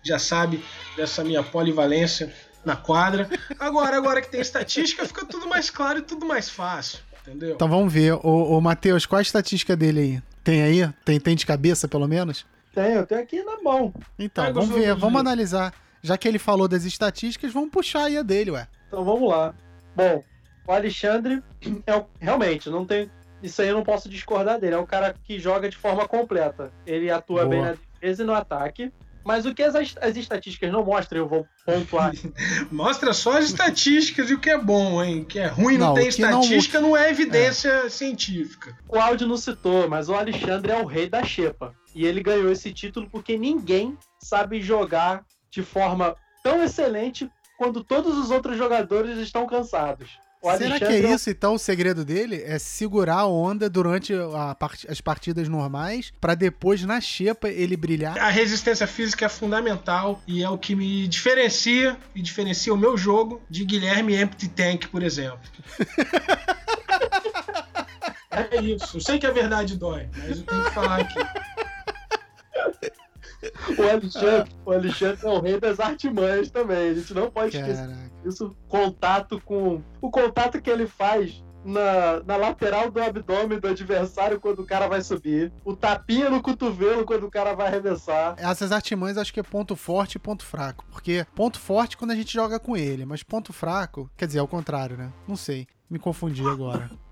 já 0.03 0.19
sabe 0.19 0.63
dessa 0.95 1.23
minha 1.23 1.41
polivalência 1.41 2.31
na 2.63 2.75
quadra. 2.75 3.27
Agora, 3.59 3.97
agora 3.97 4.21
que 4.21 4.29
tem 4.29 4.41
estatística, 4.41 5.05
fica 5.05 5.25
tudo 5.25 5.47
mais 5.47 5.69
claro 5.69 5.99
e 5.99 6.01
tudo 6.03 6.25
mais 6.25 6.47
fácil. 6.47 6.99
Entendeu? 7.21 7.55
Então 7.55 7.67
vamos 7.67 7.91
ver. 7.91 8.13
Ô, 8.13 8.57
ô 8.57 8.61
Matheus, 8.61 9.05
qual 9.05 9.19
a 9.19 9.23
estatística 9.23 9.75
dele 9.75 9.99
aí? 9.99 10.23
Tem 10.43 10.61
aí? 10.61 10.93
Tem, 11.03 11.19
tem 11.19 11.35
de 11.35 11.45
cabeça, 11.45 11.87
pelo 11.87 12.07
menos? 12.07 12.45
Tem, 12.73 12.93
eu 12.93 13.05
tenho 13.05 13.21
aqui 13.21 13.41
na 13.43 13.61
mão. 13.63 13.91
Então, 14.19 14.53
vamos 14.53 14.69
ver, 14.69 14.93
vamos 14.95 15.19
analisar. 15.19 15.73
Já 16.03 16.19
que 16.19 16.27
ele 16.27 16.37
falou 16.37 16.67
das 16.67 16.83
estatísticas, 16.85 17.51
vamos 17.51 17.71
puxar 17.71 18.03
aí 18.03 18.17
a 18.17 18.21
dele, 18.21 18.51
ué. 18.51 18.67
Então 18.87 19.03
vamos 19.03 19.27
lá. 19.27 19.55
Bom, 19.95 20.23
o 20.67 20.71
Alexandre 20.71 21.41
é 21.85 21.95
o- 21.95 22.05
realmente, 22.19 22.69
não 22.69 22.85
tem. 22.85 23.09
Isso 23.43 23.61
aí 23.61 23.67
eu 23.67 23.75
não 23.75 23.83
posso 23.83 24.09
discordar 24.09 24.59
dele. 24.59 24.75
É 24.75 24.79
um 24.79 24.85
cara 24.85 25.13
que 25.23 25.37
joga 25.39 25.69
de 25.69 25.77
forma 25.77 26.07
completa. 26.07 26.71
Ele 26.85 27.11
atua 27.11 27.41
Boa. 27.45 27.49
bem 27.49 27.61
na 27.61 27.71
defesa 27.99 28.23
e 28.23 28.25
no 28.25 28.33
ataque. 28.33 28.91
Mas 29.23 29.43
o 29.47 29.55
que 29.55 29.63
as, 29.63 29.73
as 29.75 30.15
estatísticas 30.15 30.71
não 30.71 30.85
mostram, 30.85 31.17
eu 31.21 31.27
vou 31.27 31.47
pontuar. 31.65 32.11
Mostra 32.71 33.11
só 33.11 33.39
as 33.39 33.45
estatísticas 33.45 34.29
e 34.29 34.35
o 34.35 34.39
que 34.39 34.51
é 34.51 34.57
bom, 34.57 35.03
hein? 35.03 35.21
O 35.21 35.25
que 35.25 35.39
é 35.39 35.47
ruim 35.47 35.79
não, 35.79 35.87
Não, 35.87 35.93
tem 35.95 36.09
que 36.11 36.21
não- 36.21 36.41
estatística, 36.41 36.79
não, 36.79 36.95
é 36.95 37.09
evidência 37.09 37.89
científica. 37.89 38.77
O 38.87 38.99
áudio 38.99 39.25
não 39.27 39.35
citou, 39.35 39.89
mas 39.89 40.09
o 40.09 40.13
Alexandre 40.15 40.71
é 40.71 40.77
o 40.79 40.85
rei 40.85 41.09
da 41.09 41.23
xepa. 41.23 41.73
E 41.95 42.05
ele 42.05 42.21
ganhou 42.21 42.51
esse 42.51 42.71
título 42.71 43.09
porque 43.09 43.35
ninguém 43.35 43.97
sabe 44.19 44.61
jogar 44.61 45.23
de 45.49 45.63
forma 45.63 46.15
tão 46.43 46.63
excelente 46.63 47.27
quando 47.57 47.83
todos 47.83 48.15
os 48.19 48.29
outros 48.29 48.55
jogadores 48.57 49.17
estão 49.17 49.47
cansados. 49.47 50.19
O 50.45 50.57
Será 50.57 50.77
que 50.77 50.85
é 50.85 51.11
isso, 51.11 51.27
então, 51.29 51.55
o 51.55 51.59
segredo 51.59 52.05
dele? 52.05 52.43
É 52.45 52.59
segurar 52.59 53.21
a 53.21 53.27
onda 53.27 53.67
durante 53.67 54.13
a 54.13 54.53
part- 54.53 54.85
as 54.87 55.01
partidas 55.01 55.49
normais, 55.49 56.13
pra 56.21 56.35
depois, 56.35 56.83
na 56.83 57.01
xepa, 57.01 57.49
ele 57.49 57.75
brilhar? 57.75 58.15
A 58.19 58.29
resistência 58.29 58.85
física 58.85 59.25
é 59.25 59.29
fundamental 59.29 60.21
e 60.27 60.43
é 60.43 60.49
o 60.49 60.55
que 60.57 60.75
me 60.75 61.07
diferencia 61.07 61.97
e 62.13 62.21
diferencia 62.21 62.71
o 62.71 62.77
meu 62.77 62.95
jogo 62.95 63.41
de 63.49 63.65
Guilherme 63.65 64.15
Empty 64.15 64.47
Tank, 64.49 64.87
por 64.89 65.01
exemplo. 65.01 65.39
é 68.29 68.61
isso. 68.61 68.97
Eu 68.97 69.01
sei 69.01 69.17
que 69.17 69.25
a 69.25 69.31
verdade 69.31 69.75
dói, 69.75 70.07
mas 70.15 70.37
eu 70.39 70.43
tenho 70.45 70.63
que 70.63 70.71
falar 70.71 70.99
aqui. 71.01 71.19
O 73.77 73.83
Alexandre, 73.83 74.51
o 74.65 74.71
Alexandre 74.71 75.25
é 75.25 75.29
o 75.29 75.39
rei 75.39 75.59
das 75.59 75.79
artimanhas 75.79 76.49
também. 76.49 76.89
A 76.89 76.93
gente 76.93 77.13
não 77.13 77.29
pode 77.29 77.55
esquecer 77.57 77.87
Caraca. 77.87 78.11
isso. 78.25 78.55
Contato 78.67 79.41
com. 79.41 79.81
O 80.01 80.09
contato 80.09 80.61
que 80.61 80.69
ele 80.69 80.87
faz 80.87 81.43
na, 81.65 82.21
na 82.23 82.37
lateral 82.37 82.91
do 82.91 83.01
abdômen 83.01 83.59
do 83.59 83.67
adversário 83.67 84.39
quando 84.39 84.59
o 84.59 84.65
cara 84.65 84.87
vai 84.87 85.01
subir. 85.01 85.51
O 85.65 85.75
tapinha 85.75 86.29
no 86.29 86.41
cotovelo 86.41 87.03
quando 87.03 87.25
o 87.25 87.31
cara 87.31 87.53
vai 87.53 87.67
arremessar. 87.67 88.35
Essas 88.37 88.71
artimanhas 88.71 89.17
acho 89.17 89.33
que 89.33 89.39
é 89.39 89.43
ponto 89.43 89.75
forte 89.75 90.15
e 90.15 90.19
ponto 90.19 90.45
fraco. 90.45 90.85
Porque 90.91 91.25
ponto 91.33 91.59
forte 91.59 91.97
quando 91.97 92.11
a 92.11 92.15
gente 92.15 92.31
joga 92.31 92.59
com 92.59 92.77
ele, 92.77 93.05
mas 93.05 93.23
ponto 93.23 93.51
fraco, 93.51 94.09
quer 94.15 94.27
dizer, 94.27 94.39
é 94.39 94.43
o 94.43 94.47
contrário, 94.47 94.95
né? 94.95 95.11
Não 95.27 95.35
sei. 95.35 95.67
Me 95.89 95.99
confundi 95.99 96.45
agora. 96.45 96.89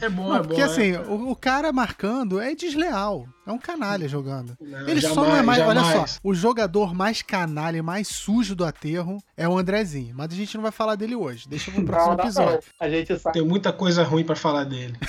É 0.00 0.08
bom, 0.08 0.28
Não, 0.28 0.36
é 0.36 0.38
bom. 0.40 0.46
porque 0.48 0.60
é- 0.60 0.64
assim, 0.64 0.92
o, 0.96 1.30
o 1.30 1.36
cara 1.36 1.72
marcando 1.72 2.40
é 2.40 2.54
desleal. 2.54 3.26
É 3.46 3.52
um 3.52 3.58
canalha 3.58 4.08
jogando. 4.08 4.56
Não, 4.60 4.88
Ele 4.88 5.00
só 5.00 5.14
não 5.16 5.36
é 5.36 5.42
mais. 5.42 5.60
Olha 5.62 5.80
jamais. 5.80 6.10
só, 6.12 6.18
o 6.22 6.32
jogador 6.34 6.94
mais 6.94 7.22
canalha 7.22 7.76
e 7.78 7.82
mais 7.82 8.08
sujo 8.08 8.54
do 8.54 8.64
aterro 8.64 9.18
é 9.36 9.48
o 9.48 9.58
Andrezinho. 9.58 10.14
Mas 10.16 10.32
a 10.32 10.36
gente 10.36 10.54
não 10.56 10.62
vai 10.62 10.72
falar 10.72 10.94
dele 10.96 11.14
hoje. 11.16 11.48
Deixa 11.48 11.70
pro 11.70 11.82
próximo 11.86 12.10
Não, 12.10 12.16
não, 12.18 12.24
episódio. 12.24 12.60
não. 12.80 12.86
A 12.86 12.90
gente 12.90 13.18
sabe. 13.18 13.38
Tem 13.38 13.46
muita 13.46 13.72
coisa 13.72 14.02
ruim 14.04 14.24
pra 14.24 14.36
falar 14.36 14.64
dele. 14.64 14.96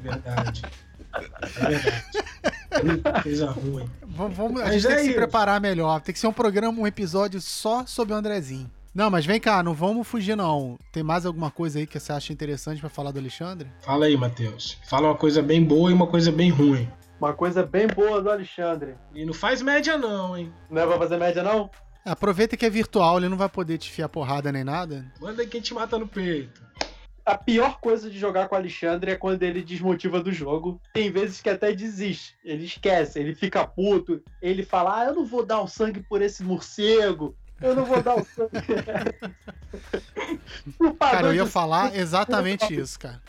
verdade. 0.00 0.62
É 1.14 1.20
verdade. 1.70 2.04
Muita 2.84 3.22
coisa 3.22 3.50
ruim. 3.50 3.88
Vamos, 4.06 4.36
vamos- 4.36 4.60
a 4.60 4.64
Mas 4.64 4.74
gente 4.82 4.86
tem 4.86 4.92
é 4.92 4.96
que 4.96 5.02
se 5.02 5.08
isso. 5.10 5.16
preparar 5.18 5.60
melhor. 5.60 6.00
Tem 6.00 6.12
que 6.12 6.18
ser 6.18 6.26
um 6.26 6.32
programa, 6.32 6.78
um 6.80 6.86
episódio 6.86 7.40
só 7.40 7.86
sobre 7.86 8.12
o 8.14 8.16
Andrezinho. 8.16 8.70
Não, 8.94 9.10
mas 9.10 9.26
vem 9.26 9.40
cá, 9.40 9.60
não 9.60 9.74
vamos 9.74 10.06
fugir, 10.06 10.36
não. 10.36 10.78
Tem 10.92 11.02
mais 11.02 11.26
alguma 11.26 11.50
coisa 11.50 11.80
aí 11.80 11.86
que 11.86 11.98
você 11.98 12.12
acha 12.12 12.32
interessante 12.32 12.80
pra 12.80 12.88
falar 12.88 13.10
do 13.10 13.18
Alexandre? 13.18 13.68
Fala 13.80 14.06
aí, 14.06 14.16
Matheus. 14.16 14.78
Fala 14.88 15.08
uma 15.08 15.16
coisa 15.16 15.42
bem 15.42 15.64
boa 15.64 15.90
e 15.90 15.92
uma 15.92 16.06
coisa 16.06 16.30
bem 16.30 16.48
ruim. 16.48 16.88
Uma 17.18 17.32
coisa 17.32 17.64
bem 17.64 17.88
boa 17.88 18.22
do 18.22 18.30
Alexandre. 18.30 18.94
E 19.12 19.24
não 19.24 19.34
faz 19.34 19.60
média, 19.60 19.98
não, 19.98 20.38
hein? 20.38 20.52
Não 20.70 20.80
é 20.80 20.86
pra 20.86 20.96
fazer 20.96 21.16
média, 21.16 21.42
não? 21.42 21.68
Aproveita 22.04 22.56
que 22.56 22.64
é 22.64 22.70
virtual, 22.70 23.18
ele 23.18 23.28
não 23.28 23.36
vai 23.36 23.48
poder 23.48 23.78
te 23.78 23.90
fiar 23.90 24.08
porrada 24.08 24.52
nem 24.52 24.62
nada. 24.62 25.04
Manda 25.20 25.42
aí 25.42 25.48
quem 25.48 25.60
te 25.60 25.74
mata 25.74 25.98
no 25.98 26.06
peito. 26.06 26.62
A 27.26 27.36
pior 27.36 27.80
coisa 27.80 28.08
de 28.08 28.18
jogar 28.18 28.48
com 28.48 28.54
o 28.54 28.58
Alexandre 28.58 29.10
é 29.10 29.16
quando 29.16 29.42
ele 29.42 29.62
desmotiva 29.62 30.22
do 30.22 30.30
jogo. 30.30 30.80
Tem 30.92 31.10
vezes 31.10 31.40
que 31.40 31.48
até 31.48 31.72
desiste. 31.72 32.36
Ele 32.44 32.64
esquece, 32.66 33.18
ele 33.18 33.34
fica 33.34 33.66
puto. 33.66 34.22
Ele 34.40 34.62
fala: 34.62 35.00
Ah, 35.00 35.04
eu 35.06 35.14
não 35.14 35.24
vou 35.24 35.44
dar 35.44 35.62
o 35.62 35.66
sangue 35.66 36.00
por 36.00 36.20
esse 36.22 36.44
morcego. 36.44 37.34
Eu 37.60 37.74
não 37.74 37.84
vou 37.84 38.02
dar 38.02 38.16
o 38.16 38.24
sangue. 38.24 38.50
O 40.78 40.94
Cara, 40.94 41.28
eu 41.28 41.34
ia 41.34 41.46
falar 41.46 41.96
exatamente 41.96 42.74
isso, 42.74 42.98
cara. 42.98 43.20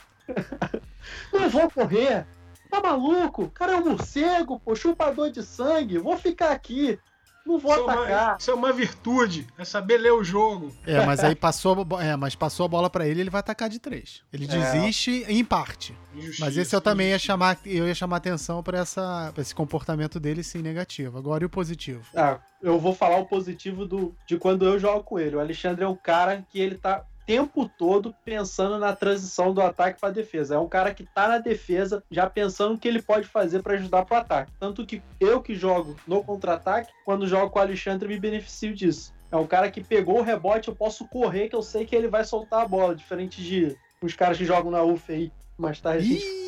Não 1.34 1.50
vou 1.50 1.70
correr. 1.70 2.26
Tá 2.70 2.82
maluco? 2.82 3.44
O 3.44 3.52
cara 3.52 3.74
é 3.74 3.76
um 3.78 3.90
morcego, 3.90 4.60
pô, 4.60 4.76
chupador 4.76 5.32
de 5.32 5.44
sangue. 5.44 5.98
Vou 5.98 6.18
ficar 6.18 6.52
aqui. 6.52 7.00
Não 7.46 7.60
vou 7.60 7.72
Isso 7.72 7.80
é, 7.82 7.84
uma, 7.84 7.94
atacar. 7.94 8.38
isso 8.40 8.52
é 8.52 8.54
uma 8.54 8.74
virtude, 8.74 9.48
é 9.58 9.64
saber 9.64 9.98
ler 10.00 10.12
o 10.14 10.24
jogo. 10.24 10.76
É, 10.86 11.06
mas 11.06 11.24
aí 11.24 11.36
passou, 11.36 11.86
é, 12.02 12.16
mas 12.16 12.34
passou 12.36 12.66
a 12.66 12.70
bola 12.70 12.90
pra 12.90 13.08
ele, 13.08 13.22
ele 13.22 13.30
vai 13.30 13.40
atacar 13.40 13.70
de 13.70 13.78
três. 13.80 14.24
Ele 14.34 14.46
É. 14.46 14.48
desiste 14.48 15.24
em 15.28 15.46
parte. 15.46 15.96
Injustiça, 16.16 16.46
Mas 16.46 16.58
esse 16.58 16.76
eu 16.76 16.82
também 16.82 17.10
ia 17.10 17.20
chamar, 17.20 17.58
eu 17.66 17.88
ia 17.88 17.94
chamar 17.94 18.18
atenção 18.18 18.64
pra, 18.64 18.80
essa, 18.80 19.32
pra 19.34 19.42
esse 19.42 19.54
comportamento 19.54 20.20
dele 20.20 20.42
sim 20.44 20.62
negativo. 20.62 21.18
Agora 21.18 21.44
e 21.44 21.46
o 21.46 21.50
positivo? 21.50 22.04
Ah, 22.16 22.40
eu 22.62 22.80
vou 22.80 22.96
falar 22.96 23.18
o 23.18 23.26
positivo 23.26 23.86
do, 23.86 24.16
de 24.26 24.38
quando 24.38 24.66
eu 24.66 24.80
jogo 24.80 25.04
com 25.04 25.20
ele. 25.20 25.36
O 25.36 25.40
Alexandre 25.40 25.84
é 25.84 25.88
um 25.88 25.96
cara 25.96 26.44
que 26.50 26.60
ele 26.60 26.76
tá 26.76 27.04
tempo 27.26 27.70
todo 27.78 28.16
pensando 28.24 28.78
na 28.78 28.96
transição 28.96 29.54
do 29.54 29.62
ataque 29.62 30.00
para 30.00 30.14
defesa. 30.14 30.56
É 30.56 30.60
um 30.60 30.68
cara 30.68 30.94
que 30.94 31.04
tá 31.04 31.28
na 31.28 31.38
defesa 31.38 32.04
já 32.10 32.30
pensando 32.30 32.76
o 32.76 32.78
que 32.78 32.88
ele 32.88 33.02
pode 33.02 33.28
fazer 33.28 33.62
para 33.62 33.74
ajudar 33.74 34.06
pro 34.06 34.18
ataque. 34.18 34.52
Tanto 34.60 34.86
que 34.86 35.02
eu 35.20 35.42
que 35.42 35.56
jogo 35.56 35.96
no 36.08 36.24
contra-ataque, 36.24 36.92
quando 37.04 37.28
jogo 37.28 37.50
com 37.50 37.60
o 37.60 37.62
Alexandre, 37.62 38.08
me 38.08 38.20
beneficio 38.20 38.74
disso. 38.74 39.14
É 39.32 39.38
um 39.38 39.48
cara 39.48 39.70
que 39.72 39.84
pegou 39.84 40.20
o 40.20 40.24
rebote, 40.24 40.70
eu 40.70 40.76
posso 40.76 41.08
correr, 41.08 41.50
que 41.50 41.56
eu 41.56 41.64
sei 41.64 41.86
que 41.86 41.96
ele 41.96 42.08
vai 42.08 42.24
soltar 42.24 42.62
a 42.62 42.68
bola, 42.68 42.96
diferente 42.96 43.42
de 43.42 43.76
os 44.02 44.14
caras 44.14 44.38
que 44.38 44.46
jogam 44.46 44.72
na 44.72 44.84
UF 44.84 45.12
aí 45.12 45.32
mais 45.58 45.80
tarde. 45.80 46.14
Ih! 46.14 46.46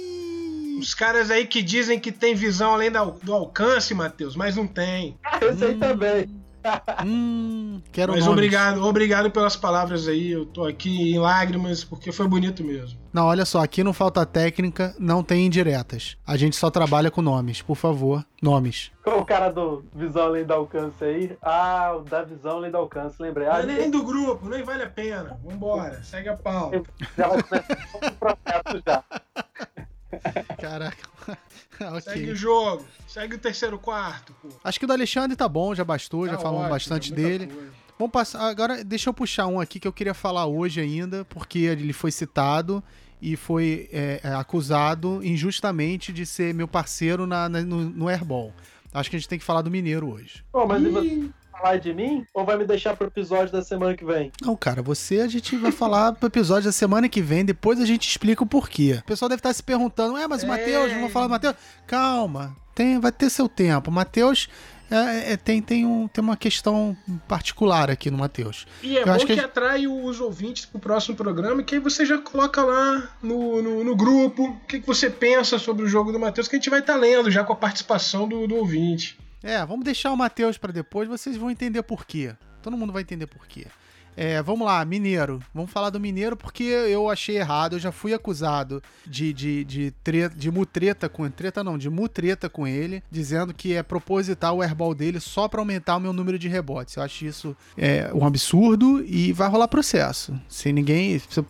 Os 0.79 0.93
caras 0.93 1.31
aí 1.31 1.47
que 1.47 1.63
dizem 1.63 1.99
que 1.99 2.11
tem 2.11 2.35
visão 2.35 2.73
além 2.73 2.91
do 2.91 3.33
alcance, 3.33 3.95
Matheus, 3.95 4.35
mas 4.35 4.55
não 4.55 4.67
tem. 4.67 5.17
Esse 5.41 5.65
aí 5.65 5.75
também. 5.75 6.29
Hum, 7.05 7.81
quero 7.91 8.11
Mas 8.13 8.21
nomes. 8.21 8.33
obrigado, 8.33 8.83
obrigado 8.83 9.31
pelas 9.31 9.55
palavras 9.55 10.07
aí. 10.07 10.31
Eu 10.31 10.45
tô 10.45 10.65
aqui 10.65 11.13
em 11.13 11.19
lágrimas 11.19 11.83
porque 11.83 12.11
foi 12.11 12.27
bonito 12.27 12.63
mesmo. 12.63 12.99
Não, 13.13 13.25
olha 13.25 13.45
só, 13.45 13.63
aqui 13.63 13.83
no 13.83 13.93
Falta 13.93 14.25
Técnica 14.25 14.95
não 14.99 15.23
tem 15.23 15.45
indiretas. 15.45 16.17
A 16.25 16.37
gente 16.37 16.55
só 16.55 16.69
trabalha 16.69 17.09
com 17.09 17.21
nomes, 17.21 17.61
por 17.61 17.75
favor, 17.75 18.23
nomes. 18.41 18.91
Qual 19.03 19.19
o 19.19 19.25
cara 19.25 19.49
do 19.49 19.83
Visão 19.95 20.23
Além 20.23 20.43
do 20.45 20.53
Alcance 20.53 21.03
aí? 21.03 21.37
Ah, 21.41 21.95
o 21.97 22.01
da 22.01 22.21
Visão 22.23 22.57
Além 22.57 22.69
do 22.71 22.77
Alcance, 22.77 23.15
lembrei. 23.21 23.47
Não 23.47 23.53
Ah, 23.55 23.61
é 23.61 23.65
nem 23.65 23.89
do 23.89 24.03
grupo, 24.03 24.47
nem 24.49 24.63
vale 24.63 24.83
a 24.83 24.89
pena. 24.89 25.39
Vambora, 25.43 26.01
segue 26.03 26.29
a 26.29 26.35
pau. 26.37 26.71
já 27.17 27.27
vai 27.27 27.41
começar 27.43 27.97
o 28.07 28.11
processo 28.11 28.83
já. 28.85 29.03
Caraca. 30.59 31.07
Segue 32.01 32.23
ok. 32.23 32.31
o 32.31 32.35
jogo, 32.35 32.85
segue 33.07 33.35
o 33.35 33.37
terceiro 33.39 33.77
quarto, 33.79 34.33
pô. 34.41 34.49
Acho 34.63 34.79
que 34.79 34.85
o 34.85 34.87
do 34.87 34.93
Alexandre 34.93 35.35
tá 35.35 35.47
bom, 35.47 35.73
já 35.75 35.83
bastou, 35.83 36.25
já 36.27 36.33
Tá 36.35 36.39
falamos 36.39 36.61
ótimo, 36.63 36.73
bastante 36.75 37.13
é 37.13 37.15
dele. 37.15 37.47
coisa. 37.47 37.71
Vamos 37.99 38.11
passar. 38.11 38.41
Agora, 38.47 38.83
deixa 38.83 39.09
eu 39.09 39.13
puxar 39.13 39.47
um 39.47 39.59
aqui 39.59 39.79
que 39.79 39.87
eu 39.87 39.93
queria 39.93 40.13
falar 40.13 40.45
hoje 40.45 40.79
ainda, 40.79 41.25
porque 41.25 41.59
ele 41.59 41.91
foi 41.93 42.11
citado 42.11 42.83
e 43.19 43.35
foi 43.35 43.89
é, 43.91 44.21
é, 44.23 44.33
acusado 44.35 45.19
injustamente 45.23 46.13
de 46.13 46.23
ser 46.25 46.53
meu 46.53 46.67
parceiro 46.67 47.25
na, 47.25 47.49
na- 47.49 47.61
no, 47.63 47.89
no 47.89 48.07
Airball. 48.07 48.53
Acho 48.93 49.09
que 49.09 49.15
a 49.15 49.19
gente 49.19 49.27
tem 49.27 49.39
que 49.39 49.45
falar 49.45 49.61
do 49.63 49.71
Mineiro 49.71 50.11
hoje. 50.11 50.43
Pô, 50.51 50.65
mas 50.67 50.81
e 50.83 51.31
falar 51.57 51.77
de 51.77 51.93
mim? 51.93 52.25
Ou 52.33 52.45
vai 52.45 52.57
me 52.57 52.65
deixar 52.65 52.95
pro 52.95 53.07
episódio 53.07 53.51
da 53.51 53.61
semana 53.61 53.95
que 53.95 54.05
vem? 54.05 54.31
Não, 54.41 54.55
cara, 54.55 54.81
você 54.81 55.21
a 55.21 55.27
gente 55.27 55.55
vai 55.57 55.71
falar 55.71 56.13
pro 56.13 56.27
episódio 56.27 56.65
da 56.65 56.71
semana 56.71 57.09
que 57.09 57.21
vem, 57.21 57.43
depois 57.43 57.79
a 57.79 57.85
gente 57.85 58.07
explica 58.07 58.43
o 58.43 58.47
porquê. 58.47 58.99
O 59.01 59.05
pessoal 59.05 59.29
deve 59.29 59.39
estar 59.39 59.53
se 59.53 59.63
perguntando, 59.63 60.17
é, 60.17 60.27
mas 60.27 60.43
o 60.43 60.45
É. 60.45 60.49
Matheus, 60.49 60.91
vamos 60.91 61.11
falar 61.11 61.27
do 61.27 61.31
Matheus? 61.31 61.55
Calma, 61.85 62.55
tem, 62.73 62.99
vai 62.99 63.11
ter 63.11 63.29
seu 63.29 63.49
tempo. 63.49 63.89
O 63.89 63.93
Matheus 63.93 64.49
é, 64.89 65.33
é, 65.33 65.37
tem, 65.37 65.61
tem, 65.61 65.85
um, 65.85 66.07
tem 66.07 66.23
uma 66.23 66.37
questão 66.37 66.95
particular 67.27 67.89
aqui 67.89 68.09
no 68.09 68.17
Matheus. 68.17 68.65
E 68.81 68.97
é 68.97 69.01
Eu 69.01 69.05
bom 69.05 69.11
acho 69.11 69.25
que, 69.25 69.33
que 69.33 69.39
atrai 69.39 69.85
os 69.87 70.21
ouvintes 70.21 70.65
pro 70.65 70.79
próximo 70.79 71.15
programa, 71.15 71.61
que 71.61 71.75
aí 71.75 71.81
você 71.81 72.05
já 72.05 72.17
coloca 72.17 72.63
lá 72.63 73.09
no, 73.21 73.61
no, 73.61 73.83
no 73.83 73.95
grupo 73.95 74.43
o 74.43 74.59
que, 74.67 74.79
que 74.79 74.87
você 74.87 75.09
pensa 75.09 75.59
sobre 75.59 75.83
o 75.83 75.87
jogo 75.87 76.11
do 76.11 76.19
Matheus, 76.19 76.47
que 76.47 76.55
a 76.55 76.59
gente 76.59 76.69
vai 76.69 76.79
estar 76.79 76.95
lendo 76.95 77.29
já 77.29 77.43
com 77.43 77.51
a 77.51 77.57
participação 77.57 78.27
do, 78.27 78.47
do 78.47 78.55
ouvinte. 78.55 79.17
É, 79.47 79.65
vamos 79.65 79.85
deixar 79.85 80.11
o 80.11 80.17
Matheus 80.17 80.57
pra 80.57 80.71
depois, 80.73 81.07
vocês 81.07 81.37
vão 81.37 81.49
entender 81.49 81.81
por 81.83 82.05
quê. 82.05 82.35
Todo 82.61 82.75
mundo 82.75 82.91
vai 82.91 83.01
entender 83.01 83.27
por 83.27 83.47
quê. 83.47 83.67
É, 84.19 84.41
vamos 84.41 84.65
lá, 84.65 84.83
Mineiro. 84.83 85.39
Vamos 85.53 85.69
falar 85.71 85.91
do 85.91 85.99
Mineiro 85.99 86.35
porque 86.35 86.63
eu 86.63 87.07
achei 87.07 87.37
errado. 87.37 87.73
Eu 87.75 87.79
já 87.79 87.91
fui 87.91 88.15
acusado 88.15 88.81
de, 89.05 89.31
de, 89.31 89.63
de, 89.63 89.91
tre- 90.03 90.27
de 90.29 90.49
mutreta 90.49 91.07
com. 91.07 91.29
Treta 91.29 91.63
não, 91.63 91.77
de 91.77 91.87
mutreta 91.87 92.49
com 92.49 92.65
ele, 92.67 93.03
dizendo 93.11 93.53
que 93.53 93.75
é 93.75 93.83
proposital 93.83 94.57
o 94.57 94.61
airball 94.63 94.95
dele 94.95 95.19
só 95.19 95.47
pra 95.47 95.61
aumentar 95.61 95.97
o 95.97 95.99
meu 95.99 96.11
número 96.11 96.39
de 96.39 96.47
rebotes. 96.47 96.95
Eu 96.95 97.03
acho 97.03 97.25
isso 97.25 97.55
é, 97.77 98.09
um 98.11 98.25
absurdo 98.25 99.03
e 99.05 99.31
vai 99.31 99.47
rolar 99.47 99.67
processo. 99.67 100.33
Se 100.49 100.73
ninguém. 100.73 101.19
Se, 101.19 101.45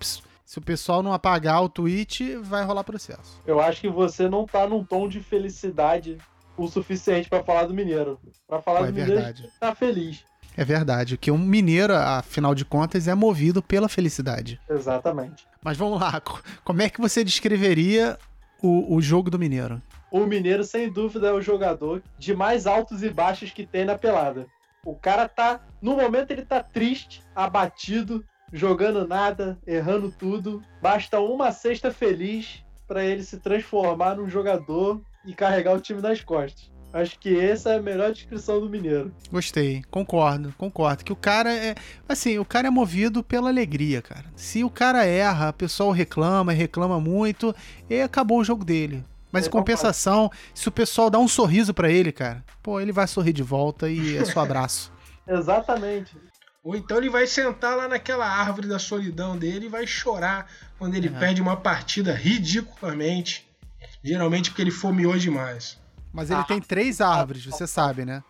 se 0.46 0.58
o 0.60 0.62
pessoal 0.62 1.02
não 1.02 1.14
apagar 1.14 1.64
o 1.64 1.70
tweet, 1.70 2.36
vai 2.36 2.66
rolar 2.66 2.84
processo. 2.84 3.42
Eu 3.48 3.62
acho 3.62 3.80
que 3.82 3.90
você 3.90 4.30
não 4.30 4.46
tá 4.46 4.68
num 4.68 4.84
tom 4.84 5.08
de 5.08 5.22
felicidade 5.22 6.18
o 6.58 6.68
suficiente 6.68 7.30
pra 7.30 7.44
falar 7.44 7.66
do 7.66 7.74
Mineiro. 7.74 8.20
Pra 8.48 8.62
falar 8.62 8.80
Pô, 8.80 8.86
é 8.86 8.88
do 8.88 8.94
Mineiro, 8.94 9.14
verdade. 9.16 9.42
a 9.44 9.46
gente 9.46 9.60
tá 9.60 9.76
feliz. 9.76 10.24
É 10.56 10.66
verdade, 10.66 11.18
que 11.18 11.30
um 11.30 11.38
mineiro, 11.38 11.94
afinal 11.96 12.56
de 12.56 12.66
contas, 12.66 13.08
é 13.08 13.14
movido 13.14 13.62
pela 13.62 13.88
felicidade. 13.88 14.60
Exatamente. 14.68 15.46
Mas 15.64 15.78
vamos 15.78 16.02
lá, 16.02 16.20
co- 16.20 16.42
como 16.64 16.82
é 16.82 16.90
que 16.90 17.00
você 17.00 17.24
descreveria 17.24 18.18
o, 18.62 18.96
o 18.96 19.00
jogo 19.00 19.30
do 19.30 19.38
Mineiro? 19.38 19.80
O 20.10 20.26
Mineiro, 20.26 20.64
sem 20.64 20.90
dúvida, 20.92 21.28
é 21.28 21.32
o 21.32 21.42
jogador 21.42 22.02
de 22.18 22.34
mais 22.36 22.66
altos 22.66 23.04
e 23.04 23.10
baixos 23.10 23.52
que 23.52 23.68
tem 23.68 23.86
na 23.86 23.96
pelada. 23.98 24.48
O 24.84 24.96
cara 24.96 25.28
tá. 25.30 25.60
No 25.80 25.96
momento 25.98 26.32
ele 26.32 26.44
tá 26.46 26.64
triste, 26.64 27.22
abatido, 27.36 28.26
jogando 28.52 29.08
nada, 29.08 29.60
errando 29.68 30.10
tudo. 30.12 30.64
Basta 30.82 31.20
uma 31.20 31.52
cesta 31.52 31.92
feliz 31.92 32.64
pra 32.88 33.04
ele 33.04 33.22
se 33.22 33.38
transformar 33.38 34.16
num 34.16 34.30
jogador 34.30 35.02
e 35.28 35.34
carregar 35.36 35.76
o 35.76 35.80
time 35.80 36.02
nas 36.02 36.22
costas. 36.22 36.72
Acho 36.94 37.20
que 37.20 37.38
essa 37.38 37.72
é 37.74 37.78
a 37.78 37.82
melhor 37.82 38.12
descrição 38.14 38.62
do 38.62 38.70
Mineiro. 38.70 39.14
Gostei, 39.30 39.84
concordo, 39.92 40.54
concordo. 40.58 41.04
Que 41.04 41.12
o 41.12 41.16
cara 41.18 41.54
é. 41.54 41.76
Assim, 42.08 42.40
o 42.40 42.46
cara 42.46 42.68
é 42.68 42.72
movido 42.72 43.22
pela 43.22 43.50
alegria, 43.50 44.02
cara. 44.02 44.26
Se 44.36 44.64
o 44.64 44.70
cara 44.70 45.06
erra, 45.06 45.50
o 45.50 45.54
pessoal 45.54 45.92
reclama, 45.92 46.54
reclama 46.54 47.00
muito, 47.00 47.54
e 47.90 48.02
acabou 48.02 48.40
o 48.40 48.44
jogo 48.44 48.64
dele. 48.64 49.04
Mas 49.32 49.44
em 49.44 49.48
Eu 49.48 49.52
concordo. 49.52 49.66
compensação, 49.74 50.32
se 50.54 50.70
o 50.70 50.72
pessoal 50.72 51.10
dá 51.10 51.20
um 51.20 51.28
sorriso 51.28 51.74
pra 51.74 51.92
ele, 51.92 52.14
cara, 52.14 52.44
pô, 52.64 52.80
ele 52.80 52.94
vai 52.94 53.06
sorrir 53.06 53.34
de 53.34 53.44
volta 53.44 53.90
e 53.90 54.16
é 54.18 54.24
só 54.24 54.40
abraço. 54.40 54.90
Exatamente. 55.28 56.16
Ou 56.64 56.76
então 56.76 56.98
ele 56.98 57.10
vai 57.10 57.28
sentar 57.28 57.76
lá 57.78 57.88
naquela 57.88 58.26
árvore 58.26 58.68
da 58.68 58.80
solidão 58.80 59.38
dele 59.38 59.66
e 59.68 59.70
vai 59.70 59.86
chorar 59.86 60.48
quando 60.80 60.96
ele 60.96 61.08
É. 61.08 61.12
perde 61.12 61.42
uma 61.42 61.58
partida 61.58 62.14
ridiculamente. 62.14 63.47
Geralmente 64.04 64.50
porque 64.50 64.62
ele 64.62 64.72
fomeou 64.72 65.18
demais. 65.18 65.78
Mas 66.14 66.32
ele 66.32 66.44
tem 66.46 66.60
três 66.62 67.02
árvores, 67.02 67.46
você 67.46 67.68
sabe, 67.68 68.06
né? 68.06 68.24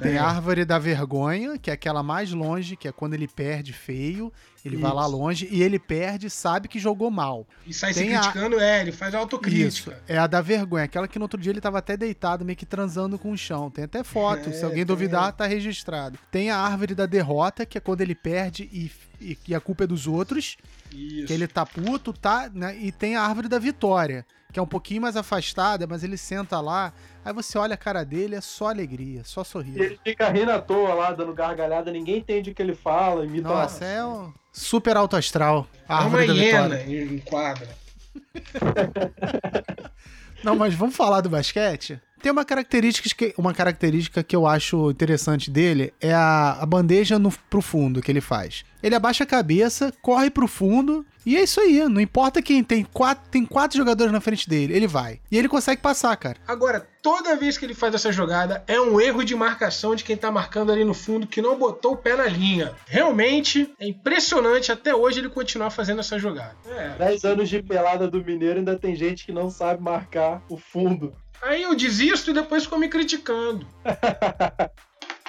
Tem 0.00 0.16
a 0.16 0.24
árvore 0.24 0.64
da 0.64 0.78
vergonha, 0.78 1.58
que 1.58 1.70
é 1.70 1.74
aquela 1.74 2.02
mais 2.02 2.32
longe, 2.32 2.76
que 2.76 2.88
é 2.88 2.92
quando 2.92 3.12
ele 3.12 3.28
perde 3.28 3.74
feio, 3.74 4.32
ele 4.64 4.78
vai 4.78 4.90
lá 4.90 5.02
Isso. 5.02 5.10
longe 5.16 5.48
e 5.50 5.62
ele 5.62 5.78
perde 5.78 6.28
e 6.28 6.30
sabe 6.30 6.66
que 6.66 6.78
jogou 6.78 7.10
mal. 7.10 7.46
E 7.66 7.74
sai 7.74 7.92
Tem 7.92 8.08
se 8.08 8.14
a- 8.14 8.20
criticando, 8.20 8.58
é, 8.58 8.80
ele 8.80 8.90
faz 8.90 9.12
Isso, 9.12 9.18
autocrítica. 9.20 10.02
é 10.08 10.16
a 10.16 10.26
da 10.26 10.40
vergonha, 10.40 10.84
aquela 10.84 11.06
que 11.06 11.18
no 11.18 11.26
outro 11.26 11.38
dia 11.38 11.52
ele 11.52 11.60
tava 11.60 11.76
até 11.78 11.94
deitado, 11.94 12.42
meio 12.42 12.56
que 12.56 12.64
transando 12.64 13.18
com 13.18 13.30
o 13.32 13.36
chão. 13.36 13.70
Tem 13.70 13.84
até 13.84 14.02
foto, 14.02 14.48
É, 14.48 14.52
se 14.52 14.64
alguém 14.64 14.78
tem. 14.78 14.86
duvidar, 14.86 15.30
tá 15.34 15.46
registrado. 15.46 16.18
Tem 16.30 16.48
a 16.50 16.56
árvore 16.56 16.94
da 16.94 17.04
derrota, 17.04 17.66
que 17.66 17.76
é 17.76 17.80
quando 17.80 18.00
ele 18.00 18.14
perde 18.14 18.70
e, 18.72 18.90
e, 19.20 19.38
e 19.48 19.54
a 19.54 19.60
culpa 19.60 19.84
é 19.84 19.86
dos 19.86 20.06
outros, 20.06 20.56
Isso. 20.90 21.26
que 21.26 21.32
ele 21.34 21.46
tá 21.46 21.66
puto, 21.66 22.14
tá? 22.14 22.50
Né? 22.50 22.78
E 22.78 22.90
tem 22.90 23.14
a 23.14 23.20
árvore 23.20 23.46
da 23.46 23.58
vitória, 23.58 24.24
que 24.52 24.58
é 24.58 24.62
um 24.62 24.66
pouquinho 24.66 25.02
mais 25.02 25.16
afastada, 25.16 25.86
mas 25.86 26.02
ele 26.04 26.16
senta 26.16 26.60
lá, 26.60 26.92
aí 27.24 27.32
você 27.32 27.58
olha 27.58 27.74
a 27.74 27.76
cara 27.76 28.04
dele, 28.04 28.36
é 28.36 28.40
só 28.40 28.68
alegria, 28.68 29.22
só 29.24 29.42
E 29.42 29.44
sorriso. 29.44 29.82
ele 29.82 29.98
fica 30.02 30.28
rindo 30.28 30.50
à 30.50 30.60
toa 30.60 30.94
lá, 30.94 31.12
dando 31.12 31.34
gargalhada, 31.34 31.90
ninguém 31.90 32.18
entende 32.18 32.50
o 32.50 32.54
que 32.54 32.62
ele 32.62 32.74
fala, 32.74 33.24
imita 33.24 33.48
Nossa, 33.48 33.84
é 33.84 34.04
um 34.04 34.32
super 34.52 34.96
alto 34.96 35.16
astral. 35.16 35.66
A 35.88 36.04
É 36.04 36.06
uma 36.06 36.24
hiena 36.24 36.82
em 36.82 37.18
quadra. 37.18 37.68
Não, 40.42 40.56
mas 40.56 40.74
vamos 40.74 40.96
falar 40.96 41.20
do 41.20 41.28
basquete? 41.28 42.00
Tem 42.22 42.32
uma 42.32 42.44
característica 42.44 43.08
que, 43.14 43.34
uma 43.36 43.54
característica 43.54 44.22
que 44.22 44.34
eu 44.34 44.46
acho 44.46 44.90
interessante 44.90 45.50
dele 45.50 45.92
é 46.00 46.12
a, 46.12 46.58
a 46.60 46.66
bandeja 46.66 47.18
no, 47.18 47.30
pro 47.50 47.60
fundo 47.60 48.00
que 48.00 48.10
ele 48.10 48.20
faz. 48.20 48.64
Ele 48.82 48.94
abaixa 48.94 49.24
a 49.24 49.26
cabeça, 49.26 49.92
corre 50.00 50.30
pro 50.30 50.46
fundo 50.46 51.04
e 51.24 51.36
é 51.36 51.42
isso 51.42 51.60
aí. 51.60 51.88
Não 51.88 52.00
importa 52.00 52.40
quem 52.40 52.62
tem 52.62 52.84
quatro, 52.84 53.28
tem 53.28 53.44
quatro 53.44 53.76
jogadores 53.76 54.12
na 54.12 54.20
frente 54.20 54.48
dele, 54.48 54.72
ele 54.74 54.86
vai. 54.86 55.20
E 55.30 55.36
ele 55.36 55.48
consegue 55.48 55.82
passar, 55.82 56.16
cara. 56.16 56.38
Agora, 56.46 56.86
toda 57.02 57.34
vez 57.34 57.58
que 57.58 57.64
ele 57.64 57.74
faz 57.74 57.94
essa 57.94 58.12
jogada, 58.12 58.62
é 58.68 58.80
um 58.80 59.00
erro 59.00 59.24
de 59.24 59.34
marcação 59.34 59.96
de 59.96 60.04
quem 60.04 60.16
tá 60.16 60.30
marcando 60.30 60.70
ali 60.70 60.84
no 60.84 60.94
fundo 60.94 61.26
que 61.26 61.42
não 61.42 61.58
botou 61.58 61.94
o 61.94 61.96
pé 61.96 62.16
na 62.16 62.26
linha. 62.26 62.74
Realmente, 62.86 63.72
é 63.80 63.88
impressionante 63.88 64.70
até 64.70 64.94
hoje 64.94 65.18
ele 65.18 65.28
continuar 65.28 65.70
fazendo 65.70 65.98
essa 65.98 66.16
jogada. 66.16 66.54
É. 66.68 66.90
10 66.96 67.24
anos 67.24 67.48
de 67.48 67.60
pelada 67.60 68.08
do 68.08 68.24
Mineiro, 68.24 68.60
ainda 68.60 68.78
tem 68.78 68.94
gente 68.94 69.26
que 69.26 69.32
não 69.32 69.50
sabe 69.50 69.82
marcar 69.82 70.42
o 70.48 70.56
fundo. 70.56 71.12
Aí 71.42 71.62
eu 71.62 71.74
desisto 71.74 72.30
e 72.30 72.34
depois 72.34 72.64
ficou 72.64 72.78
me 72.78 72.88
criticando. 72.88 73.66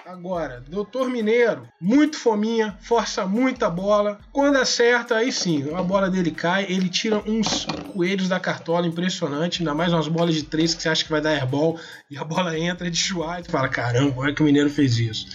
Agora, 0.07 0.63
Doutor 0.65 1.09
Mineiro, 1.09 1.67
muito 1.81 2.17
fominha, 2.17 2.77
força 2.79 3.25
muita 3.25 3.69
bola. 3.69 4.17
Quando 4.31 4.55
acerta, 4.55 5.17
aí 5.17 5.33
sim, 5.33 5.69
a 5.75 5.83
bola 5.83 6.09
dele 6.09 6.31
cai, 6.31 6.65
ele 6.69 6.87
tira 6.87 7.17
uns 7.29 7.65
coelhos 7.91 8.29
da 8.29 8.39
cartola 8.39 8.87
impressionante, 8.87 9.59
ainda 9.59 9.73
mais 9.73 9.91
umas 9.91 10.07
bolas 10.07 10.33
de 10.33 10.43
três 10.43 10.73
que 10.73 10.81
você 10.81 10.87
acha 10.87 11.03
que 11.03 11.11
vai 11.11 11.19
dar 11.19 11.31
airball 11.31 11.77
e 12.09 12.17
a 12.17 12.23
bola 12.23 12.57
entra 12.57 12.89
de 12.89 12.95
chuar 12.97 13.41
e 13.41 13.51
fala: 13.51 13.67
caramba, 13.67 14.13
como 14.13 14.29
é 14.29 14.33
que 14.33 14.41
o 14.41 14.45
Mineiro 14.45 14.69
fez 14.69 14.97
isso? 14.97 15.27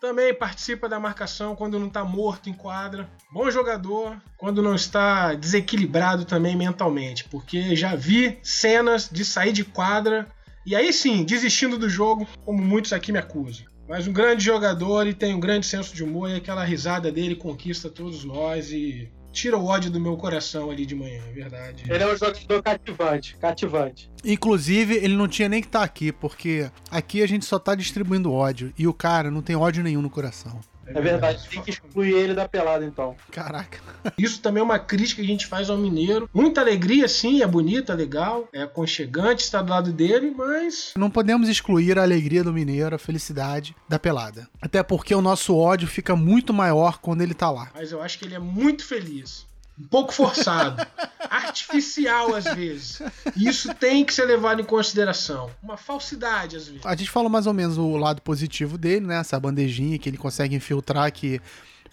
Também 0.00 0.34
participa 0.34 0.88
da 0.88 1.00
marcação 1.00 1.56
quando 1.56 1.78
não 1.78 1.88
está 1.88 2.04
morto 2.04 2.50
em 2.50 2.52
quadra. 2.52 3.08
Bom 3.32 3.50
jogador 3.50 4.20
quando 4.36 4.62
não 4.62 4.74
está 4.74 5.34
desequilibrado 5.34 6.24
também 6.24 6.54
mentalmente, 6.54 7.24
porque 7.24 7.74
já 7.74 7.94
vi 7.94 8.38
cenas 8.42 9.08
de 9.10 9.24
sair 9.24 9.52
de 9.52 9.64
quadra 9.64 10.28
e 10.66 10.74
aí 10.74 10.92
sim, 10.92 11.24
desistindo 11.24 11.78
do 11.78 11.88
jogo, 11.88 12.26
como 12.44 12.60
muitos 12.60 12.92
aqui 12.92 13.12
me 13.12 13.18
acusam. 13.18 13.64
Mas 13.88 14.08
um 14.08 14.12
grande 14.12 14.44
jogador 14.44 15.06
e 15.06 15.14
tem 15.14 15.32
um 15.32 15.38
grande 15.38 15.64
senso 15.64 15.94
de 15.94 16.02
humor 16.02 16.28
e 16.28 16.34
aquela 16.34 16.64
risada 16.64 17.12
dele 17.12 17.36
conquista 17.36 17.88
todos 17.88 18.24
nós 18.24 18.72
e 18.72 19.08
tira 19.36 19.58
o 19.58 19.66
ódio 19.66 19.90
do 19.90 20.00
meu 20.00 20.16
coração 20.16 20.70
ali 20.70 20.86
de 20.86 20.94
manhã, 20.94 21.20
é 21.28 21.32
verdade. 21.32 21.84
Ele 21.86 22.02
é 22.02 22.06
um 22.06 22.16
jogador 22.16 22.62
cativante, 22.62 23.36
cativante. 23.36 24.10
Inclusive, 24.24 24.94
ele 24.94 25.14
não 25.14 25.28
tinha 25.28 25.46
nem 25.46 25.60
que 25.60 25.68
estar 25.68 25.80
tá 25.80 25.84
aqui, 25.84 26.10
porque 26.10 26.70
aqui 26.90 27.22
a 27.22 27.28
gente 27.28 27.44
só 27.44 27.58
tá 27.58 27.74
distribuindo 27.74 28.32
ódio. 28.32 28.72
E 28.78 28.88
o 28.88 28.94
cara 28.94 29.30
não 29.30 29.42
tem 29.42 29.54
ódio 29.54 29.84
nenhum 29.84 30.00
no 30.00 30.08
coração. 30.08 30.58
É 30.86 31.00
verdade, 31.00 31.48
tem 31.48 31.62
que 31.62 31.70
excluir 31.70 32.14
ele 32.14 32.34
da 32.34 32.48
pelada 32.48 32.84
então. 32.84 33.16
Caraca. 33.30 33.78
Isso 34.16 34.40
também 34.40 34.60
é 34.60 34.64
uma 34.64 34.78
crítica 34.78 35.20
que 35.20 35.26
a 35.26 35.30
gente 35.30 35.46
faz 35.46 35.68
ao 35.68 35.76
Mineiro. 35.76 36.28
Muita 36.32 36.60
alegria, 36.60 37.08
sim, 37.08 37.42
é 37.42 37.46
bonita, 37.46 37.92
é 37.92 37.96
legal, 37.96 38.48
é 38.52 38.62
aconchegante 38.62 39.42
estar 39.42 39.62
do 39.62 39.70
lado 39.70 39.92
dele, 39.92 40.32
mas. 40.36 40.92
Não 40.96 41.10
podemos 41.10 41.48
excluir 41.48 41.98
a 41.98 42.02
alegria 42.02 42.44
do 42.44 42.52
Mineiro, 42.52 42.94
a 42.94 42.98
felicidade 42.98 43.74
da 43.88 43.98
pelada. 43.98 44.48
Até 44.60 44.82
porque 44.82 45.14
o 45.14 45.22
nosso 45.22 45.56
ódio 45.56 45.88
fica 45.88 46.14
muito 46.14 46.52
maior 46.52 46.98
quando 46.98 47.22
ele 47.22 47.34
tá 47.34 47.50
lá. 47.50 47.70
Mas 47.74 47.92
eu 47.92 48.00
acho 48.00 48.18
que 48.18 48.24
ele 48.24 48.34
é 48.34 48.38
muito 48.38 48.84
feliz 48.84 49.46
um 49.78 49.86
pouco 49.86 50.12
forçado, 50.12 50.86
artificial 51.28 52.34
às 52.34 52.44
vezes. 52.44 53.02
E 53.36 53.48
isso 53.48 53.74
tem 53.74 54.04
que 54.04 54.14
ser 54.14 54.24
levado 54.24 54.60
em 54.60 54.64
consideração. 54.64 55.50
Uma 55.62 55.76
falsidade 55.76 56.56
às 56.56 56.66
vezes. 56.66 56.86
A 56.86 56.94
gente 56.94 57.10
falou 57.10 57.28
mais 57.28 57.46
ou 57.46 57.54
menos 57.54 57.76
o 57.76 57.96
lado 57.96 58.22
positivo 58.22 58.78
dele, 58.78 59.06
né? 59.06 59.18
Essa 59.18 59.38
bandejinha 59.38 59.98
que 59.98 60.08
ele 60.08 60.16
consegue 60.16 60.54
infiltrar 60.54 61.12
que 61.12 61.40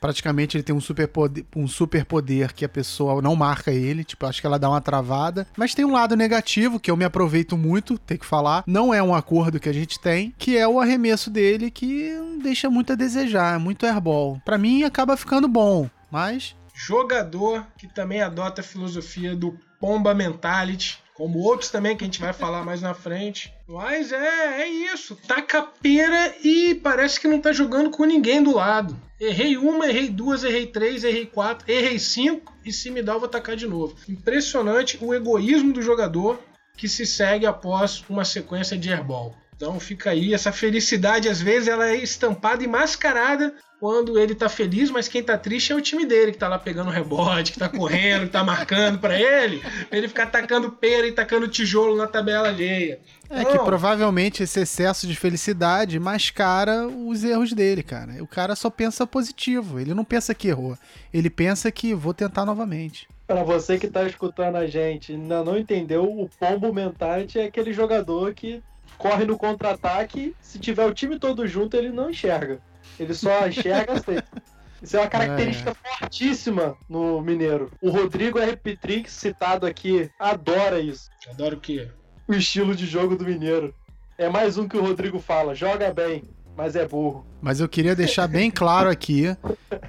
praticamente 0.04 0.58
ele 0.58 0.64
tem 0.64 0.76
um 0.76 0.82
super 0.82 1.08
poder, 1.08 1.46
um 1.56 1.66
super 1.66 2.04
poder 2.04 2.52
que 2.52 2.66
a 2.66 2.70
pessoa 2.70 3.22
não 3.22 3.38
marca 3.38 3.72
ele, 3.72 4.04
tipo, 4.04 4.26
acho 4.26 4.42
que 4.42 4.46
ela 4.46 4.60
dá 4.60 4.70
uma 4.70 4.82
travada. 4.82 5.48
Mas 5.56 5.74
tem 5.74 5.86
um 5.86 5.94
lado 5.94 6.14
negativo 6.18 6.78
que 6.78 6.92
eu 6.92 6.98
me 6.98 7.06
aproveito 7.06 7.58
muito, 7.58 7.98
tem 7.98 8.18
que 8.18 8.26
falar. 8.26 8.66
Não 8.68 8.94
é 8.94 9.02
um 9.02 9.16
acordo 9.16 9.62
que 9.62 9.70
a 9.70 9.74
gente 9.74 9.98
tem, 10.02 10.34
que 10.38 10.58
é 10.58 10.68
o 10.68 10.78
arremesso 10.78 11.30
dele 11.30 11.72
que 11.72 12.12
deixa 12.42 12.70
muito 12.70 12.92
a 12.92 12.98
desejar, 12.98 13.56
é 13.56 13.58
muito 13.58 13.86
airball. 13.86 14.42
Para 14.44 14.58
mim 14.58 14.84
acaba 14.84 15.16
ficando 15.16 15.48
bom, 15.48 15.90
mas 16.12 16.54
jogador 16.86 17.66
que 17.78 17.88
também 17.88 18.22
adota 18.22 18.62
a 18.62 18.64
filosofia 18.64 19.36
do 19.36 19.58
Pomba 19.80 20.14
Mentality, 20.14 21.00
como 21.14 21.40
outros 21.40 21.70
também 21.70 21.96
que 21.96 22.04
a 22.04 22.08
gente 22.08 22.20
vai 22.20 22.34
falar 22.34 22.64
mais 22.64 22.82
na 22.82 22.94
frente. 22.94 23.54
Mas 23.68 24.12
é, 24.12 24.62
é 24.64 24.68
isso. 24.68 25.16
Taca 25.28 25.62
pera 25.62 26.36
e 26.44 26.76
parece 26.76 27.20
que 27.20 27.28
não 27.28 27.40
tá 27.40 27.54
jogando 27.54 27.90
com 27.90 28.04
ninguém 28.04 28.44
do 28.44 28.56
lado. 28.56 29.00
Errei 29.20 29.56
uma, 29.56 29.88
errei 29.88 30.10
duas, 30.10 30.44
errei 30.44 30.66
três, 30.66 31.04
errei 31.04 31.26
quatro, 31.26 31.72
errei 31.72 31.98
cinco 32.00 32.54
e 32.66 32.74
se 32.74 32.90
me 32.92 33.02
dá 33.02 33.14
eu 33.14 33.20
vou 33.20 33.30
tacar 33.30 33.56
de 33.56 33.68
novo. 33.68 33.96
Impressionante 34.10 34.98
o 35.00 35.14
egoísmo 35.14 35.72
do 35.72 35.82
jogador 35.82 36.40
que 36.76 36.90
se 36.90 37.06
segue 37.06 37.46
após 37.46 38.04
uma 38.10 38.26
sequência 38.26 38.78
de 38.78 38.92
airball. 38.92 39.36
Então 39.56 39.80
fica 39.80 40.10
aí, 40.10 40.34
essa 40.34 40.52
felicidade 40.52 41.30
às 41.30 41.42
vezes 41.42 41.68
ela 41.68 41.88
é 41.88 41.96
estampada 41.96 42.64
e 42.64 42.68
mascarada 42.68 43.54
quando 43.84 44.18
ele 44.18 44.34
tá 44.34 44.48
feliz, 44.48 44.90
mas 44.90 45.10
quem 45.10 45.22
tá 45.22 45.38
triste 45.38 45.74
é 45.74 45.76
o 45.76 45.82
time 45.82 46.06
dele, 46.06 46.32
que 46.32 46.38
tá 46.38 46.48
lá 46.48 46.58
pegando 46.58 46.90
rebote, 46.90 47.52
que 47.52 47.60
tá 47.60 47.68
correndo, 47.68 48.28
que 48.28 48.32
tá 48.32 48.42
marcando 48.42 48.98
para 48.98 49.20
ele, 49.20 49.62
ele 49.92 50.08
ficar 50.08 50.28
tacando 50.28 50.72
pera 50.72 51.06
e 51.06 51.12
tacando 51.12 51.50
tijolo 51.50 51.94
na 51.94 52.08
tabela 52.08 52.48
alheia. 52.48 53.02
É 53.30 53.44
que 53.44 53.60
provavelmente 53.60 54.42
esse 54.42 54.62
excesso 54.62 55.06
de 55.06 55.16
felicidade 55.18 56.00
mascara 56.00 56.88
os 56.88 57.26
erros 57.26 57.52
dele, 57.52 57.84
cara. 57.84 58.24
O 58.24 58.28
cara 58.28 58.56
só 58.56 58.70
pensa 58.70 59.06
positivo, 59.06 59.78
ele 59.78 59.94
não 59.94 60.06
pensa 60.06 60.34
que 60.34 60.48
errou, 60.48 60.78
ele 61.14 61.30
pensa 61.30 61.70
que 61.70 61.94
vou 61.94 62.14
tentar 62.14 62.46
novamente. 62.46 63.06
Para 63.28 63.44
você 63.44 63.78
que 63.78 63.88
tá 63.88 64.06
escutando 64.06 64.56
a 64.56 64.66
gente, 64.66 65.12
ainda 65.12 65.44
não 65.44 65.58
entendeu, 65.58 66.06
o 66.06 66.30
pombo 66.40 66.74
mentality 66.74 67.38
é 67.38 67.46
aquele 67.46 67.74
jogador 67.74 68.34
que 68.34 68.64
corre 68.98 69.26
no 69.26 69.38
contra-ataque, 69.38 70.36
se 70.42 70.60
tiver 70.60 70.86
o 70.86 70.94
time 70.94 71.20
todo 71.20 71.48
junto, 71.48 71.76
ele 71.76 71.90
não 71.90 72.10
enxerga. 72.10 72.60
Ele 73.00 73.14
só 73.14 73.46
enxerga 73.48 73.94
assim. 73.94 74.18
Isso 74.82 74.98
é 74.98 75.00
uma 75.00 75.08
característica 75.08 75.72
é. 75.72 75.74
fortíssima 75.74 76.76
no 76.90 77.22
Mineiro. 77.22 77.72
O 77.82 77.90
Rodrigo 77.90 78.38
R. 78.38 78.58
Petrix, 78.58 79.14
citado 79.14 79.66
aqui, 79.66 80.10
adora 80.20 80.80
isso. 80.80 81.10
Adora 81.30 81.56
o 81.56 81.60
quê? 81.60 81.88
O 82.28 82.34
estilo 82.34 82.76
de 82.76 82.86
jogo 82.86 83.16
do 83.16 83.24
Mineiro. 83.24 83.74
É 84.18 84.30
mais 84.30 84.58
um 84.58 84.68
que 84.68 84.78
o 84.78 84.82
Rodrigo 84.82 85.20
fala: 85.20 85.56
joga 85.56 85.92
bem, 85.94 86.24
mas 86.56 86.76
é 86.76 86.86
burro. 86.86 87.26
Mas 87.42 87.60
eu 87.60 87.70
queria 87.70 87.96
deixar 87.96 88.28
bem 88.28 88.52
claro 88.52 88.90
aqui 88.90 89.36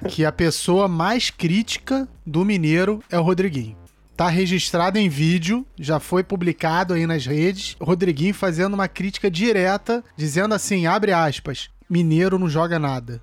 que 0.07 0.25
a 0.25 0.31
pessoa 0.31 0.87
mais 0.87 1.29
crítica 1.29 2.07
do 2.25 2.45
Mineiro 2.45 3.03
é 3.09 3.19
o 3.19 3.21
Rodriguinho. 3.21 3.84
Tá 4.15 4.29
registrado 4.29 4.97
em 4.97 5.09
vídeo, 5.09 5.65
já 5.77 5.99
foi 5.99 6.23
publicado 6.23 6.93
aí 6.93 7.05
nas 7.05 7.25
redes. 7.25 7.75
O 7.79 7.83
Rodriguinho 7.83 8.33
fazendo 8.33 8.73
uma 8.73 8.87
crítica 8.87 9.29
direta, 9.29 10.03
dizendo 10.15 10.53
assim, 10.53 10.87
abre 10.87 11.11
aspas, 11.11 11.69
mineiro 11.89 12.39
não 12.39 12.49
joga 12.49 12.79
nada. 12.79 13.21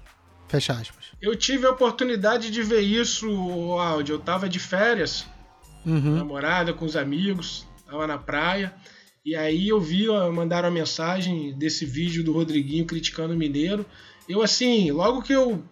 Fecha 0.49 0.75
aspas. 0.75 1.07
Eu 1.21 1.35
tive 1.35 1.67
a 1.67 1.71
oportunidade 1.71 2.51
de 2.51 2.63
ver 2.63 2.83
isso, 2.83 3.27
áudio. 3.79 4.17
Eu 4.17 4.19
tava 4.19 4.51
de 4.51 4.59
férias, 4.59 5.27
uhum. 5.87 6.17
namorada, 6.17 6.75
com 6.75 6.85
os 6.85 6.95
amigos, 6.95 7.67
tava 7.87 8.07
na 8.07 8.19
praia. 8.19 8.75
E 9.25 9.35
aí 9.35 9.69
eu 9.69 9.81
vi, 9.81 10.09
mandaram 10.31 10.69
a 10.69 10.71
mensagem 10.71 11.57
desse 11.57 11.87
vídeo 11.87 12.23
do 12.23 12.33
Rodriguinho 12.33 12.85
criticando 12.85 13.33
o 13.33 13.37
Mineiro. 13.37 13.87
Eu, 14.29 14.43
assim, 14.43 14.91
logo 14.91 15.23
que 15.23 15.33
eu 15.33 15.65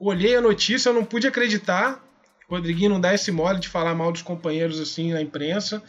olhei 0.00 0.34
a 0.34 0.40
notícia, 0.40 0.88
eu 0.88 0.94
não 0.94 1.04
pude 1.04 1.26
acreditar. 1.26 2.02
O 2.52 2.56
Rodriguinho 2.56 2.90
não 2.90 3.00
dá 3.00 3.14
esse 3.14 3.32
mole 3.32 3.58
de 3.58 3.68
falar 3.68 3.94
mal 3.94 4.12
dos 4.12 4.20
companheiros 4.20 4.78
assim 4.78 5.12
na 5.12 5.22
imprensa. 5.22 5.82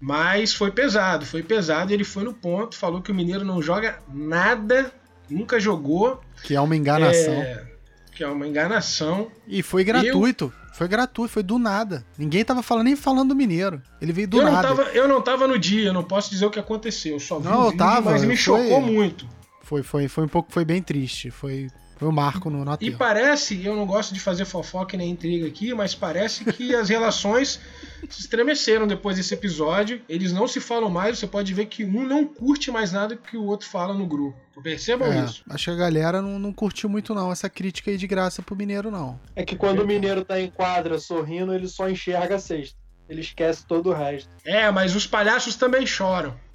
Mas 0.00 0.54
foi 0.54 0.70
pesado, 0.70 1.26
foi 1.26 1.42
pesado. 1.42 1.92
Ele 1.92 2.04
foi 2.04 2.24
no 2.24 2.32
ponto, 2.32 2.76
falou 2.76 3.02
que 3.02 3.12
o 3.12 3.14
Mineiro 3.14 3.44
não 3.44 3.60
joga 3.60 3.98
nada 4.12 4.90
nunca 5.28 5.60
jogou. 5.60 6.20
Que 6.42 6.54
é 6.54 6.60
uma 6.60 6.74
enganação. 6.74 7.34
É, 7.34 7.66
que 8.14 8.24
é 8.24 8.28
uma 8.28 8.46
enganação. 8.46 9.30
E 9.46 9.62
foi 9.62 9.84
gratuito. 9.84 10.46
Eu... 10.46 10.68
Foi 10.72 10.86
gratuito, 10.86 11.32
foi 11.32 11.42
do 11.42 11.58
nada. 11.58 12.06
Ninguém 12.16 12.44
tava 12.44 12.62
falando 12.62 12.84
nem 12.84 12.96
falando 12.96 13.30
do 13.30 13.36
Mineiro. 13.36 13.82
Ele 14.00 14.12
veio 14.12 14.28
do 14.28 14.38
eu 14.38 14.44
nada. 14.44 14.68
Não 14.68 14.76
tava, 14.76 14.90
eu 14.90 15.08
não 15.08 15.20
tava 15.20 15.48
no 15.48 15.58
dia, 15.58 15.88
eu 15.88 15.92
não 15.92 16.04
posso 16.04 16.30
dizer 16.30 16.46
o 16.46 16.50
que 16.50 16.58
aconteceu. 16.58 17.14
Eu 17.14 17.20
só 17.20 17.38
vi 17.38 17.48
não, 17.48 17.62
o 17.62 17.64
vídeo, 17.64 17.78
tava, 17.78 18.12
mas 18.12 18.22
me 18.22 18.36
foi, 18.36 18.36
chocou 18.36 18.80
muito. 18.80 19.28
Foi, 19.62 19.82
foi, 19.82 20.08
foi 20.08 20.24
um 20.24 20.28
pouco, 20.28 20.52
foi 20.52 20.64
bem 20.64 20.80
triste. 20.80 21.30
Foi, 21.30 21.68
foi 21.98 22.06
o 22.06 22.12
marco 22.12 22.48
no 22.48 22.64
E 22.80 22.92
parece, 22.92 23.64
eu 23.64 23.74
não 23.74 23.84
gosto 23.84 24.14
de 24.14 24.20
fazer 24.20 24.44
fofoca 24.44 24.96
nem 24.96 25.10
intriga 25.10 25.48
aqui, 25.48 25.74
mas 25.74 25.96
parece 25.96 26.44
que 26.44 26.72
as 26.72 26.88
relações 26.90 27.60
se 28.08 28.20
estremeceram 28.20 28.86
depois 28.86 29.16
desse 29.16 29.34
episódio. 29.34 30.00
Eles 30.08 30.32
não 30.32 30.46
se 30.46 30.60
falam 30.60 30.88
mais, 30.88 31.18
você 31.18 31.26
pode 31.26 31.52
ver 31.52 31.66
que 31.66 31.84
um 31.84 32.06
não 32.06 32.24
curte 32.24 32.70
mais 32.70 32.92
nada 32.92 33.16
que 33.16 33.36
o 33.36 33.44
outro 33.44 33.68
fala 33.68 33.92
no 33.92 34.06
grupo. 34.06 34.38
Percebam 34.62 35.12
é, 35.12 35.24
isso. 35.24 35.42
Acho 35.50 35.64
que 35.64 35.70
a 35.72 35.74
galera 35.74 36.22
não, 36.22 36.38
não 36.38 36.52
curtiu 36.52 36.88
muito, 36.88 37.12
não, 37.12 37.32
essa 37.32 37.50
crítica 37.50 37.90
aí 37.90 37.96
de 37.96 38.06
graça 38.06 38.42
pro 38.42 38.54
Mineiro, 38.54 38.92
não. 38.92 39.18
É 39.34 39.44
que 39.44 39.56
quando 39.56 39.80
o 39.80 39.86
Mineiro 39.86 40.24
tá 40.24 40.40
em 40.40 40.50
quadra 40.50 41.00
sorrindo, 41.00 41.52
ele 41.52 41.66
só 41.66 41.90
enxerga 41.90 42.36
a 42.36 42.38
sexta. 42.38 42.78
Ele 43.08 43.22
esquece 43.22 43.66
todo 43.66 43.90
o 43.90 43.92
resto. 43.92 44.30
É, 44.44 44.70
mas 44.70 44.94
os 44.94 45.04
palhaços 45.04 45.56
também 45.56 45.84
choram. 45.84 46.36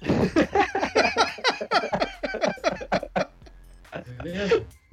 é 4.24 4.83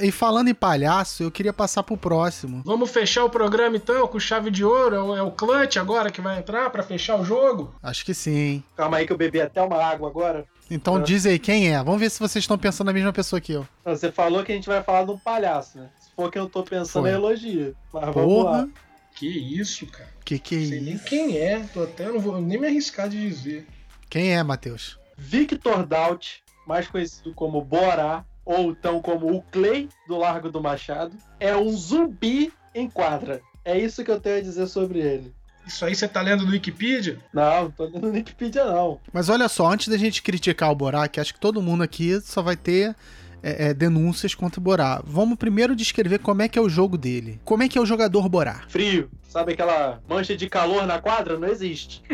E 0.00 0.10
falando 0.10 0.48
em 0.48 0.54
palhaço, 0.54 1.22
eu 1.22 1.30
queria 1.30 1.52
passar 1.52 1.82
pro 1.82 1.96
próximo. 1.96 2.62
Vamos 2.64 2.90
fechar 2.90 3.24
o 3.24 3.30
programa 3.30 3.76
então 3.76 4.06
com 4.06 4.18
chave 4.18 4.50
de 4.50 4.64
ouro? 4.64 5.14
É 5.14 5.22
o 5.22 5.30
clutch 5.30 5.76
agora 5.76 6.10
que 6.10 6.20
vai 6.20 6.38
entrar 6.38 6.70
para 6.70 6.82
fechar 6.82 7.20
o 7.20 7.24
jogo? 7.24 7.74
Acho 7.82 8.04
que 8.04 8.14
sim. 8.14 8.62
Calma 8.76 8.98
aí 8.98 9.06
que 9.06 9.12
eu 9.12 9.16
bebi 9.16 9.40
até 9.40 9.62
uma 9.62 9.82
água 9.82 10.08
agora. 10.08 10.46
Então 10.70 10.96
ah. 10.96 11.00
diz 11.00 11.24
aí 11.26 11.38
quem 11.38 11.72
é. 11.72 11.82
Vamos 11.82 12.00
ver 12.00 12.10
se 12.10 12.20
vocês 12.20 12.42
estão 12.42 12.58
pensando 12.58 12.86
na 12.88 12.92
mesma 12.92 13.12
pessoa 13.12 13.40
que 13.40 13.52
eu. 13.52 13.66
Você 13.84 14.12
falou 14.12 14.44
que 14.44 14.52
a 14.52 14.54
gente 14.54 14.68
vai 14.68 14.82
falar 14.82 15.04
de 15.04 15.10
um 15.10 15.18
palhaço, 15.18 15.78
né? 15.78 15.88
Se 15.98 16.10
for 16.14 16.30
que 16.30 16.38
eu 16.38 16.48
tô 16.48 16.62
pensando, 16.62 17.04
Foi. 17.04 17.10
é 17.10 17.14
elogio. 17.14 17.74
Mas 17.92 18.12
Porra. 18.12 18.68
Que 19.14 19.26
isso, 19.26 19.86
cara. 19.86 20.10
Que 20.24 20.38
que 20.38 20.54
é 20.54 20.58
isso? 20.58 20.70
Sei 20.70 20.80
nem 20.80 20.98
quem 20.98 21.38
é. 21.38 21.60
Tô 21.72 21.82
até 21.82 22.08
não 22.08 22.20
vou 22.20 22.40
nem 22.40 22.58
me 22.58 22.66
arriscar 22.66 23.08
de 23.08 23.20
dizer. 23.20 23.66
Quem 24.08 24.36
é, 24.36 24.42
Matheus? 24.42 24.98
Victor 25.16 25.84
Daut, 25.84 26.42
mais 26.66 26.86
conhecido 26.86 27.34
como 27.34 27.60
Borá, 27.60 28.24
ou 28.48 28.70
então 28.70 29.02
como 29.02 29.30
o 29.30 29.42
Clay 29.42 29.90
do 30.06 30.16
Largo 30.16 30.50
do 30.50 30.58
Machado, 30.58 31.12
é 31.38 31.54
um 31.54 31.70
zumbi 31.70 32.50
em 32.74 32.88
quadra. 32.88 33.42
É 33.62 33.78
isso 33.78 34.02
que 34.02 34.10
eu 34.10 34.18
tenho 34.18 34.38
a 34.38 34.40
dizer 34.40 34.66
sobre 34.66 35.00
ele. 35.00 35.34
Isso 35.66 35.84
aí 35.84 35.94
você 35.94 36.08
tá 36.08 36.22
lendo 36.22 36.46
no 36.46 36.52
Wikipedia? 36.52 37.18
Não, 37.30 37.64
não 37.64 37.70
tô 37.70 37.84
lendo 37.84 38.06
no 38.06 38.12
Wikipedia 38.14 38.64
não. 38.64 38.98
Mas 39.12 39.28
olha 39.28 39.50
só, 39.50 39.70
antes 39.70 39.88
da 39.88 39.98
gente 39.98 40.22
criticar 40.22 40.72
o 40.72 40.74
Borak, 40.74 41.20
acho 41.20 41.34
que 41.34 41.40
todo 41.40 41.60
mundo 41.60 41.82
aqui 41.82 42.18
só 42.22 42.40
vai 42.40 42.56
ter 42.56 42.96
é, 43.42 43.66
é, 43.68 43.74
denúncias 43.74 44.34
contra 44.34 44.58
o 44.58 44.62
Borá. 44.62 45.02
Vamos 45.04 45.36
primeiro 45.36 45.76
descrever 45.76 46.20
como 46.20 46.40
é 46.40 46.48
que 46.48 46.58
é 46.58 46.62
o 46.62 46.70
jogo 46.70 46.96
dele. 46.96 47.38
Como 47.44 47.62
é 47.62 47.68
que 47.68 47.76
é 47.76 47.80
o 47.82 47.86
jogador 47.86 48.30
Borá? 48.30 48.62
Frio. 48.68 49.10
Sabe 49.28 49.52
aquela 49.52 50.00
mancha 50.08 50.34
de 50.34 50.48
calor 50.48 50.86
na 50.86 50.98
quadra? 50.98 51.38
Não 51.38 51.48
existe. 51.48 52.02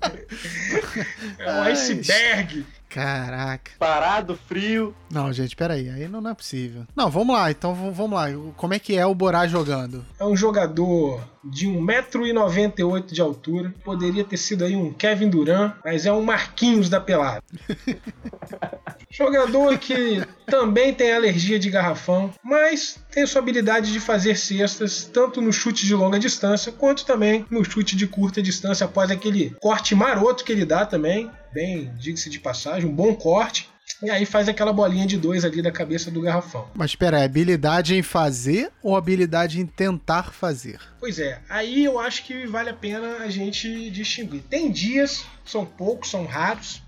É 1.38 1.52
um 1.52 1.62
iceberg. 1.62 2.64
Caraca. 2.90 3.70
Parado, 3.78 4.36
frio. 4.48 4.92
Não, 5.08 5.32
gente, 5.32 5.54
peraí. 5.54 5.88
Aí 5.88 6.08
não, 6.08 6.20
não 6.20 6.32
é 6.32 6.34
possível. 6.34 6.82
Não, 6.94 7.08
vamos 7.08 7.36
lá. 7.36 7.48
Então 7.48 7.72
vamos 7.92 8.18
lá. 8.18 8.26
Como 8.56 8.74
é 8.74 8.80
que 8.80 8.96
é 8.96 9.06
o 9.06 9.14
Borá 9.14 9.46
jogando? 9.46 10.04
É 10.18 10.24
um 10.24 10.36
jogador 10.36 11.22
de 11.44 11.68
1,98m 11.68 13.06
de 13.06 13.20
altura. 13.20 13.72
Poderia 13.84 14.24
ter 14.24 14.36
sido 14.36 14.64
aí 14.64 14.74
um 14.74 14.92
Kevin 14.92 15.30
Durant, 15.30 15.74
mas 15.84 16.04
é 16.04 16.12
um 16.12 16.22
Marquinhos 16.22 16.88
da 16.88 17.00
pelada. 17.00 17.42
Jogador 19.12 19.76
que 19.76 20.22
também 20.46 20.94
tem 20.94 21.12
alergia 21.12 21.58
de 21.58 21.68
garrafão, 21.68 22.32
mas 22.44 22.98
tem 23.10 23.26
sua 23.26 23.42
habilidade 23.42 23.92
de 23.92 23.98
fazer 23.98 24.36
cestas, 24.36 25.04
tanto 25.04 25.40
no 25.40 25.52
chute 25.52 25.84
de 25.84 25.94
longa 25.94 26.18
distância, 26.18 26.70
quanto 26.70 27.04
também 27.04 27.44
no 27.50 27.64
chute 27.64 27.96
de 27.96 28.06
curta 28.06 28.40
distância, 28.40 28.84
após 28.86 29.10
aquele 29.10 29.50
corte 29.60 29.94
maroto 29.94 30.44
que 30.44 30.52
ele 30.52 30.64
dá 30.64 30.86
também. 30.86 31.30
Bem, 31.52 31.92
diga-se 31.98 32.30
de 32.30 32.38
passagem, 32.38 32.88
um 32.88 32.94
bom 32.94 33.14
corte. 33.14 33.68
E 34.00 34.08
aí 34.08 34.24
faz 34.24 34.48
aquela 34.48 34.72
bolinha 34.72 35.06
de 35.06 35.16
dois 35.16 35.44
ali 35.44 35.60
da 35.60 35.72
cabeça 35.72 36.10
do 36.10 36.22
garrafão. 36.22 36.68
Mas 36.74 36.92
espera 36.92 37.18
aí, 37.18 37.24
habilidade 37.24 37.96
em 37.96 38.02
fazer 38.02 38.70
ou 38.82 38.96
habilidade 38.96 39.60
em 39.60 39.66
tentar 39.66 40.32
fazer? 40.32 40.78
Pois 41.00 41.18
é, 41.18 41.40
aí 41.48 41.84
eu 41.84 41.98
acho 41.98 42.24
que 42.24 42.46
vale 42.46 42.70
a 42.70 42.74
pena 42.74 43.16
a 43.16 43.28
gente 43.28 43.90
distinguir. 43.90 44.42
Tem 44.48 44.70
dias, 44.70 45.24
são 45.44 45.66
poucos, 45.66 46.10
são 46.10 46.24
raros, 46.24 46.80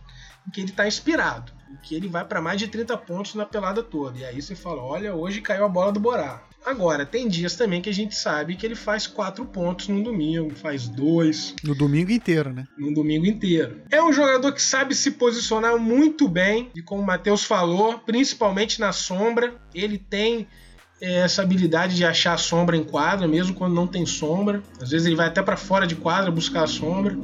em 0.47 0.51
que 0.53 0.61
ele 0.61 0.71
está 0.71 0.87
inspirado, 0.87 1.53
que 1.83 1.95
ele 1.95 2.09
vai 2.09 2.25
para 2.25 2.41
mais 2.41 2.59
de 2.59 2.69
30 2.69 2.97
pontos 2.99 3.35
na 3.35 3.45
pelada 3.45 3.83
toda. 3.83 4.19
E 4.19 4.25
aí 4.25 4.41
você 4.41 4.55
fala: 4.55 4.83
olha, 4.83 5.15
hoje 5.15 5.41
caiu 5.41 5.65
a 5.65 5.69
bola 5.69 5.93
do 5.93 6.01
Borá. 6.01 6.43
Agora, 6.65 7.05
tem 7.05 7.29
dias 7.29 7.57
também 7.57 7.83
que 7.83 7.91
a 7.91 7.95
gente 7.95 8.15
sabe 8.15 8.55
que 8.55 8.65
ele 8.65 8.77
faz 8.77 9.07
quatro 9.07 9.45
pontos 9.45 9.89
no 9.89 10.03
domingo, 10.03 10.55
faz 10.55 10.87
dois 10.87 11.57
No 11.65 11.75
domingo 11.75 12.13
inteiro, 12.13 12.53
né? 12.53 12.69
no 12.79 12.95
domingo 12.95 13.27
inteiro. 13.27 13.81
É 13.91 14.01
um 14.01 14.13
jogador 14.13 14.53
que 14.53 14.63
sabe 14.63 14.95
se 14.95 15.11
posicionar 15.13 15.77
muito 15.77 16.29
bem, 16.29 16.71
e 16.75 16.81
como 16.81 17.03
o 17.03 17.07
Matheus 17.07 17.43
falou, 17.45 17.99
principalmente 17.99 18.79
na 18.79 18.93
sombra, 18.93 19.55
ele 19.75 19.99
tem 19.99 20.47
é, 21.01 21.23
essa 21.23 21.43
habilidade 21.43 21.97
de 21.97 22.05
achar 22.05 22.35
a 22.35 22.39
sombra 22.39 22.77
em 22.77 22.85
quadra, 22.85 23.27
mesmo 23.27 23.57
quando 23.57 23.75
não 23.75 23.89
tem 23.89 24.07
sombra. 24.07 24.63
Às 24.81 24.91
vezes 24.91 25.07
ele 25.07 25.17
vai 25.17 25.27
até 25.27 25.43
para 25.43 25.57
fora 25.57 25.85
de 25.85 25.97
quadra 25.97 26.31
buscar 26.31 26.63
a 26.63 26.69
sombra, 26.69 27.19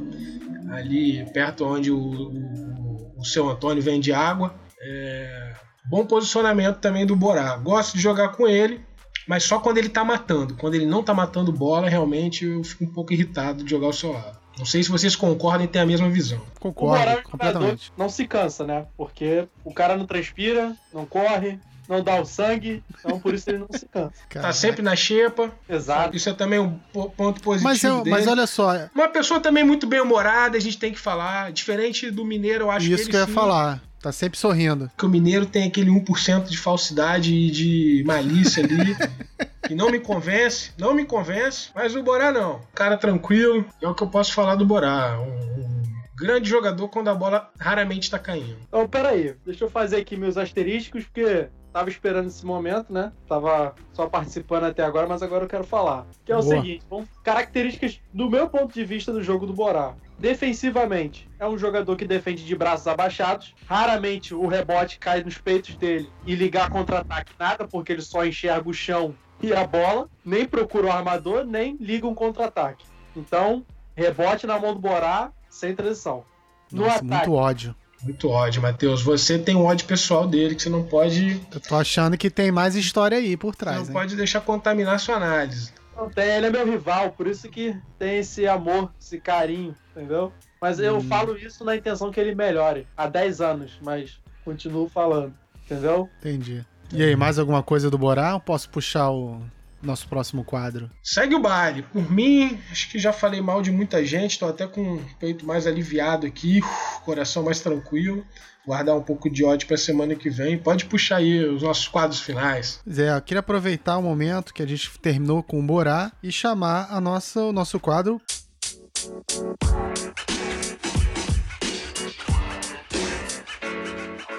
ali 0.69 1.25
perto 1.31 1.63
onde 1.63 1.89
o, 1.89 1.97
o, 1.97 2.88
o 3.19 3.25
seu 3.25 3.49
Antônio 3.49 3.83
vende 3.83 4.13
água. 4.13 4.53
É, 4.81 5.53
bom 5.89 6.05
posicionamento 6.05 6.77
também 6.77 7.05
do 7.05 7.15
Borá. 7.15 7.57
Gosto 7.57 7.95
de 7.95 8.01
jogar 8.01 8.29
com 8.29 8.47
ele, 8.47 8.81
mas 9.27 9.43
só 9.43 9.59
quando 9.59 9.77
ele 9.77 9.89
tá 9.89 10.03
matando. 10.03 10.55
Quando 10.55 10.75
ele 10.75 10.85
não 10.85 11.03
tá 11.03 11.13
matando 11.13 11.51
bola, 11.51 11.89
realmente 11.89 12.45
eu 12.45 12.63
fico 12.63 12.85
um 12.85 12.93
pouco 12.93 13.13
irritado 13.13 13.63
de 13.63 13.69
jogar 13.69 13.87
o 13.87 13.93
seu 13.93 14.11
lado. 14.11 14.39
Não 14.57 14.65
sei 14.65 14.83
se 14.83 14.89
vocês 14.89 15.15
concordam 15.15 15.63
e 15.63 15.67
têm 15.67 15.81
a 15.81 15.85
mesma 15.85 16.09
visão. 16.09 16.41
O 16.57 16.59
Concordo, 16.59 16.97
Borá 16.97 17.11
jogador 17.11 17.31
completamente. 17.31 17.93
não 17.97 18.09
se 18.09 18.27
cansa, 18.27 18.65
né? 18.65 18.85
Porque 18.97 19.47
o 19.63 19.73
cara 19.73 19.95
não 19.95 20.05
transpira, 20.05 20.75
não 20.93 21.05
corre, 21.05 21.57
não 21.89 22.03
dá 22.03 22.21
o 22.21 22.25
sangue, 22.25 22.83
então 22.99 23.19
por 23.19 23.33
isso 23.33 23.49
ele 23.49 23.57
não 23.57 23.67
se 23.71 23.85
cansa. 23.87 24.11
Tá 24.29 24.35
Caraca. 24.41 24.53
sempre 24.53 24.81
na 24.83 24.95
xepa. 24.95 25.51
Exato. 25.67 26.15
Isso 26.15 26.29
é 26.29 26.33
também 26.33 26.59
um 26.59 26.77
po- 26.93 27.09
ponto 27.09 27.41
positivo 27.41 27.67
Mas, 27.69 27.83
eu- 27.83 28.03
dele. 28.03 28.11
mas 28.15 28.27
olha 28.27 28.45
só, 28.47 28.87
Uma 28.93 29.09
pessoa 29.09 29.39
também 29.39 29.63
muito 29.63 29.87
bem 29.87 29.99
humorada, 29.99 30.55
a 30.55 30.61
gente 30.61 30.77
tem 30.77 30.93
que 30.93 30.99
falar. 30.99 31.51
Diferente 31.51 32.09
do 32.11 32.23
mineiro, 32.23 32.65
eu 32.65 32.71
acho 32.71 32.87
que 32.87 32.93
isso 32.93 33.09
que 33.09 33.15
eu 33.15 33.19
ia 33.21 33.25
sim, 33.25 33.33
falar. 33.33 33.81
Tá 34.01 34.13
sempre 34.13 34.39
sorrindo. 34.39 34.89
que 34.97 35.05
o 35.05 35.09
mineiro 35.09 35.45
tem 35.45 35.67
aquele 35.67 35.89
1% 35.91 36.45
de 36.47 36.57
falsidade 36.57 37.33
e 37.33 37.51
de 37.51 38.03
malícia 38.05 38.63
ali. 38.63 38.95
que 39.67 39.75
não 39.75 39.89
me 39.89 39.99
convence, 39.99 40.71
não 40.77 40.93
me 40.93 41.03
convence. 41.03 41.69
Mas 41.75 41.95
o 41.95 42.01
Borá 42.03 42.31
não. 42.31 42.61
Cara 42.73 42.95
tranquilo. 42.97 43.65
É 43.81 43.87
o 43.87 43.93
que 43.93 44.01
eu 44.03 44.07
posso 44.07 44.31
falar 44.33 44.55
do 44.55 44.65
Borá. 44.65 45.19
Um, 45.19 45.25
um 45.63 45.83
grande 46.15 46.49
jogador 46.49 46.87
quando 46.87 47.09
a 47.09 47.13
bola 47.15 47.49
raramente 47.59 48.09
tá 48.09 48.17
caindo. 48.17 48.55
Então, 48.69 48.87
peraí, 48.87 49.35
deixa 49.45 49.65
eu 49.65 49.69
fazer 49.69 49.97
aqui 49.97 50.15
meus 50.15 50.37
asterísticos, 50.37 51.03
porque 51.03 51.47
tava 51.71 51.89
esperando 51.89 52.27
esse 52.27 52.45
momento, 52.45 52.91
né? 52.91 53.11
Tava 53.27 53.75
só 53.93 54.07
participando 54.07 54.65
até 54.65 54.83
agora, 54.83 55.07
mas 55.07 55.21
agora 55.21 55.45
eu 55.45 55.49
quero 55.49 55.63
falar. 55.63 56.05
Que 56.25 56.31
é 56.31 56.37
o 56.37 56.41
Boa. 56.41 56.55
seguinte, 56.55 56.85
vamos, 56.89 57.07
características 57.23 57.99
do 58.13 58.29
meu 58.29 58.49
ponto 58.49 58.73
de 58.73 58.83
vista 58.83 59.11
do 59.11 59.23
jogo 59.23 59.45
do 59.45 59.53
Borá. 59.53 59.93
Defensivamente, 60.17 61.29
é 61.39 61.47
um 61.47 61.57
jogador 61.57 61.95
que 61.95 62.05
defende 62.05 62.45
de 62.45 62.55
braços 62.55 62.87
abaixados. 62.87 63.55
Raramente 63.65 64.33
o 64.33 64.47
rebote 64.47 64.99
cai 64.99 65.23
nos 65.23 65.37
peitos 65.37 65.75
dele 65.75 66.09
e 66.25 66.35
ligar 66.35 66.69
contra-ataque 66.69 67.31
nada, 67.39 67.67
porque 67.67 67.93
ele 67.93 68.01
só 68.01 68.25
enxerga 68.25 68.69
o 68.69 68.73
chão 68.73 69.15
e 69.41 69.53
a 69.53 69.65
bola. 69.65 70.09
Nem 70.25 70.45
procura 70.45 70.87
o 70.87 70.91
armador, 70.91 71.45
nem 71.45 71.77
liga 71.79 72.07
um 72.07 72.15
contra-ataque. 72.15 72.85
Então, 73.15 73.65
rebote 73.95 74.45
na 74.45 74.59
mão 74.59 74.73
do 74.73 74.79
Borá, 74.79 75.31
sem 75.49 75.75
transição. 75.75 76.25
No 76.71 76.83
Nossa, 76.83 76.97
ataque, 76.97 77.29
muito 77.29 77.33
ódio. 77.33 77.75
Muito 78.01 78.29
ódio, 78.29 78.61
Matheus. 78.61 79.01
Você 79.03 79.37
tem 79.37 79.55
um 79.55 79.65
ódio 79.65 79.85
pessoal 79.87 80.25
dele 80.27 80.55
que 80.55 80.61
você 80.63 80.69
não 80.69 80.83
pode, 80.83 81.41
Eu 81.51 81.59
tô 81.59 81.75
achando 81.75 82.17
que 82.17 82.29
tem 82.29 82.51
mais 82.51 82.75
história 82.75 83.17
aí 83.17 83.35
por 83.35 83.53
você 83.53 83.59
trás, 83.59 83.77
não 83.79 83.85
hein? 83.87 83.91
pode 83.93 84.15
deixar 84.15 84.41
contaminar 84.41 84.99
sua 84.99 85.15
análise. 85.15 85.73
Não 85.97 86.09
tem, 86.09 86.29
ele 86.37 86.45
é 86.47 86.49
meu 86.49 86.65
rival, 86.65 87.11
por 87.11 87.27
isso 87.27 87.49
que 87.49 87.75
tem 87.97 88.19
esse 88.19 88.47
amor, 88.47 88.89
esse 88.99 89.19
carinho, 89.19 89.75
entendeu? 89.91 90.31
Mas 90.61 90.79
eu 90.79 90.97
Hum. 90.97 91.01
falo 91.01 91.37
isso 91.37 91.63
na 91.65 91.75
intenção 91.75 92.09
que 92.09 92.19
ele 92.19 92.33
melhore. 92.33 92.87
Há 92.95 93.07
10 93.07 93.41
anos, 93.41 93.77
mas 93.81 94.17
continuo 94.45 94.87
falando, 94.87 95.33
entendeu? 95.65 96.09
Entendi. 96.19 96.65
E 96.93 97.03
aí, 97.03 97.15
mais 97.17 97.37
alguma 97.37 97.61
coisa 97.61 97.89
do 97.89 97.97
Borá? 97.97 98.39
Posso 98.39 98.69
puxar 98.69 99.09
o 99.11 99.41
nosso 99.81 100.07
próximo 100.07 100.43
quadro? 100.43 100.89
Segue 101.03 101.35
o 101.35 101.39
baile. 101.39 101.83
Por 101.83 102.11
mim, 102.11 102.59
acho 102.71 102.89
que 102.89 102.99
já 102.99 103.13
falei 103.13 103.41
mal 103.41 103.61
de 103.61 103.71
muita 103.71 104.03
gente, 104.05 104.39
tô 104.39 104.45
até 104.47 104.67
com 104.67 104.95
o 104.95 105.05
peito 105.19 105.45
mais 105.45 105.65
aliviado 105.65 106.25
aqui, 106.27 106.59
uf, 106.59 107.01
coração 107.03 107.43
mais 107.43 107.59
tranquilo. 107.59 108.25
Guardar 108.67 108.95
um 108.95 109.01
pouco 109.01 109.29
de 109.29 109.43
ódio 109.43 109.67
pra 109.67 109.77
semana 109.77 110.13
que 110.15 110.29
vem. 110.29 110.57
Pode 110.57 110.85
puxar 110.85 111.15
aí 111.17 111.43
os 111.43 111.63
nossos 111.63 111.87
quadros 111.87 112.19
finais. 112.19 112.81
Zé, 112.87 113.15
eu 113.15 113.21
queria 113.21 113.39
aproveitar 113.39 113.97
o 113.97 114.03
momento 114.03 114.53
que 114.53 114.61
a 114.61 114.67
gente 114.67 114.91
terminou 114.99 115.41
com 115.41 115.59
o 115.59 115.63
Borá 115.63 116.11
e 116.21 116.31
chamar 116.31 116.87
a 116.91 117.01
nossa, 117.01 117.41
o 117.41 117.51
nosso 117.51 117.79
quadro. 117.79 118.21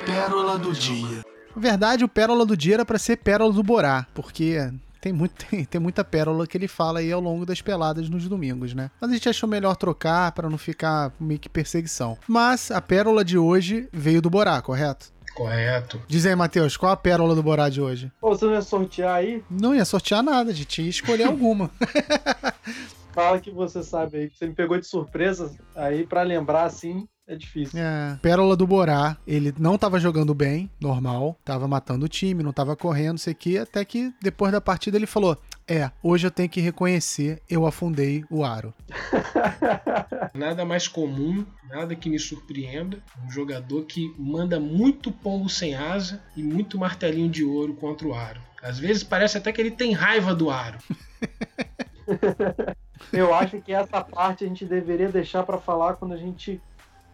Pérola 0.07 0.59
do 0.59 0.72
Dia. 0.72 1.24
Na 1.55 1.62
verdade, 1.62 2.05
o 2.05 2.09
Pérola 2.09 2.47
do 2.47 2.57
Dia 2.57 2.74
era 2.74 2.84
pra 2.84 2.99
ser 2.99 3.16
Pérola 3.16 3.53
do 3.53 3.62
Borá, 3.62 4.07
porque 4.14 4.70
tem, 5.01 5.12
muito, 5.12 5.34
tem, 5.46 5.64
tem 5.64 5.80
muita 5.80 6.05
pérola 6.05 6.46
que 6.46 6.57
ele 6.57 6.68
fala 6.68 7.01
aí 7.01 7.11
ao 7.11 7.20
longo 7.20 7.46
das 7.46 7.62
peladas 7.62 8.09
nos 8.09 8.28
domingos, 8.28 8.74
né? 8.74 8.90
Mas 9.01 9.11
a 9.11 9.14
gente 9.14 9.28
achou 9.28 9.48
melhor 9.48 9.76
trocar 9.76 10.32
pra 10.32 10.48
não 10.51 10.59
ficar 10.59 11.12
meio 11.18 11.40
que 11.40 11.48
perseguição. 11.48 12.18
Mas 12.28 12.70
a 12.70 12.80
pérola 12.80 13.24
de 13.24 13.38
hoje 13.38 13.88
veio 13.92 14.20
do 14.20 14.30
Borá, 14.30 14.61
correto? 14.61 15.12
Correto. 15.34 16.01
Diz 16.09 16.26
aí, 16.26 16.34
Matheus, 16.34 16.76
qual 16.76 16.92
a 16.92 16.96
pérola 16.96 17.34
do 17.34 17.42
Borá 17.42 17.68
de 17.68 17.80
hoje? 17.80 18.12
Pô, 18.20 18.30
você 18.30 18.44
não 18.44 18.53
ia 18.53 18.62
sortear 18.62 19.16
aí? 19.16 19.42
Não 19.48 19.74
ia 19.74 19.84
sortear 19.84 20.22
nada, 20.22 20.51
a 20.51 20.55
gente 20.55 20.82
ia 20.82 20.90
escolher 20.90 21.24
alguma. 21.24 21.70
Fala 23.12 23.40
que 23.40 23.51
você 23.51 23.82
sabe 23.82 24.16
aí. 24.18 24.30
Você 24.30 24.46
me 24.46 24.55
pegou 24.55 24.78
de 24.78 24.86
surpresa 24.86 25.53
aí 25.74 26.07
pra 26.07 26.22
lembrar 26.22 26.64
assim. 26.64 27.09
É 27.27 27.37
difícil. 27.37 27.79
É. 27.79 28.18
Pérola 28.21 28.57
do 28.57 28.66
Borá, 28.66 29.16
ele 29.27 29.55
não 29.57 29.79
tava 29.79 30.01
jogando 30.01 30.35
bem, 30.35 30.68
normal, 30.81 31.39
tava 31.45 31.68
matando 31.68 32.07
o 32.07 32.09
time, 32.09 32.43
não 32.43 32.53
tava 32.53 32.75
correndo, 32.75 33.18
sei 33.18 33.35
que, 33.35 33.57
até 33.57 33.85
que 33.85 34.12
depois 34.21 34.51
da 34.51 34.61
partida 34.61 34.97
ele 34.97 35.07
falou: 35.07 35.39
É, 35.66 35.91
hoje 36.03 36.27
eu 36.27 36.31
tenho 36.31 36.49
que 36.49 36.61
reconhecer, 36.61 37.41
eu 37.49 37.64
afundei 37.66 38.25
o 38.29 38.45
aro. 38.45 38.75
Nada 40.35 40.64
mais 40.64 40.89
comum, 40.89 41.45
nada 41.68 41.95
que 41.95 42.09
me 42.09 42.18
surpreenda. 42.18 42.99
Um 43.25 43.31
jogador 43.31 43.85
que 43.85 44.14
manda 44.18 44.59
muito 44.59 45.12
pombo 45.12 45.49
sem 45.49 45.75
asa 45.75 46.23
e 46.37 46.43
muito 46.43 46.79
martelinho 46.79 47.29
de 47.29 47.45
ouro 47.45 47.75
contra 47.75 48.07
o 48.07 48.14
aro. 48.14 48.41
Às 48.62 48.79
vezes 48.79 49.03
parece 49.03 49.39
até 49.39 49.53
que 49.53 49.61
ele 49.61 49.71
tem 49.71 49.93
raiva 49.93 50.35
do 50.35 50.51
aro. 50.51 50.79
Eu 53.12 53.35
acho 53.35 53.61
que 53.61 53.73
essa 53.73 54.03
parte 54.03 54.45
a 54.45 54.49
gente 54.49 54.64
deveria 54.64 55.09
deixar 55.09 55.43
pra 55.43 55.59
falar 55.59 55.95
quando 55.95 56.12
a 56.12 56.16
gente 56.16 56.61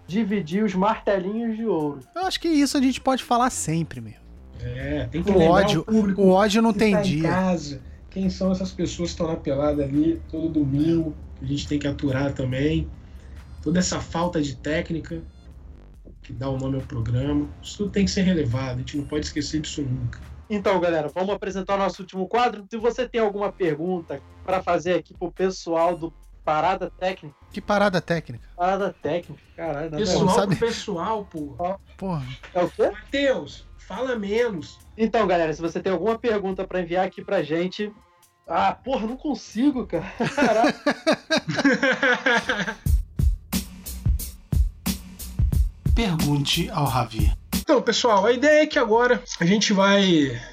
dividir 0.07 0.65
os 0.65 0.75
martelinhos 0.75 1.57
de 1.57 1.65
ouro. 1.65 2.01
Eu 2.15 2.23
acho 2.23 2.41
que 2.41 2.49
isso 2.49 2.77
a 2.77 2.81
gente 2.81 3.01
pode 3.01 3.25
falar 3.25 3.51
sempre, 3.51 4.01
meu. 4.01 4.15
É, 4.61 5.07
tem 5.07 5.23
que 5.23 5.31
O 5.31 5.41
ódio, 5.41 5.81
o 5.83 5.85
público 5.85 6.23
o 6.23 6.31
ódio 6.31 6.63
não 6.63 6.73
tem 6.73 6.93
tá 6.93 7.01
em 7.01 7.03
dia. 7.03 7.29
casa. 7.29 7.81
Quem 8.11 8.31
são 8.31 8.51
essas 8.51 8.73
pessoas 8.73 9.11
que 9.11 9.15
estão 9.15 9.27
na 9.27 9.37
pelada 9.37 9.85
ali 9.85 10.21
todo 10.31 10.49
domingo? 10.49 11.15
Que 11.39 11.45
a 11.45 11.49
gente 11.49 11.69
tem 11.69 11.79
que 11.79 11.87
aturar 11.87 12.33
também. 12.33 12.89
Toda 13.63 13.79
essa 13.79 14.01
falta 14.01 14.41
de 14.41 14.57
técnica 14.57 15.23
que 16.23 16.33
dá 16.33 16.49
o 16.49 16.57
nome 16.57 16.77
ao 16.77 16.83
programa. 16.83 17.49
Isso 17.63 17.79
tudo 17.79 17.91
tem 17.91 18.05
que 18.05 18.11
ser 18.11 18.23
relevado. 18.23 18.77
A 18.77 18.79
gente 18.79 18.97
não 18.97 19.05
pode 19.05 19.27
esquecer 19.27 19.61
disso 19.61 19.83
nunca. 19.83 20.19
Então, 20.49 20.81
galera, 20.81 21.09
vamos 21.09 21.35
apresentar 21.35 21.75
o 21.75 21.79
nosso 21.79 22.03
último 22.03 22.27
quadro. 22.27 22.65
Se 22.71 22.77
você 22.77 23.09
tem 23.09 23.21
alguma 23.21 23.53
pergunta 23.53 24.21
para 24.45 24.63
fazer 24.63 24.95
aqui 24.95 25.13
pro 25.13 25.31
pessoal 25.31 25.97
do 25.97 26.13
Parada 26.47 26.89
técnica. 26.89 27.35
Que 27.51 27.61
parada 27.61 28.01
técnica. 28.01 28.49
Parada 28.57 28.95
técnica. 29.03 29.43
Caralho, 29.57 29.91
Pessoal 29.91 30.29
sabe? 30.29 30.55
pro 30.55 30.69
pessoal, 30.69 31.25
pô. 31.25 31.57
Porra. 31.97 32.25
É 32.55 32.63
o 32.63 32.71
quê? 32.71 32.89
Matheus, 32.89 33.67
fala 33.77 34.15
menos. 34.17 34.79
Então, 34.97 35.27
galera, 35.27 35.53
se 35.53 35.61
você 35.61 35.81
tem 35.83 35.93
alguma 35.93 36.17
pergunta 36.17 36.65
pra 36.65 36.81
enviar 36.81 37.05
aqui 37.05 37.21
pra 37.25 37.43
gente. 37.43 37.93
Ah, 38.47 38.73
porra, 38.73 39.09
não 39.09 39.17
consigo, 39.17 39.85
cara. 39.89 40.05
Caraca. 40.37 40.81
Pergunte 45.97 46.71
ao 46.71 46.85
Ravi. 46.85 47.33
Então, 47.67 47.83
pessoal, 47.83 48.25
a 48.25 48.31
ideia 48.31 48.63
é 48.63 48.67
que 48.67 48.79
agora 48.79 49.21
a 49.41 49.45
gente 49.45 49.73
vai 49.73 50.05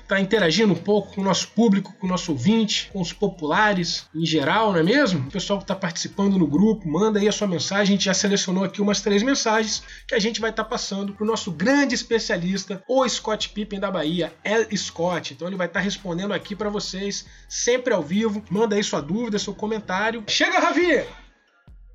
estar 0.02 0.20
interagindo 0.20 0.74
um 0.74 0.76
pouco 0.76 1.14
com 1.14 1.22
o 1.22 1.24
nosso 1.24 1.50
público, 1.50 1.94
com 2.00 2.08
o 2.08 2.10
nosso 2.10 2.32
ouvinte, 2.32 2.90
com 2.92 3.00
os 3.00 3.14
populares 3.14 4.08
em 4.16 4.26
geral, 4.26 4.74
não 4.74 4.80
é 4.80 4.84
mesmo? 4.84 5.28
O 5.28 5.32
pessoal 5.32 5.60
que 5.60 5.64
está 5.64 5.76
participando 5.76 6.40
no 6.40 6.48
grupo, 6.48 6.90
manda 6.90 7.20
aí 7.20 7.28
a 7.28 7.32
sua 7.32 7.48
mensagem. 7.48 7.84
A 7.84 7.86
gente 7.86 8.06
já 8.06 8.16
selecionou 8.16 8.64
aqui 8.64 8.82
umas 8.82 9.00
três 9.00 9.22
mensagens 9.22 9.84
que 10.08 10.16
a 10.16 10.20
gente 10.20 10.42
vai 10.42 10.50
estar 10.50 10.64
passando 10.64 11.14
para 11.14 11.24
o 11.24 11.28
nosso 11.28 11.52
grande 11.52 11.94
especialista, 11.94 12.84
o 12.88 13.08
Scott 13.08 13.50
Pippen 13.50 13.80
da 13.80 13.92
Bahia, 13.92 14.34
El 14.44 14.76
Scott. 14.76 15.36
Então 15.36 15.48
ele 15.48 15.56
vai 15.56 15.68
estar 15.68 15.82
respondendo 15.82 16.34
aqui 16.34 16.56
para 16.56 16.72
vocês, 16.72 17.28
sempre 17.48 17.94
ao 17.94 18.02
vivo. 18.02 18.44
Manda 18.50 18.76
aí 18.76 18.84
sua 18.84 19.02
dúvida, 19.02 19.38
seu 19.38 19.54
comentário. 19.54 20.24
Chega, 20.26 20.58
Ravi! 20.58 21.23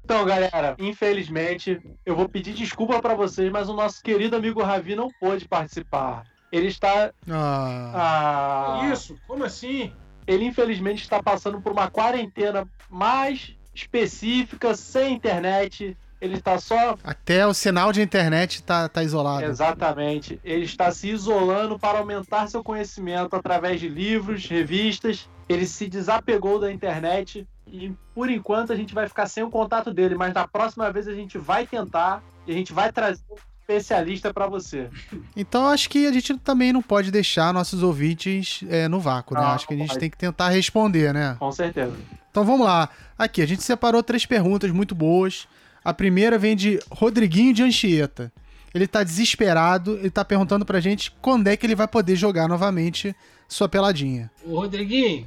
Então, 0.08 0.24
galera, 0.24 0.74
infelizmente, 0.78 1.78
eu 2.06 2.16
vou 2.16 2.26
pedir 2.26 2.54
desculpa 2.54 2.98
pra 2.98 3.14
vocês, 3.14 3.52
mas 3.52 3.68
o 3.68 3.74
nosso 3.74 4.02
querido 4.02 4.36
amigo 4.36 4.62
Ravi 4.62 4.96
não 4.96 5.10
pôde 5.20 5.46
participar. 5.46 6.24
Ele 6.50 6.68
está. 6.68 7.10
Ah, 7.30 8.78
Ah, 8.80 8.90
Isso, 8.90 9.16
como 9.26 9.44
assim? 9.44 9.92
ele 10.26 10.46
infelizmente 10.46 11.02
está 11.02 11.22
passando 11.22 11.60
por 11.60 11.72
uma 11.72 11.90
quarentena 11.90 12.66
mais 12.88 13.54
específica, 13.74 14.74
sem 14.74 15.12
internet. 15.12 15.94
Ele 16.22 16.36
está 16.38 16.58
só. 16.58 16.96
até 17.04 17.46
o 17.46 17.52
sinal 17.52 17.92
de 17.92 18.00
internet 18.00 18.62
tá, 18.62 18.88
tá 18.88 19.02
isolado. 19.02 19.44
Exatamente. 19.44 20.40
Ele 20.42 20.64
está 20.64 20.90
se 20.90 21.10
isolando 21.10 21.78
para 21.78 21.98
aumentar 21.98 22.48
seu 22.48 22.64
conhecimento 22.64 23.36
através 23.36 23.78
de 23.78 23.90
livros, 23.90 24.46
revistas. 24.46 25.28
Ele 25.50 25.66
se 25.66 25.86
desapegou 25.86 26.58
da 26.58 26.72
internet 26.72 27.46
e, 27.72 27.92
por 28.14 28.30
enquanto, 28.30 28.72
a 28.72 28.76
gente 28.76 28.94
vai 28.94 29.08
ficar 29.08 29.26
sem 29.26 29.42
o 29.42 29.50
contato 29.50 29.92
dele. 29.92 30.14
Mas 30.14 30.34
na 30.34 30.46
próxima 30.46 30.90
vez 30.90 31.06
a 31.08 31.14
gente 31.14 31.38
vai 31.38 31.66
tentar 31.66 32.22
e 32.46 32.52
a 32.52 32.54
gente 32.54 32.72
vai 32.72 32.92
trazer 32.92 33.22
um 33.30 33.36
especialista 33.60 34.32
para 34.32 34.46
você. 34.46 34.88
Então 35.36 35.68
acho 35.68 35.90
que 35.90 36.06
a 36.06 36.12
gente 36.12 36.36
também 36.38 36.72
não 36.72 36.80
pode 36.80 37.10
deixar 37.10 37.52
nossos 37.52 37.82
ouvintes 37.82 38.64
é, 38.68 38.88
no 38.88 38.98
vácuo, 38.98 39.34
né? 39.34 39.42
Não, 39.42 39.48
acho 39.48 39.68
que 39.68 39.74
a 39.74 39.76
gente 39.76 39.88
pode. 39.88 40.00
tem 40.00 40.10
que 40.10 40.16
tentar 40.16 40.48
responder, 40.48 41.12
né? 41.12 41.36
Com 41.38 41.52
certeza. 41.52 41.94
Então 42.30 42.44
vamos 42.44 42.66
lá. 42.66 42.88
Aqui, 43.18 43.42
a 43.42 43.46
gente 43.46 43.62
separou 43.62 44.02
três 44.02 44.24
perguntas 44.24 44.70
muito 44.70 44.94
boas. 44.94 45.46
A 45.84 45.92
primeira 45.92 46.38
vem 46.38 46.56
de 46.56 46.80
Rodriguinho 46.90 47.52
de 47.52 47.62
Anchieta. 47.62 48.32
Ele 48.74 48.86
tá 48.86 49.02
desesperado, 49.02 49.96
ele 49.98 50.10
tá 50.10 50.24
perguntando 50.24 50.64
pra 50.64 50.80
gente 50.80 51.10
quando 51.22 51.48
é 51.48 51.56
que 51.56 51.66
ele 51.66 51.74
vai 51.74 51.88
poder 51.88 52.16
jogar 52.16 52.48
novamente 52.48 53.14
sua 53.48 53.68
peladinha. 53.68 54.30
Ô, 54.44 54.60
Rodriguinho, 54.60 55.26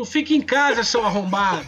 tu 0.00 0.04
fica 0.06 0.32
em 0.32 0.40
casa, 0.40 0.82
seu 0.82 1.04
arrombado. 1.04 1.66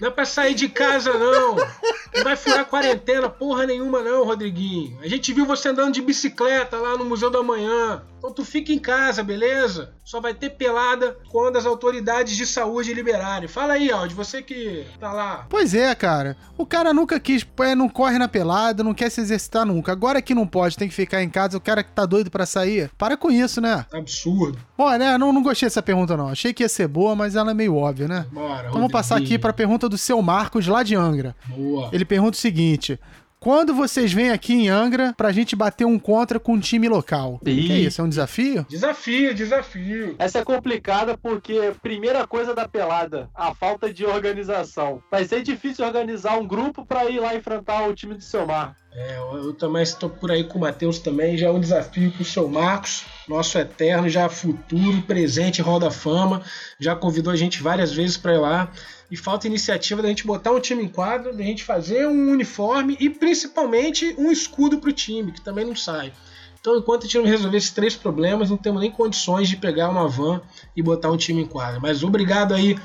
Não 0.00 0.08
é 0.08 0.10
pra 0.10 0.24
sair 0.24 0.54
de 0.54 0.68
casa, 0.68 1.12
não. 1.14 1.56
Não 1.56 2.24
vai 2.24 2.36
furar 2.36 2.64
quarentena 2.66 3.28
porra 3.28 3.66
nenhuma, 3.66 4.02
não, 4.02 4.24
Rodriguinho. 4.24 4.98
A 5.02 5.08
gente 5.08 5.32
viu 5.32 5.46
você 5.46 5.68
andando 5.68 5.94
de 5.94 6.02
bicicleta 6.02 6.76
lá 6.76 6.96
no 6.96 7.04
Museu 7.04 7.30
da 7.30 7.42
Manhã. 7.42 8.02
Então 8.18 8.32
tu 8.32 8.44
fica 8.44 8.72
em 8.72 8.78
casa, 8.78 9.22
beleza? 9.22 9.92
Só 10.04 10.20
vai 10.20 10.34
ter 10.34 10.50
pelada 10.50 11.16
quando 11.30 11.56
as 11.56 11.66
autoridades 11.66 12.36
de 12.36 12.46
saúde 12.46 12.92
liberarem. 12.94 13.46
Fala 13.48 13.74
aí, 13.74 13.90
Aldi, 13.90 14.14
você 14.14 14.42
que 14.42 14.84
tá 14.98 15.12
lá. 15.12 15.46
Pois 15.48 15.74
é, 15.74 15.94
cara. 15.94 16.36
O 16.56 16.64
cara 16.64 16.92
nunca 16.94 17.20
quis, 17.20 17.46
é, 17.60 17.74
não 17.74 17.88
corre 17.88 18.18
na 18.18 18.26
pelada, 18.26 18.82
não 18.82 18.94
quer 18.94 19.10
se 19.10 19.20
exercitar 19.20 19.66
nunca. 19.66 19.92
Agora 19.92 20.22
que 20.22 20.34
não 20.34 20.46
pode, 20.46 20.76
tem 20.76 20.88
que 20.88 20.94
ficar 20.94 21.22
em 21.22 21.28
casa, 21.28 21.56
o 21.56 21.60
cara 21.60 21.84
que 21.84 21.92
tá 21.92 22.06
doido 22.06 22.30
pra 22.30 22.46
sair. 22.46 22.90
Para 22.96 23.16
com 23.16 23.30
isso, 23.30 23.60
né? 23.60 23.84
Absurdo. 23.92 24.58
Bom, 24.76 24.90
né, 24.92 25.18
não, 25.18 25.32
não 25.32 25.42
gostei 25.42 25.66
dessa 25.66 25.82
pergunta 25.82 26.16
não. 26.16 26.28
Achei 26.28 26.52
que 26.52 26.62
ia 26.62 26.68
ser 26.68 26.88
boa, 26.88 27.14
mas 27.14 27.36
ela 27.36 27.50
é 27.50 27.54
meio 27.54 27.76
óbvia, 27.76 28.08
né? 28.08 28.26
Bora, 28.32 28.68
Então 28.68 28.72
vamos 28.72 28.92
passar 28.92 29.18
aqui 29.18 29.38
pra 29.38 29.52
pergunta 29.52 29.85
do 29.88 29.98
seu 29.98 30.20
Marcos 30.22 30.66
lá 30.66 30.82
de 30.82 30.94
Angra. 30.94 31.34
Boa. 31.46 31.90
Ele 31.92 32.04
pergunta 32.04 32.36
o 32.36 32.40
seguinte: 32.40 32.98
quando 33.38 33.74
vocês 33.74 34.12
vêm 34.12 34.30
aqui 34.30 34.54
em 34.54 34.68
Angra 34.68 35.14
pra 35.16 35.30
gente 35.30 35.54
bater 35.54 35.84
um 35.84 35.98
contra 35.98 36.40
com 36.40 36.54
um 36.54 36.58
time 36.58 36.88
local? 36.88 37.38
Ih. 37.46 37.66
Que 37.66 37.72
isso? 37.74 38.00
É 38.00 38.04
um 38.04 38.08
desafio? 38.08 38.66
Desafio, 38.68 39.34
desafio. 39.34 40.16
Essa 40.18 40.40
é 40.40 40.44
complicada 40.44 41.16
porque, 41.16 41.72
primeira 41.80 42.26
coisa 42.26 42.54
da 42.54 42.66
pelada, 42.66 43.30
a 43.34 43.54
falta 43.54 43.92
de 43.92 44.04
organização. 44.04 45.00
Vai 45.10 45.24
ser 45.26 45.42
difícil 45.42 45.86
organizar 45.86 46.36
um 46.38 46.46
grupo 46.46 46.84
para 46.84 47.04
ir 47.08 47.20
lá 47.20 47.36
enfrentar 47.36 47.86
o 47.86 47.94
time 47.94 48.14
do 48.14 48.22
seu 48.22 48.46
mar. 48.46 48.74
É, 48.92 49.18
eu, 49.18 49.52
também 49.52 49.82
estou 49.82 50.08
por 50.08 50.30
aí 50.30 50.42
com 50.42 50.56
o 50.56 50.60
Matheus 50.62 50.98
também, 50.98 51.36
já 51.36 51.48
é 51.48 51.50
um 51.50 51.60
desafio 51.60 52.10
pro 52.12 52.24
seu 52.24 52.48
Marcos, 52.48 53.04
nosso 53.28 53.58
eterno, 53.58 54.08
já 54.08 54.26
futuro, 54.26 55.02
presente, 55.02 55.60
roda 55.60 55.90
fama, 55.90 56.42
já 56.80 56.96
convidou 56.96 57.30
a 57.30 57.36
gente 57.36 57.62
várias 57.62 57.92
vezes 57.92 58.16
para 58.16 58.34
ir 58.34 58.38
lá. 58.38 58.72
E 59.10 59.16
falta 59.16 59.46
iniciativa 59.46 60.02
da 60.02 60.08
gente 60.08 60.26
botar 60.26 60.50
um 60.52 60.60
time 60.60 60.82
em 60.84 60.88
quadro, 60.88 61.32
da 61.36 61.42
gente 61.42 61.62
fazer 61.64 62.06
um 62.08 62.30
uniforme 62.32 62.96
e 62.98 63.08
principalmente 63.08 64.14
um 64.18 64.30
escudo 64.32 64.78
pro 64.78 64.92
time, 64.92 65.32
que 65.32 65.40
também 65.40 65.64
não 65.64 65.76
sai. 65.76 66.12
Então, 66.60 66.76
enquanto 66.76 67.02
a 67.02 67.06
gente 67.06 67.18
não 67.18 67.24
resolver 67.24 67.56
esses 67.56 67.70
três 67.70 67.94
problemas, 67.94 68.50
não 68.50 68.56
temos 68.56 68.80
nem 68.80 68.90
condições 68.90 69.48
de 69.48 69.56
pegar 69.56 69.88
uma 69.88 70.08
van 70.08 70.40
e 70.76 70.82
botar 70.82 71.10
um 71.12 71.16
time 71.16 71.42
em 71.42 71.46
quadra. 71.46 71.78
Mas 71.78 72.02
obrigado 72.02 72.52
aí 72.52 72.76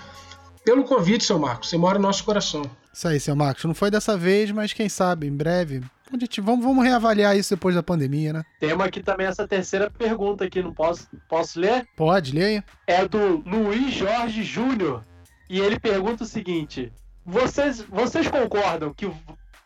pelo 0.63 0.84
convite, 0.84 1.24
seu 1.24 1.39
Marcos. 1.39 1.69
Você 1.69 1.78
mora 1.78 1.97
no 1.97 2.03
nosso 2.05 2.24
coração. 2.24 2.61
Isso 2.93 3.07
aí, 3.07 3.19
seu 3.19 3.36
Marcos. 3.36 3.63
Não 3.65 3.74
foi 3.74 3.89
dessa 3.89 4.15
vez, 4.15 4.51
mas 4.51 4.72
quem 4.74 4.88
sabe, 4.88 5.26
em 5.26 5.36
breve. 5.36 5.82
A 6.13 6.17
gente- 6.19 6.41
Vamos, 6.41 6.63
vamos 6.63 6.84
reavaliar 6.84 7.36
isso 7.36 7.55
depois 7.55 7.74
da 7.74 7.82
pandemia, 7.82 8.34
né? 8.34 8.43
Temos 8.59 8.86
aqui 8.86 9.01
também 9.01 9.26
essa 9.26 9.47
terceira 9.47 9.89
pergunta 9.89 10.43
aqui, 10.43 10.61
não 10.61 10.74
posso, 10.74 11.07
posso 11.28 11.59
ler? 11.59 11.88
Pode, 11.95 12.34
leia. 12.36 12.63
É 12.86 13.07
do 13.07 13.38
Luiz 13.47 13.91
Jorge 13.93 14.43
Júnior. 14.43 15.03
E 15.51 15.59
ele 15.59 15.77
pergunta 15.77 16.23
o 16.23 16.27
seguinte: 16.27 16.93
vocês, 17.25 17.81
vocês 17.81 18.25
concordam 18.29 18.93
que 18.93 19.05
o 19.05 19.13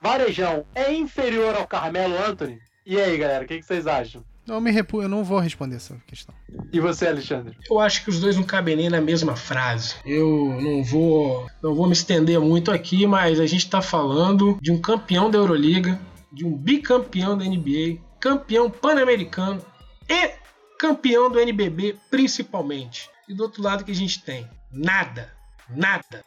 Varejão 0.01 0.65
é 0.73 0.91
inferior 0.91 1.53
ao 1.55 1.67
Carmelo 1.67 2.17
Anthony? 2.17 2.57
E 2.83 2.99
aí, 2.99 3.15
galera, 3.15 3.45
o 3.45 3.47
que, 3.47 3.59
que 3.59 3.65
vocês 3.65 3.85
acham? 3.85 4.25
Não 4.47 4.59
me 4.59 4.71
repu... 4.71 5.03
Eu 5.03 5.09
não 5.09 5.23
vou 5.23 5.37
responder 5.37 5.75
essa 5.75 5.95
questão. 6.07 6.33
E 6.73 6.79
você, 6.79 7.07
Alexandre? 7.07 7.55
Eu 7.69 7.79
acho 7.79 8.03
que 8.03 8.09
os 8.09 8.19
dois 8.19 8.35
não 8.35 8.43
cabem 8.43 8.75
nem 8.75 8.89
na 8.89 8.99
mesma 8.99 9.35
frase. 9.35 9.95
Eu 10.03 10.57
não 10.59 10.83
vou, 10.83 11.47
não 11.61 11.75
vou 11.75 11.85
me 11.85 11.93
estender 11.93 12.39
muito 12.39 12.71
aqui, 12.71 13.05
mas 13.05 13.39
a 13.39 13.45
gente 13.45 13.65
está 13.65 13.81
falando 13.81 14.57
de 14.59 14.71
um 14.71 14.81
campeão 14.81 15.29
da 15.29 15.37
Euroliga, 15.37 15.99
de 16.31 16.43
um 16.45 16.51
bicampeão 16.51 17.37
da 17.37 17.45
NBA, 17.45 17.99
campeão 18.19 18.71
pan-americano 18.71 19.63
e 20.09 20.31
campeão 20.79 21.29
do 21.29 21.39
NBB 21.39 21.95
principalmente. 22.09 23.07
E 23.29 23.35
do 23.35 23.43
outro 23.43 23.61
lado 23.61 23.83
que 23.83 23.91
a 23.91 23.95
gente 23.95 24.23
tem 24.23 24.47
nada, 24.71 25.35
nada, 25.69 26.23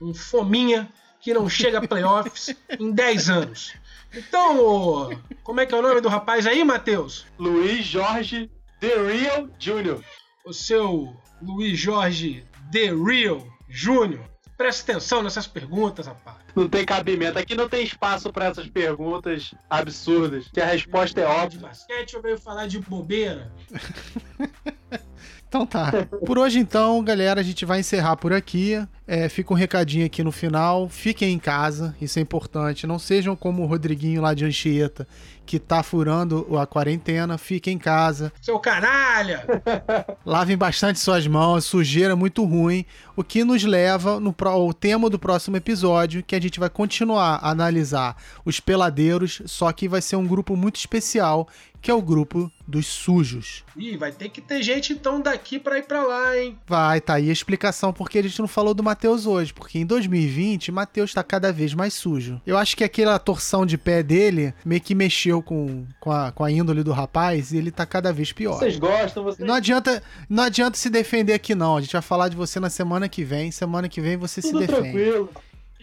um 0.00 0.12
fominha 0.14 0.88
que 1.20 1.34
não 1.34 1.48
chega 1.48 1.78
a 1.78 1.86
playoffs 1.88 2.54
em 2.78 2.90
10 2.92 3.30
anos. 3.30 3.74
Então, 4.14 4.58
ô, 4.60 5.16
como 5.42 5.60
é 5.60 5.66
que 5.66 5.74
é 5.74 5.78
o 5.78 5.82
nome 5.82 6.00
do 6.00 6.08
rapaz 6.08 6.46
aí, 6.46 6.64
Matheus? 6.64 7.26
Luiz 7.38 7.84
Jorge 7.84 8.50
The 8.80 8.94
Real 8.96 9.48
Júnior. 9.58 10.02
o 10.46 10.52
seu 10.52 11.14
Luiz 11.42 11.78
Jorge 11.78 12.44
The 12.72 12.92
Real 12.94 13.46
Júnior. 13.68 14.24
Presta 14.56 14.90
atenção 14.92 15.22
nessas 15.22 15.46
perguntas, 15.46 16.06
rapaz. 16.06 16.36
Não 16.56 16.68
tem 16.68 16.84
cabimento. 16.84 17.38
Aqui 17.38 17.54
não 17.54 17.68
tem 17.68 17.84
espaço 17.84 18.32
para 18.32 18.46
essas 18.46 18.66
perguntas 18.66 19.54
absurdas. 19.70 20.48
Que 20.52 20.60
a 20.60 20.66
resposta 20.66 21.20
é 21.20 21.24
De 21.26 21.30
óbvia. 21.30 21.60
basquete 21.60 22.14
eu 22.14 22.22
veio 22.22 22.38
falar 22.38 22.66
de 22.66 22.80
bobeira. 22.80 23.52
Então 25.48 25.64
tá. 25.64 25.90
Por 26.26 26.38
hoje, 26.38 26.58
então, 26.58 27.02
galera, 27.02 27.40
a 27.40 27.44
gente 27.44 27.64
vai 27.64 27.80
encerrar 27.80 28.16
por 28.16 28.34
aqui. 28.34 28.78
É, 29.06 29.26
fica 29.30 29.54
um 29.54 29.56
recadinho 29.56 30.04
aqui 30.04 30.22
no 30.22 30.30
final. 30.30 30.86
Fiquem 30.90 31.32
em 31.32 31.38
casa, 31.38 31.96
isso 31.98 32.18
é 32.18 32.22
importante. 32.22 32.86
Não 32.86 32.98
sejam 32.98 33.34
como 33.34 33.62
o 33.62 33.66
Rodriguinho 33.66 34.20
lá 34.20 34.34
de 34.34 34.44
Anchieta, 34.44 35.08
que 35.46 35.58
tá 35.58 35.82
furando 35.82 36.46
a 36.58 36.66
quarentena. 36.66 37.38
Fiquem 37.38 37.76
em 37.76 37.78
casa. 37.78 38.30
Seu 38.42 38.58
canalha! 38.58 39.46
Lavem 40.26 40.58
bastante 40.58 41.00
suas 41.00 41.26
mãos, 41.26 41.64
sujeira 41.64 42.12
é 42.12 42.14
muito 42.14 42.44
ruim, 42.44 42.84
o 43.16 43.24
que 43.24 43.42
nos 43.42 43.64
leva 43.64 44.20
no 44.20 44.34
ao 44.44 44.74
tema 44.74 45.08
do 45.08 45.18
próximo 45.18 45.56
episódio, 45.56 46.22
que 46.22 46.36
a 46.36 46.40
gente 46.40 46.60
vai 46.60 46.68
continuar 46.68 47.40
a 47.42 47.50
analisar 47.50 48.16
os 48.44 48.60
peladeiros, 48.60 49.40
só 49.46 49.72
que 49.72 49.88
vai 49.88 50.02
ser 50.02 50.16
um 50.16 50.26
grupo 50.26 50.54
muito 50.54 50.76
especial, 50.76 51.48
que 51.80 51.90
é 51.90 51.94
o 51.94 52.02
grupo 52.02 52.50
dos 52.66 52.86
sujos. 52.86 53.64
Ih, 53.76 53.96
vai 53.96 54.12
ter 54.12 54.28
que 54.28 54.40
ter 54.40 54.62
gente 54.62 54.92
então 54.92 55.20
daqui 55.20 55.58
pra 55.58 55.78
ir 55.78 55.84
pra 55.84 56.02
lá, 56.02 56.36
hein? 56.36 56.58
Vai, 56.66 57.00
tá 57.00 57.14
aí 57.14 57.30
a 57.30 57.32
explicação 57.32 57.92
porque 57.92 58.18
a 58.18 58.22
gente 58.22 58.38
não 58.40 58.48
falou 58.48 58.74
do 58.74 58.82
Matheus 58.82 59.26
hoje, 59.26 59.54
porque 59.54 59.78
em 59.78 59.86
2020 59.86 60.70
Matheus 60.70 61.14
tá 61.14 61.22
cada 61.22 61.52
vez 61.52 61.72
mais 61.74 61.94
sujo. 61.94 62.40
Eu 62.46 62.58
acho 62.58 62.76
que 62.76 62.84
aquela 62.84 63.18
torção 63.18 63.64
de 63.64 63.78
pé 63.78 64.02
dele 64.02 64.52
meio 64.64 64.80
que 64.80 64.94
mexeu 64.94 65.42
com, 65.42 65.86
com, 66.00 66.10
a, 66.10 66.30
com 66.32 66.44
a 66.44 66.50
índole 66.50 66.82
do 66.82 66.92
rapaz 66.92 67.52
e 67.52 67.56
ele 67.56 67.70
tá 67.70 67.86
cada 67.86 68.12
vez 68.12 68.32
pior. 68.32 68.58
Vocês 68.58 68.78
gostam, 68.78 69.22
vocês 69.24 69.46
Não 69.46 69.54
adianta, 69.54 70.02
não 70.28 70.42
adianta 70.44 70.76
se 70.76 70.90
defender 70.90 71.32
aqui, 71.32 71.54
não. 71.54 71.76
A 71.76 71.80
gente 71.80 71.92
vai 71.92 72.02
falar 72.02 72.28
de 72.28 72.36
você 72.36 72.60
na 72.60 72.68
semana 72.70 73.08
que 73.08 73.24
vem. 73.24 73.50
Semana 73.50 73.88
que 73.88 74.00
vem 74.00 74.16
você 74.16 74.42
se 74.42 74.50
tudo 74.50 74.60
defende. 74.66 74.82
tranquilo. 74.82 75.30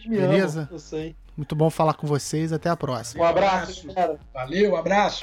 Me 0.06 0.18
Beleza? 0.18 0.60
amo, 0.60 0.68
eu 0.70 0.78
sei. 0.78 1.16
Muito 1.36 1.54
bom 1.54 1.68
falar 1.68 1.94
com 1.94 2.06
vocês. 2.06 2.52
Até 2.52 2.70
a 2.70 2.76
próxima. 2.76 3.22
Um 3.22 3.26
abraço. 3.26 3.86
Valeu, 4.32 4.76
abraço. 4.76 5.22